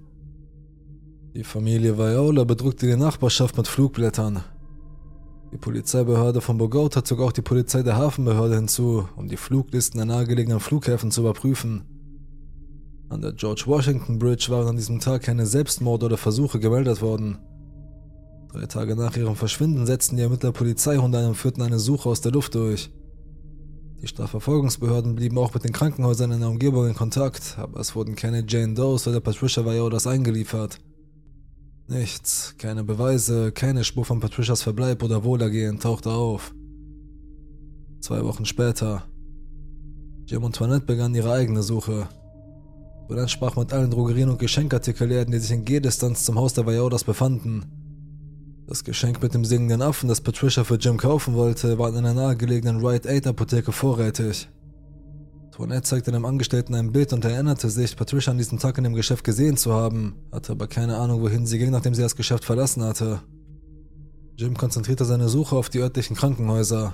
Die 1.35 1.43
Familie 1.43 1.97
Viola 1.97 2.45
bedrückte 2.45 2.87
die 2.87 2.95
Nachbarschaft 2.95 3.57
mit 3.57 3.67
Flugblättern. 3.67 4.43
Die 5.51 5.57
Polizeibehörde 5.57 6.39
von 6.39 6.57
Bogota 6.57 7.03
zog 7.03 7.19
auch 7.19 7.33
die 7.33 7.41
Polizei 7.41 7.83
der 7.83 7.97
Hafenbehörde 7.97 8.55
hinzu, 8.55 9.07
um 9.17 9.27
die 9.27 9.37
Fluglisten 9.37 9.97
der 9.97 10.05
nahegelegenen 10.05 10.61
Flughäfen 10.61 11.11
zu 11.11 11.21
überprüfen. 11.21 11.83
An 13.09 13.21
der 13.21 13.33
George 13.33 13.63
Washington 13.65 14.19
Bridge 14.19 14.47
waren 14.49 14.67
an 14.67 14.77
diesem 14.77 15.01
Tag 15.01 15.23
keine 15.23 15.45
Selbstmorde 15.45 16.05
oder 16.05 16.17
Versuche 16.17 16.59
gemeldet 16.59 17.01
worden. 17.01 17.39
Drei 18.51 18.65
Tage 18.65 18.95
nach 18.95 19.15
ihrem 19.17 19.35
Verschwinden 19.35 19.85
setzten 19.85 20.15
die 20.15 20.23
Ermittler 20.23 20.51
Polizeihunde 20.51 21.19
ein 21.19 21.25
und 21.25 21.35
führten 21.35 21.61
eine 21.61 21.79
Suche 21.79 22.09
aus 22.09 22.21
der 22.21 22.31
Luft 22.31 22.55
durch. 22.55 22.89
Die 24.01 24.07
Strafverfolgungsbehörden 24.07 25.15
blieben 25.15 25.37
auch 25.37 25.53
mit 25.53 25.63
den 25.63 25.73
Krankenhäusern 25.73 26.31
in 26.31 26.39
der 26.39 26.49
Umgebung 26.49 26.87
in 26.87 26.95
Kontakt, 26.95 27.57
aber 27.57 27.79
es 27.79 27.95
wurden 27.95 28.15
keine 28.15 28.45
Jane 28.47 28.73
Does 28.75 29.07
oder 29.07 29.19
Patricia 29.19 29.65
Violas 29.65 30.05
eingeliefert. 30.05 30.79
Nichts, 31.87 32.55
keine 32.57 32.83
Beweise, 32.83 33.51
keine 33.51 33.83
Spur 33.83 34.05
von 34.05 34.19
Patricias 34.19 34.61
Verbleib 34.61 35.03
oder 35.03 35.23
Wohlergehen 35.23 35.79
tauchte 35.79 36.11
auf. 36.11 36.53
Zwei 38.01 38.23
Wochen 38.23 38.45
später. 38.45 39.03
Jim 40.25 40.43
und 40.43 40.55
Toinette 40.55 40.85
begannen 40.85 41.15
ihre 41.15 41.31
eigene 41.31 41.63
Suche. 41.63 42.07
Toinette 43.07 43.29
sprach 43.29 43.55
mit 43.55 43.73
allen 43.73 43.89
Drogerien 43.89 44.29
und 44.29 44.39
Geschenkartikelläden, 44.39 45.31
die 45.31 45.39
sich 45.39 45.51
in 45.51 45.65
Gehdistanz 45.65 46.25
zum 46.25 46.37
Haus 46.37 46.53
der 46.53 46.67
Violas 46.67 47.03
befanden. 47.03 47.65
Das 48.67 48.83
Geschenk 48.83 49.21
mit 49.23 49.33
dem 49.33 49.45
singenden 49.45 49.81
Affen, 49.81 50.09
das 50.09 50.19
Patricia 50.19 50.65
für 50.65 50.75
Jim 50.75 50.97
kaufen 50.97 51.35
wollte, 51.35 51.79
war 51.79 51.87
in 51.87 51.95
einer 51.95 52.13
nahegelegenen 52.13 52.85
Rite 52.85 53.07
Aid 53.07 53.25
Apotheke 53.25 53.71
vorrätig. 53.71 54.49
Toinette 55.51 55.83
zeigte 55.83 56.11
dem 56.11 56.25
Angestellten 56.25 56.75
ein 56.75 56.91
Bild 56.91 57.13
und 57.13 57.23
erinnerte 57.23 57.69
sich, 57.69 57.95
Patricia 57.95 58.31
an 58.31 58.37
diesem 58.37 58.59
Tag 58.59 58.77
in 58.77 58.83
dem 58.83 58.93
Geschäft 58.93 59.23
gesehen 59.23 59.55
zu 59.55 59.73
haben, 59.73 60.15
hatte 60.33 60.51
aber 60.51 60.67
keine 60.67 60.97
Ahnung, 60.97 61.21
wohin 61.21 61.47
sie 61.47 61.59
ging, 61.59 61.71
nachdem 61.71 61.95
sie 61.95 62.01
das 62.01 62.17
Geschäft 62.17 62.43
verlassen 62.43 62.83
hatte. 62.83 63.21
Jim 64.35 64.57
konzentrierte 64.57 65.05
seine 65.05 65.29
Suche 65.29 65.55
auf 65.55 65.69
die 65.69 65.79
örtlichen 65.79 66.17
Krankenhäuser. 66.17 66.93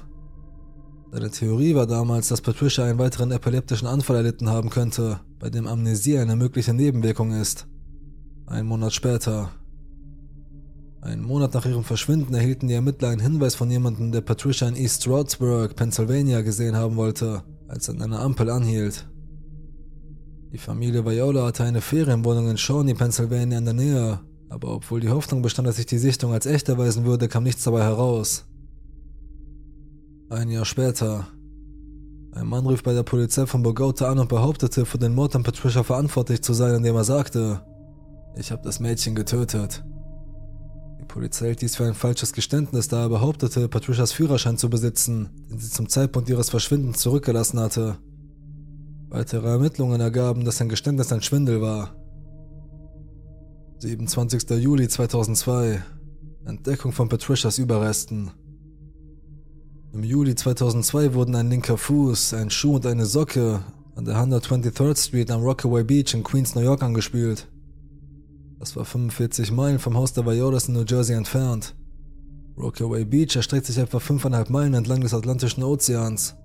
Seine 1.12 1.32
Theorie 1.32 1.74
war 1.74 1.88
damals, 1.88 2.28
dass 2.28 2.42
Patricia 2.42 2.86
einen 2.86 3.00
weiteren 3.00 3.32
epileptischen 3.32 3.88
Anfall 3.88 4.18
erlitten 4.18 4.48
haben 4.48 4.70
könnte, 4.70 5.22
bei 5.40 5.50
dem 5.50 5.66
Amnesie 5.66 6.20
eine 6.20 6.36
mögliche 6.36 6.76
Nebenwirkung 6.76 7.34
ist. 7.34 7.66
Ein 8.46 8.68
Monat 8.68 8.94
später, 8.94 9.50
einen 11.04 11.24
Monat 11.24 11.54
nach 11.54 11.66
ihrem 11.66 11.84
Verschwinden 11.84 12.34
erhielten 12.34 12.68
die 12.70 12.76
Ermittler 12.76 13.10
einen 13.10 13.20
Hinweis 13.20 13.56
von 13.56 13.70
jemandem, 13.70 14.14
der 14.14 14.22
Patricia 14.22 14.68
in 14.70 14.76
East 14.76 15.01
Stroudsburg, 15.01 15.76
Pennsylvania 15.76 16.41
gesehen 16.41 16.78
haben 16.78 16.95
wollte, 16.95 17.43
als 17.68 17.89
er 17.89 17.95
an 17.95 18.01
einer 18.01 18.22
Ampel 18.22 18.49
anhielt. 18.49 19.08
Die 20.54 20.58
Familie 20.58 21.06
Viola 21.06 21.47
hatte 21.47 21.66
eine 21.66 21.82
Ferienwohnung 21.82 22.49
in 22.49 22.58
Shawnee, 22.58 22.93
Pennsylvania 22.93 23.58
in 23.58 23.66
der 23.66 23.74
Nähe, 23.74 24.20
aber 24.49 24.74
obwohl 24.74 25.01
die 25.01 25.10
Hoffnung 25.10 25.41
bestand, 25.41 25.68
dass 25.68 25.76
sich 25.76 25.88
die 25.88 25.97
Sichtung 25.97 26.32
als 26.32 26.45
echt 26.45 26.70
erweisen 26.70 27.04
würde, 27.04 27.28
kam 27.28 27.43
nichts 27.43 27.64
dabei 27.64 27.84
heraus. 27.84 28.45
Ein 30.30 30.49
Jahr 30.49 30.66
später. 30.66 31.28
Ein 32.32 32.47
Mann 32.47 32.66
rief 32.66 32.82
bei 32.82 32.93
der 32.93 33.04
Polizei 33.04 33.45
von 33.45 33.62
Bogota 33.62 34.10
an 34.10 34.20
und 34.20 34.30
behauptete, 34.30 34.86
für 34.86 34.97
den 34.97 35.16
Mord 35.16 35.36
an 35.36 35.43
Patricia 35.43 35.84
verantwortlich 35.84 36.41
zu 36.41 36.54
sein, 36.54 36.76
indem 36.76 36.95
er 36.95 37.04
sagte, 37.04 37.62
ich 38.38 38.51
habe 38.51 38.64
das 38.64 38.80
Mädchen 38.80 39.16
getötet. 39.16 39.84
Die 41.04 41.08
Polizei 41.14 41.47
hielt 41.47 41.62
dies 41.62 41.76
für 41.76 41.84
ein 41.84 41.95
falsches 41.95 42.32
Geständnis, 42.32 42.88
da 42.88 43.01
er 43.01 43.10
behauptete, 43.10 43.68
Patricias 43.68 44.14
Führerschein 44.14 44.58
zu 44.58 44.70
besitzen, 44.70 45.30
den 45.49 45.60
sie 45.60 45.70
zum 45.70 45.89
Zeitpunkt 45.89 46.30
ihres 46.30 46.49
Verschwindens 46.49 46.99
zurückgelassen 46.99 47.60
hatte. 47.60 47.97
Weitere 49.10 49.49
Ermittlungen 49.49 49.99
ergaben, 49.99 50.45
dass 50.45 50.60
sein 50.60 50.70
Geständnis 50.70 51.12
ein 51.12 51.22
Schwindel 51.22 51.62
war. 51.62 51.93
27. 53.80 54.49
Juli 54.51 54.88
2002 54.88 55.84
Entdeckung 56.45 56.93
von 56.93 57.10
Patricias 57.10 57.58
Überresten. 57.58 58.32
Im 59.91 60.06
Juli 60.06 60.36
2002 60.36 61.16
wurden 61.16 61.36
ein 61.36 61.49
linker 61.49 61.78
Fuß, 61.78 62.34
ein 62.36 62.49
Schuh 62.49 62.76
und 62.76 62.86
eine 62.86 63.06
Socke 63.06 63.60
an 63.95 64.06
der 64.06 64.16
123rd 64.16 64.97
Street 64.97 65.32
am 65.32 65.41
Rockaway 65.43 65.84
Beach 65.84 66.14
in 66.14 66.24
Queens, 66.24 66.56
New 66.56 66.62
York 66.62 66.82
angespült. 66.82 67.49
Das 68.64 68.78
war 68.78 68.86
45 68.86 69.51
Meilen 69.51 69.78
vom 69.78 69.97
Haus 69.97 70.14
der 70.14 70.26
Violas 70.26 70.70
in 70.70 70.76
New 70.76 70.86
Jersey 70.88 71.18
entfernt. 71.18 71.76
Rockaway 72.57 73.03
Beach 73.03 73.36
erstreckt 73.36 73.66
sich 73.66 73.78
etwa 73.78 73.97
5,5 73.97 74.49
Meilen 74.53 74.74
entlang 74.74 75.01
des 75.01 75.14
Atlantischen 75.14 75.64
Ozeans. 75.64 76.38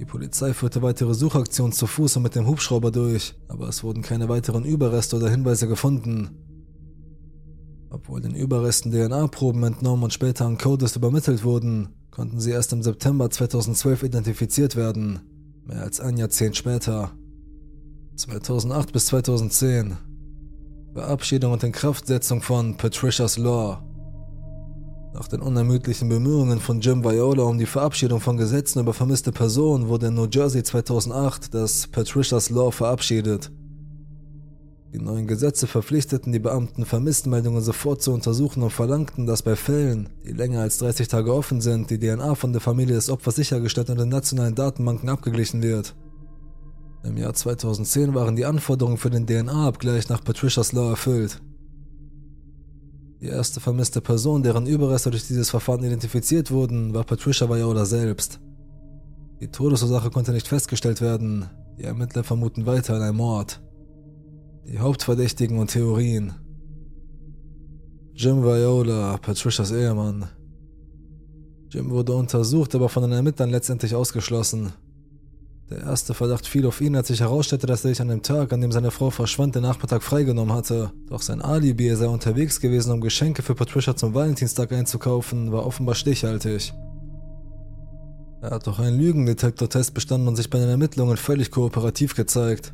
Die 0.00 0.06
Polizei 0.06 0.54
führte 0.54 0.80
weitere 0.80 1.12
Suchaktionen 1.12 1.74
zu 1.74 1.86
Fuß 1.86 2.16
und 2.16 2.22
mit 2.22 2.34
dem 2.34 2.46
Hubschrauber 2.46 2.90
durch, 2.90 3.34
aber 3.48 3.68
es 3.68 3.84
wurden 3.84 4.00
keine 4.00 4.30
weiteren 4.30 4.64
Überreste 4.64 5.16
oder 5.16 5.28
Hinweise 5.28 5.68
gefunden. 5.68 6.30
Obwohl 7.90 8.22
den 8.22 8.34
Überresten 8.34 8.90
DNA-Proben 8.90 9.64
entnommen 9.64 10.04
und 10.04 10.14
später 10.14 10.46
an 10.46 10.56
Codes 10.56 10.96
übermittelt 10.96 11.44
wurden, 11.44 11.90
konnten 12.10 12.40
sie 12.40 12.52
erst 12.52 12.72
im 12.72 12.82
September 12.82 13.28
2012 13.28 14.02
identifiziert 14.04 14.76
werden, 14.76 15.20
mehr 15.66 15.82
als 15.82 16.00
ein 16.00 16.16
Jahrzehnt 16.16 16.56
später. 16.56 17.10
2008 18.16 18.94
bis 18.94 19.04
2010 19.04 20.07
Verabschiedung 20.94 21.52
und 21.52 21.62
Inkraftsetzung 21.62 22.40
von 22.40 22.76
Patricia's 22.76 23.36
Law. 23.36 23.82
Nach 25.12 25.28
den 25.28 25.40
unermüdlichen 25.40 26.08
Bemühungen 26.08 26.60
von 26.60 26.80
Jim 26.80 27.04
Viola 27.04 27.44
um 27.44 27.58
die 27.58 27.66
Verabschiedung 27.66 28.20
von 28.20 28.36
Gesetzen 28.36 28.80
über 28.80 28.94
vermisste 28.94 29.30
Personen 29.30 29.88
wurde 29.88 30.06
in 30.06 30.14
New 30.14 30.28
Jersey 30.30 30.62
2008 30.62 31.52
das 31.52 31.86
Patricia's 31.86 32.50
Law 32.50 32.70
verabschiedet. 32.70 33.50
Die 34.94 34.98
neuen 34.98 35.26
Gesetze 35.26 35.66
verpflichteten 35.66 36.32
die 36.32 36.38
Beamten, 36.38 36.86
Vermisstenmeldungen 36.86 37.60
sofort 37.60 38.00
zu 38.00 38.12
untersuchen 38.12 38.62
und 38.62 38.70
verlangten, 38.70 39.26
dass 39.26 39.42
bei 39.42 39.54
Fällen, 39.54 40.08
die 40.24 40.32
länger 40.32 40.62
als 40.62 40.78
30 40.78 41.08
Tage 41.08 41.34
offen 41.34 41.60
sind, 41.60 41.90
die 41.90 41.98
DNA 41.98 42.34
von 42.34 42.52
der 42.52 42.62
Familie 42.62 42.94
des 42.94 43.10
Opfers 43.10 43.36
sichergestellt 43.36 43.90
und 43.90 44.00
in 44.00 44.08
nationalen 44.08 44.54
Datenbanken 44.54 45.10
abgeglichen 45.10 45.62
wird. 45.62 45.94
Im 47.04 47.16
Jahr 47.16 47.32
2010 47.32 48.14
waren 48.14 48.36
die 48.36 48.44
Anforderungen 48.44 48.96
für 48.96 49.10
den 49.10 49.26
DNA-Abgleich 49.26 50.08
nach 50.08 50.24
Patricia's 50.24 50.72
Law 50.72 50.90
erfüllt. 50.90 51.40
Die 53.20 53.26
erste 53.26 53.60
vermisste 53.60 54.00
Person, 54.00 54.42
deren 54.42 54.66
Überreste 54.66 55.10
durch 55.10 55.26
dieses 55.26 55.50
Verfahren 55.50 55.82
identifiziert 55.82 56.50
wurden, 56.50 56.94
war 56.94 57.04
Patricia 57.04 57.48
Viola 57.48 57.84
selbst. 57.84 58.40
Die 59.40 59.48
Todesursache 59.48 60.10
konnte 60.10 60.32
nicht 60.32 60.48
festgestellt 60.48 61.00
werden, 61.00 61.46
die 61.78 61.84
Ermittler 61.84 62.24
vermuten 62.24 62.66
weiter 62.66 63.00
ein 63.00 63.14
Mord. 63.14 63.60
Die 64.66 64.78
Hauptverdächtigen 64.78 65.58
und 65.58 65.70
Theorien. 65.70 66.34
Jim 68.14 68.42
Viola, 68.42 69.16
Patricias 69.18 69.70
Ehemann. 69.70 70.28
Jim 71.70 71.90
wurde 71.90 72.14
untersucht, 72.14 72.74
aber 72.74 72.88
von 72.88 73.04
den 73.04 73.12
Ermittlern 73.12 73.50
letztendlich 73.50 73.94
ausgeschlossen. 73.94 74.72
Der 75.70 75.82
erste 75.82 76.14
Verdacht 76.14 76.46
fiel 76.46 76.64
auf 76.66 76.80
ihn, 76.80 76.96
als 76.96 77.08
sich 77.08 77.20
herausstellte, 77.20 77.66
dass 77.66 77.84
er 77.84 77.90
sich 77.90 78.00
an 78.00 78.08
dem 78.08 78.22
Tag, 78.22 78.54
an 78.54 78.62
dem 78.62 78.72
seine 78.72 78.90
Frau 78.90 79.10
verschwand, 79.10 79.54
den 79.54 79.62
Nachmittag 79.62 80.02
freigenommen 80.02 80.54
hatte. 80.54 80.92
Doch 81.08 81.20
sein 81.20 81.42
Alibi, 81.42 81.88
er 81.88 81.96
sei 81.96 82.08
unterwegs 82.08 82.60
gewesen, 82.60 82.92
um 82.92 83.02
Geschenke 83.02 83.42
für 83.42 83.54
Patricia 83.54 83.94
zum 83.94 84.14
Valentinstag 84.14 84.72
einzukaufen, 84.72 85.52
war 85.52 85.66
offenbar 85.66 85.94
stichhaltig. 85.94 86.72
Er 88.40 88.50
hat 88.50 88.66
doch 88.66 88.78
einen 88.78 88.98
Lügendetektor-Test 88.98 89.92
bestanden 89.92 90.28
und 90.28 90.36
sich 90.36 90.48
bei 90.48 90.58
den 90.58 90.70
Ermittlungen 90.70 91.18
völlig 91.18 91.50
kooperativ 91.50 92.14
gezeigt. 92.14 92.72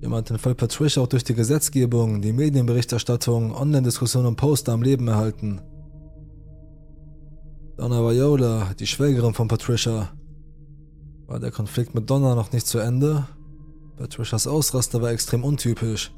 Jemand 0.00 0.28
den 0.28 0.38
Fall 0.38 0.54
Patricia 0.54 1.02
auch 1.02 1.06
durch 1.06 1.24
die 1.24 1.34
Gesetzgebung, 1.34 2.20
die 2.20 2.32
Medienberichterstattung, 2.32 3.54
Online-Diskussionen 3.54 4.26
und 4.26 4.36
Poster 4.36 4.72
am 4.72 4.82
Leben 4.82 5.08
erhalten. 5.08 5.60
Donna 7.78 8.00
Viola, 8.00 8.74
die 8.78 8.86
Schwägerin 8.86 9.32
von 9.32 9.48
Patricia. 9.48 10.10
War 11.32 11.40
der 11.40 11.50
Konflikt 11.50 11.94
mit 11.94 12.10
Donna 12.10 12.34
noch 12.34 12.52
nicht 12.52 12.66
zu 12.66 12.78
Ende? 12.78 13.26
Patricias 13.96 14.46
Ausraster 14.46 15.00
war 15.00 15.12
extrem 15.12 15.44
untypisch. 15.44 16.12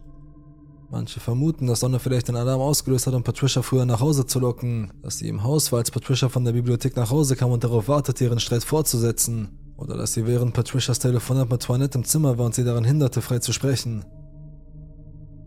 Manche 0.91 1.21
vermuten, 1.21 1.69
dass 1.69 1.79
Donna 1.79 2.01
vielleicht 2.01 2.27
den 2.27 2.35
Alarm 2.35 2.61
ausgelöst 2.61 3.07
hat, 3.07 3.15
um 3.15 3.23
Patricia 3.23 3.63
früher 3.63 3.87
nach 3.87 4.01
Hause 4.01 4.27
zu 4.27 4.41
locken, 4.41 4.93
dass 5.03 5.19
sie 5.19 5.29
im 5.29 5.45
Haus 5.45 5.71
war, 5.71 5.79
als 5.79 5.93
Patricia 5.93 6.29
von 6.29 6.45
der 6.45 6.51
Bibliothek 6.51 6.97
nach 6.97 7.11
Hause 7.11 7.37
kam 7.37 7.53
und 7.53 7.63
darauf 7.63 7.87
wartete, 7.87 8.25
ihren 8.25 8.41
Streit 8.41 8.65
fortzusetzen. 8.65 9.57
Oder 9.77 9.97
dass 9.97 10.15
sie 10.15 10.27
während 10.27 10.53
Patricias 10.53 10.99
Telefonat 10.99 11.49
mit 11.49 11.63
Toinette 11.63 11.97
im 11.97 12.05
Zimmer 12.05 12.37
war 12.37 12.47
und 12.47 12.57
sie 12.57 12.65
daran 12.65 12.83
hinderte, 12.83 13.23
frei 13.23 13.39
zu 13.39 13.53
sprechen. 13.53 14.05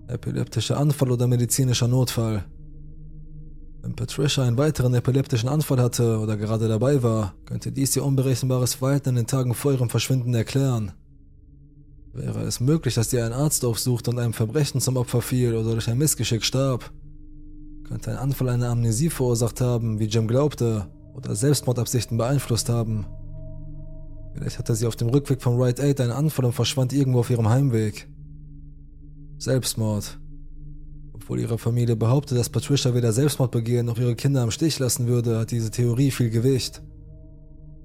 Epileptischer 0.08 0.78
Anfall 0.78 1.12
oder 1.12 1.28
medizinischer 1.28 1.90
Notfall. 1.90 2.46
Wenn 3.88 3.96
Patricia 3.96 4.44
einen 4.44 4.58
weiteren 4.58 4.94
epileptischen 4.96 5.48
Anfall 5.48 5.82
hatte 5.82 6.20
oder 6.20 6.36
gerade 6.36 6.68
dabei 6.68 7.04
war, 7.04 7.36
könnte 7.46 7.72
dies 7.72 7.96
ihr 7.96 8.04
unberechenbares 8.04 8.74
Verhalten 8.74 9.12
in 9.12 9.16
den 9.16 9.28
Tagen 9.28 9.54
vor 9.54 9.72
ihrem 9.72 9.90
Verschwinden 9.90 10.34
erklären. 10.34 10.92
Wäre 12.12 12.42
es 12.42 12.60
möglich, 12.60 12.96
dass 12.96 13.12
sie 13.12 13.22
einen 13.22 13.32
Arzt 13.32 13.64
aufsucht 13.64 14.10
und 14.10 14.20
einem 14.20 14.34
Verbrechen 14.34 14.82
zum 14.82 14.98
Opfer 14.98 15.22
fiel 15.22 15.56
oder 15.56 15.72
durch 15.72 15.88
ein 15.88 15.98
Missgeschick 15.98 16.44
starb? 16.44 16.92
Könnte 17.88 18.12
ein 18.12 18.18
Anfall 18.18 18.50
eine 18.50 18.68
Amnesie 18.68 19.10
verursacht 19.10 19.62
haben, 19.62 20.00
wie 20.00 20.08
Jim 20.08 20.28
glaubte, 20.28 20.88
oder 21.14 21.34
Selbstmordabsichten 21.34 22.18
beeinflusst 22.18 22.68
haben? 22.68 23.06
Vielleicht 24.34 24.60
hatte 24.60 24.76
sie 24.76 24.86
auf 24.86 24.98
dem 24.98 25.08
Rückweg 25.08 25.42
vom 25.42 25.62
Rite 25.62 25.82
Aid 25.82 26.02
einen 26.02 26.12
Anfall 26.12 26.44
und 26.44 26.52
verschwand 26.52 26.92
irgendwo 26.92 27.20
auf 27.20 27.30
ihrem 27.30 27.48
Heimweg. 27.48 28.10
Selbstmord. 29.38 30.20
Obwohl 31.28 31.42
ihre 31.42 31.58
Familie 31.58 31.98
behauptet, 31.98 32.38
dass 32.38 32.48
Patricia 32.48 32.94
weder 32.94 33.12
Selbstmord 33.12 33.52
begehen 33.52 33.88
noch 33.88 34.00
ihre 34.00 34.16
Kinder 34.16 34.44
am 34.44 34.50
Stich 34.50 34.80
lassen 34.80 35.08
würde, 35.08 35.40
hat 35.40 35.52
diese 35.52 35.72
Theorie 35.72 36.10
viel 36.10 36.30
Gewicht. 36.30 36.82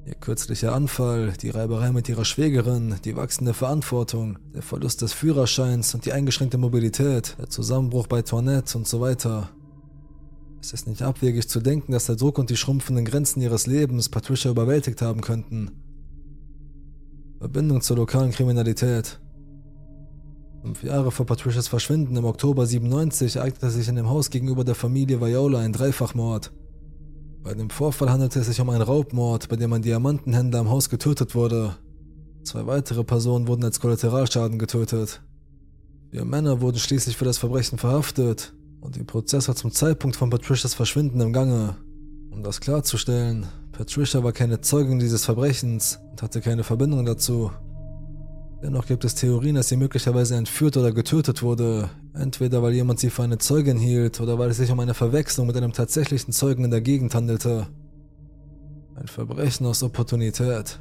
Ihr 0.07 0.15
kürzlicher 0.15 0.73
Anfall, 0.73 1.33
die 1.43 1.51
Reiberei 1.51 1.91
mit 1.91 2.09
ihrer 2.09 2.25
Schwägerin, 2.25 2.95
die 3.05 3.17
wachsende 3.17 3.53
Verantwortung, 3.53 4.39
der 4.55 4.63
Verlust 4.63 5.03
des 5.03 5.13
Führerscheins 5.13 5.93
und 5.93 6.07
die 6.07 6.13
eingeschränkte 6.13 6.57
Mobilität, 6.57 7.35
der 7.37 7.51
Zusammenbruch 7.51 8.07
bei 8.07 8.23
Toinette 8.23 8.79
und 8.79 8.87
so 8.87 9.01
weiter. 9.01 9.51
Es 10.61 10.73
ist 10.73 10.87
nicht 10.87 11.03
abwegig 11.03 11.49
zu 11.49 11.59
denken, 11.59 11.91
dass 11.91 12.07
der 12.07 12.15
Druck 12.15 12.39
und 12.39 12.49
die 12.49 12.57
schrumpfenden 12.57 13.05
Grenzen 13.05 13.43
ihres 13.43 13.67
Lebens 13.67 14.09
Patricia 14.09 14.53
überwältigt 14.53 15.03
haben 15.03 15.21
könnten. 15.21 15.73
Verbindung 17.41 17.81
zur 17.81 17.97
lokalen 17.97 18.31
Kriminalität. 18.31 19.19
Fünf 20.63 20.85
Jahre 20.85 21.11
vor 21.11 21.27
Patricias 21.27 21.67
Verschwinden 21.67 22.17
im 22.17 22.25
Oktober 22.25 22.67
97 22.67 23.35
ereignete 23.35 23.69
sich 23.69 23.89
in 23.89 23.97
dem 23.97 24.09
Haus 24.09 24.31
gegenüber 24.31 24.63
der 24.63 24.77
Familie 24.77 25.21
Viola 25.21 25.59
ein 25.59 25.73
Dreifachmord. 25.73 26.53
Bei 27.43 27.53
dem 27.53 27.69
Vorfall 27.69 28.11
handelte 28.11 28.39
es 28.39 28.47
sich 28.47 28.61
um 28.61 28.71
einen 28.71 28.83
Raubmord, 28.83 29.49
bei 29.49 29.57
dem 29.57 29.73
ein 29.73 29.83
Diamantenhändler 29.83 30.61
im 30.61 30.71
Haus 30.71 30.89
getötet 30.89 31.35
wurde. 31.35 31.75
Zwei 32.45 32.65
weitere 32.69 33.03
Personen 33.03 33.49
wurden 33.49 33.65
als 33.65 33.81
Kollateralschaden 33.81 34.61
getötet. 34.61 35.21
Vier 36.13 36.25
Männer 36.25 36.61
wurden 36.61 36.79
schließlich 36.79 37.17
für 37.17 37.25
das 37.25 37.39
Verbrechen 37.39 37.79
verhaftet 37.79 38.55
und 38.81 38.95
der 38.95 39.03
Prozess 39.03 39.49
war 39.49 39.57
zum 39.57 39.73
Zeitpunkt 39.73 40.15
von 40.15 40.31
Patricias 40.31 40.75
Verschwinden 40.75 41.21
im 41.21 41.33
Gange. 41.33 41.75
Um 42.31 42.45
das 42.45 42.61
klarzustellen, 42.61 43.49
Patricia 43.73 44.23
war 44.23 44.33
keine 44.33 44.61
Zeugin 44.61 45.01
dieses 45.01 45.25
Verbrechens 45.25 45.99
und 46.13 46.23
hatte 46.23 46.41
keine 46.41 46.63
Verbindung 46.63 47.05
dazu. 47.05 47.51
Dennoch 48.63 48.87
gibt 48.87 49.05
es 49.05 49.17
Theorien, 49.17 49.57
dass 49.57 49.69
sie 49.69 49.77
möglicherweise 49.77 50.37
entführt 50.37 50.77
oder 50.77 50.93
getötet 50.93 51.43
wurde, 51.43 51.91
entweder 52.15 52.63
weil 52.63 52.73
jemand 52.73 53.01
sie 53.01 53.11
für 53.11 53.25
eine 53.25 53.39
Zeugin 53.39 53.77
hielt 53.77 54.21
oder 54.21 54.39
weil 54.39 54.51
es 54.51 54.59
sich 54.59 54.71
um 54.71 54.79
eine 54.79 54.95
Verwechslung 54.95 55.49
mit 55.49 55.57
einem 55.57 55.73
tatsächlichen 55.73 56.33
Zeugen 56.33 56.65
in 56.65 56.71
der 56.71 56.81
Gegend 56.81 57.13
handelte. 57.13 57.67
Ein 58.95 59.09
Verbrechen 59.09 59.67
aus 59.67 59.83
Opportunität. 59.83 60.79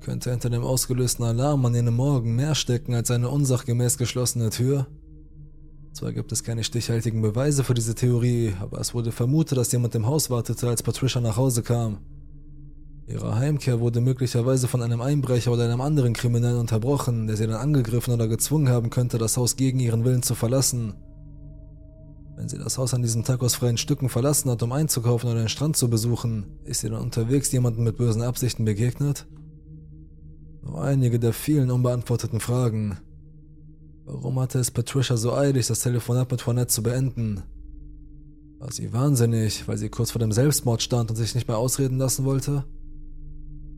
Könnte 0.00 0.30
hinter 0.30 0.48
dem 0.48 0.62
ausgelösten 0.62 1.24
Alarm 1.24 1.66
an 1.66 1.74
jenem 1.74 1.96
Morgen 1.96 2.36
mehr 2.36 2.54
stecken 2.54 2.94
als 2.94 3.10
eine 3.10 3.28
unsachgemäß 3.28 3.98
geschlossene 3.98 4.50
Tür? 4.50 4.86
Zwar 5.94 6.12
gibt 6.12 6.30
es 6.30 6.44
keine 6.44 6.62
stichhaltigen 6.62 7.22
Beweise 7.22 7.64
für 7.64 7.74
diese 7.74 7.96
Theorie, 7.96 8.54
aber 8.60 8.78
es 8.78 8.94
wurde 8.94 9.10
vermutet, 9.10 9.58
dass 9.58 9.72
jemand 9.72 9.96
im 9.96 10.06
Haus 10.06 10.30
wartete, 10.30 10.68
als 10.68 10.84
Patricia 10.84 11.20
nach 11.20 11.36
Hause 11.36 11.64
kam. 11.64 11.98
Ihre 13.08 13.36
Heimkehr 13.36 13.78
wurde 13.78 14.00
möglicherweise 14.00 14.66
von 14.66 14.82
einem 14.82 15.00
Einbrecher 15.00 15.52
oder 15.52 15.64
einem 15.64 15.80
anderen 15.80 16.12
Kriminellen 16.12 16.58
unterbrochen, 16.58 17.28
der 17.28 17.36
sie 17.36 17.46
dann 17.46 17.56
angegriffen 17.56 18.12
oder 18.12 18.26
gezwungen 18.26 18.68
haben 18.68 18.90
könnte, 18.90 19.16
das 19.18 19.36
Haus 19.36 19.54
gegen 19.54 19.78
ihren 19.78 20.04
Willen 20.04 20.24
zu 20.24 20.34
verlassen. 20.34 20.94
Wenn 22.36 22.48
sie 22.48 22.58
das 22.58 22.78
Haus 22.78 22.94
an 22.94 23.02
diesem 23.02 23.22
Tag 23.22 23.42
aus 23.42 23.54
freien 23.54 23.78
Stücken 23.78 24.08
verlassen 24.08 24.50
hat, 24.50 24.62
um 24.62 24.72
einzukaufen 24.72 25.30
oder 25.30 25.38
den 25.38 25.48
Strand 25.48 25.76
zu 25.76 25.88
besuchen, 25.88 26.58
ist 26.64 26.80
sie 26.80 26.90
dann 26.90 27.00
unterwegs 27.00 27.50
jemandem 27.52 27.84
mit 27.84 27.96
bösen 27.96 28.22
Absichten 28.22 28.64
begegnet? 28.64 29.26
Nur 30.62 30.82
einige 30.82 31.20
der 31.20 31.32
vielen 31.32 31.70
unbeantworteten 31.70 32.40
Fragen. 32.40 32.98
Warum 34.04 34.38
hatte 34.40 34.58
es 34.58 34.72
Patricia 34.72 35.16
so 35.16 35.32
eilig, 35.32 35.68
das 35.68 35.80
Telefonat 35.80 36.30
mit 36.30 36.42
Juanette 36.42 36.72
zu 36.72 36.82
beenden? 36.82 37.44
War 38.58 38.72
sie 38.72 38.92
wahnsinnig, 38.92 39.68
weil 39.68 39.78
sie 39.78 39.90
kurz 39.90 40.10
vor 40.10 40.18
dem 40.18 40.32
Selbstmord 40.32 40.82
stand 40.82 41.10
und 41.10 41.16
sich 41.16 41.36
nicht 41.36 41.46
mehr 41.46 41.58
ausreden 41.58 41.98
lassen 41.98 42.24
wollte? 42.24 42.64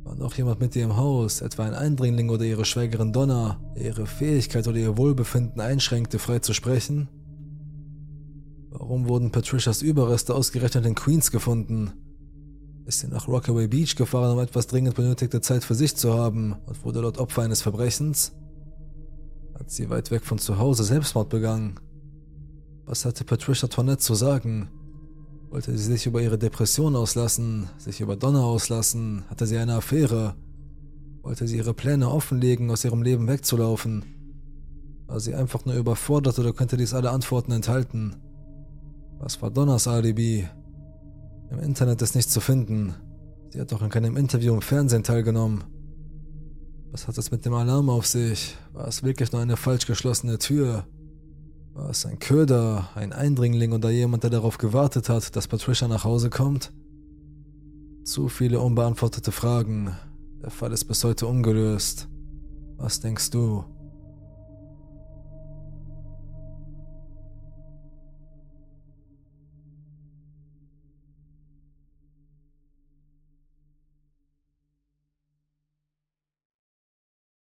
War 0.09 0.15
noch 0.15 0.35
jemand 0.39 0.59
mit 0.59 0.75
ihr 0.75 0.85
im 0.85 0.97
Haus, 0.97 1.43
etwa 1.43 1.67
ein 1.67 1.75
Eindringling 1.75 2.31
oder 2.31 2.43
ihre 2.43 2.65
Schwägerin 2.65 3.13
Donna, 3.13 3.61
der 3.77 3.85
ihre 3.85 4.07
Fähigkeit 4.07 4.67
oder 4.67 4.79
ihr 4.79 4.97
Wohlbefinden 4.97 5.61
einschränkte, 5.61 6.19
frei 6.19 6.39
zu 6.39 6.55
sprechen? 6.55 7.09
Warum 8.71 9.07
wurden 9.07 9.33
Patricias 9.33 9.83
Überreste 9.83 10.35
ausgerechnet 10.35 10.87
in 10.87 10.95
Queens 10.95 11.31
gefunden? 11.31 11.93
Ist 12.87 13.01
sie 13.01 13.09
nach 13.09 13.29
Rockaway 13.29 13.69
Beach 13.69 13.97
gefahren, 13.97 14.33
um 14.33 14.43
etwas 14.43 14.67
dringend 14.67 14.95
benötigte 14.95 15.43
Zeit 15.43 15.63
für 15.63 15.75
sich 15.75 15.95
zu 15.95 16.15
haben 16.15 16.57
und 16.65 16.83
wurde 16.87 17.03
dort 17.03 17.19
Opfer 17.19 17.43
eines 17.43 17.61
Verbrechens? 17.61 18.33
Hat 19.59 19.71
sie 19.71 19.91
weit 19.91 20.11
weg 20.11 20.25
von 20.25 20.39
zu 20.39 20.57
Hause 20.57 20.85
Selbstmord 20.85 21.29
begangen? 21.29 21.79
Was 22.87 23.05
hatte 23.05 23.25
Patricia 23.25 23.69
Toinette 23.69 24.01
zu 24.01 24.15
sagen? 24.15 24.71
Wollte 25.51 25.77
sie 25.77 25.85
sich 25.85 26.07
über 26.07 26.21
ihre 26.21 26.39
Depression 26.39 26.95
auslassen, 26.95 27.71
sich 27.79 28.03
über 28.03 28.17
Donner 28.17 28.45
auslassen? 28.45 29.25
Hatte 29.31 29.47
sie 29.47 29.57
eine 29.57 29.75
Affäre? 29.75 30.35
Wollte 31.23 31.47
sie 31.47 31.57
ihre 31.57 31.73
Pläne 31.73 32.11
offenlegen, 32.11 32.71
aus 32.71 32.85
ihrem 32.85 33.03
Leben 33.03 33.27
wegzulaufen? 33.29 34.05
War 35.07 35.21
sie 35.21 35.35
einfach 35.35 35.65
nur 35.65 35.75
überfordert 35.75 36.39
oder 36.39 36.53
könnte 36.53 36.77
dies 36.77 36.93
alle 36.93 37.11
Antworten 37.11 37.53
enthalten? 37.53 38.17
Was 39.19 39.41
war 39.41 39.51
Donners 39.51 39.89
Alibi? 39.89 40.47
Im 41.51 41.61
Internet 41.61 42.03
ist 42.03 42.15
nichts 42.15 42.33
zu 42.33 42.41
finden. 42.41 42.95
Sie 43.49 43.59
hat 43.59 43.73
doch 43.73 43.81
in 43.81 43.89
keinem 43.89 44.19
Interview 44.19 44.53
im 44.53 44.61
Fernsehen 44.61 45.03
teilgenommen. 45.03 45.65
Was 46.91 47.09
hat 47.09 47.17
es 47.17 47.31
mit 47.31 47.47
dem 47.47 47.55
Alarm 47.55 47.89
auf 47.89 48.07
sich? 48.07 48.55
War 48.75 48.87
es 48.87 49.03
wirklich 49.03 49.33
nur 49.33 49.41
eine 49.41 49.57
falsch 49.57 49.87
geschlossene 49.87 50.39
Tür? 50.39 50.85
War 51.79 51.91
es 51.91 52.05
ein 52.05 52.19
Köder, 52.19 52.89
ein 52.97 53.13
Eindringling 53.13 53.73
oder 53.73 53.89
jemand, 53.91 54.25
der 54.25 54.31
darauf 54.31 54.59
gewartet 54.59 55.09
hat, 55.09 55.37
dass 55.37 55.47
Patricia 55.47 55.87
nach 55.87 56.03
Hause 56.03 56.29
kommt? 56.29 56.73
Zu 58.03 58.29
viele 58.29 58.59
unbeantwortete 58.59 59.31
Fragen. 59.31 59.97
Der 60.43 60.51
Fall 60.51 60.73
ist 60.73 60.87
bis 60.87 61.05
heute 61.05 61.29
ungelöst. 61.29 62.09
Was 62.79 62.99
denkst 62.99 63.31
du? 63.31 63.65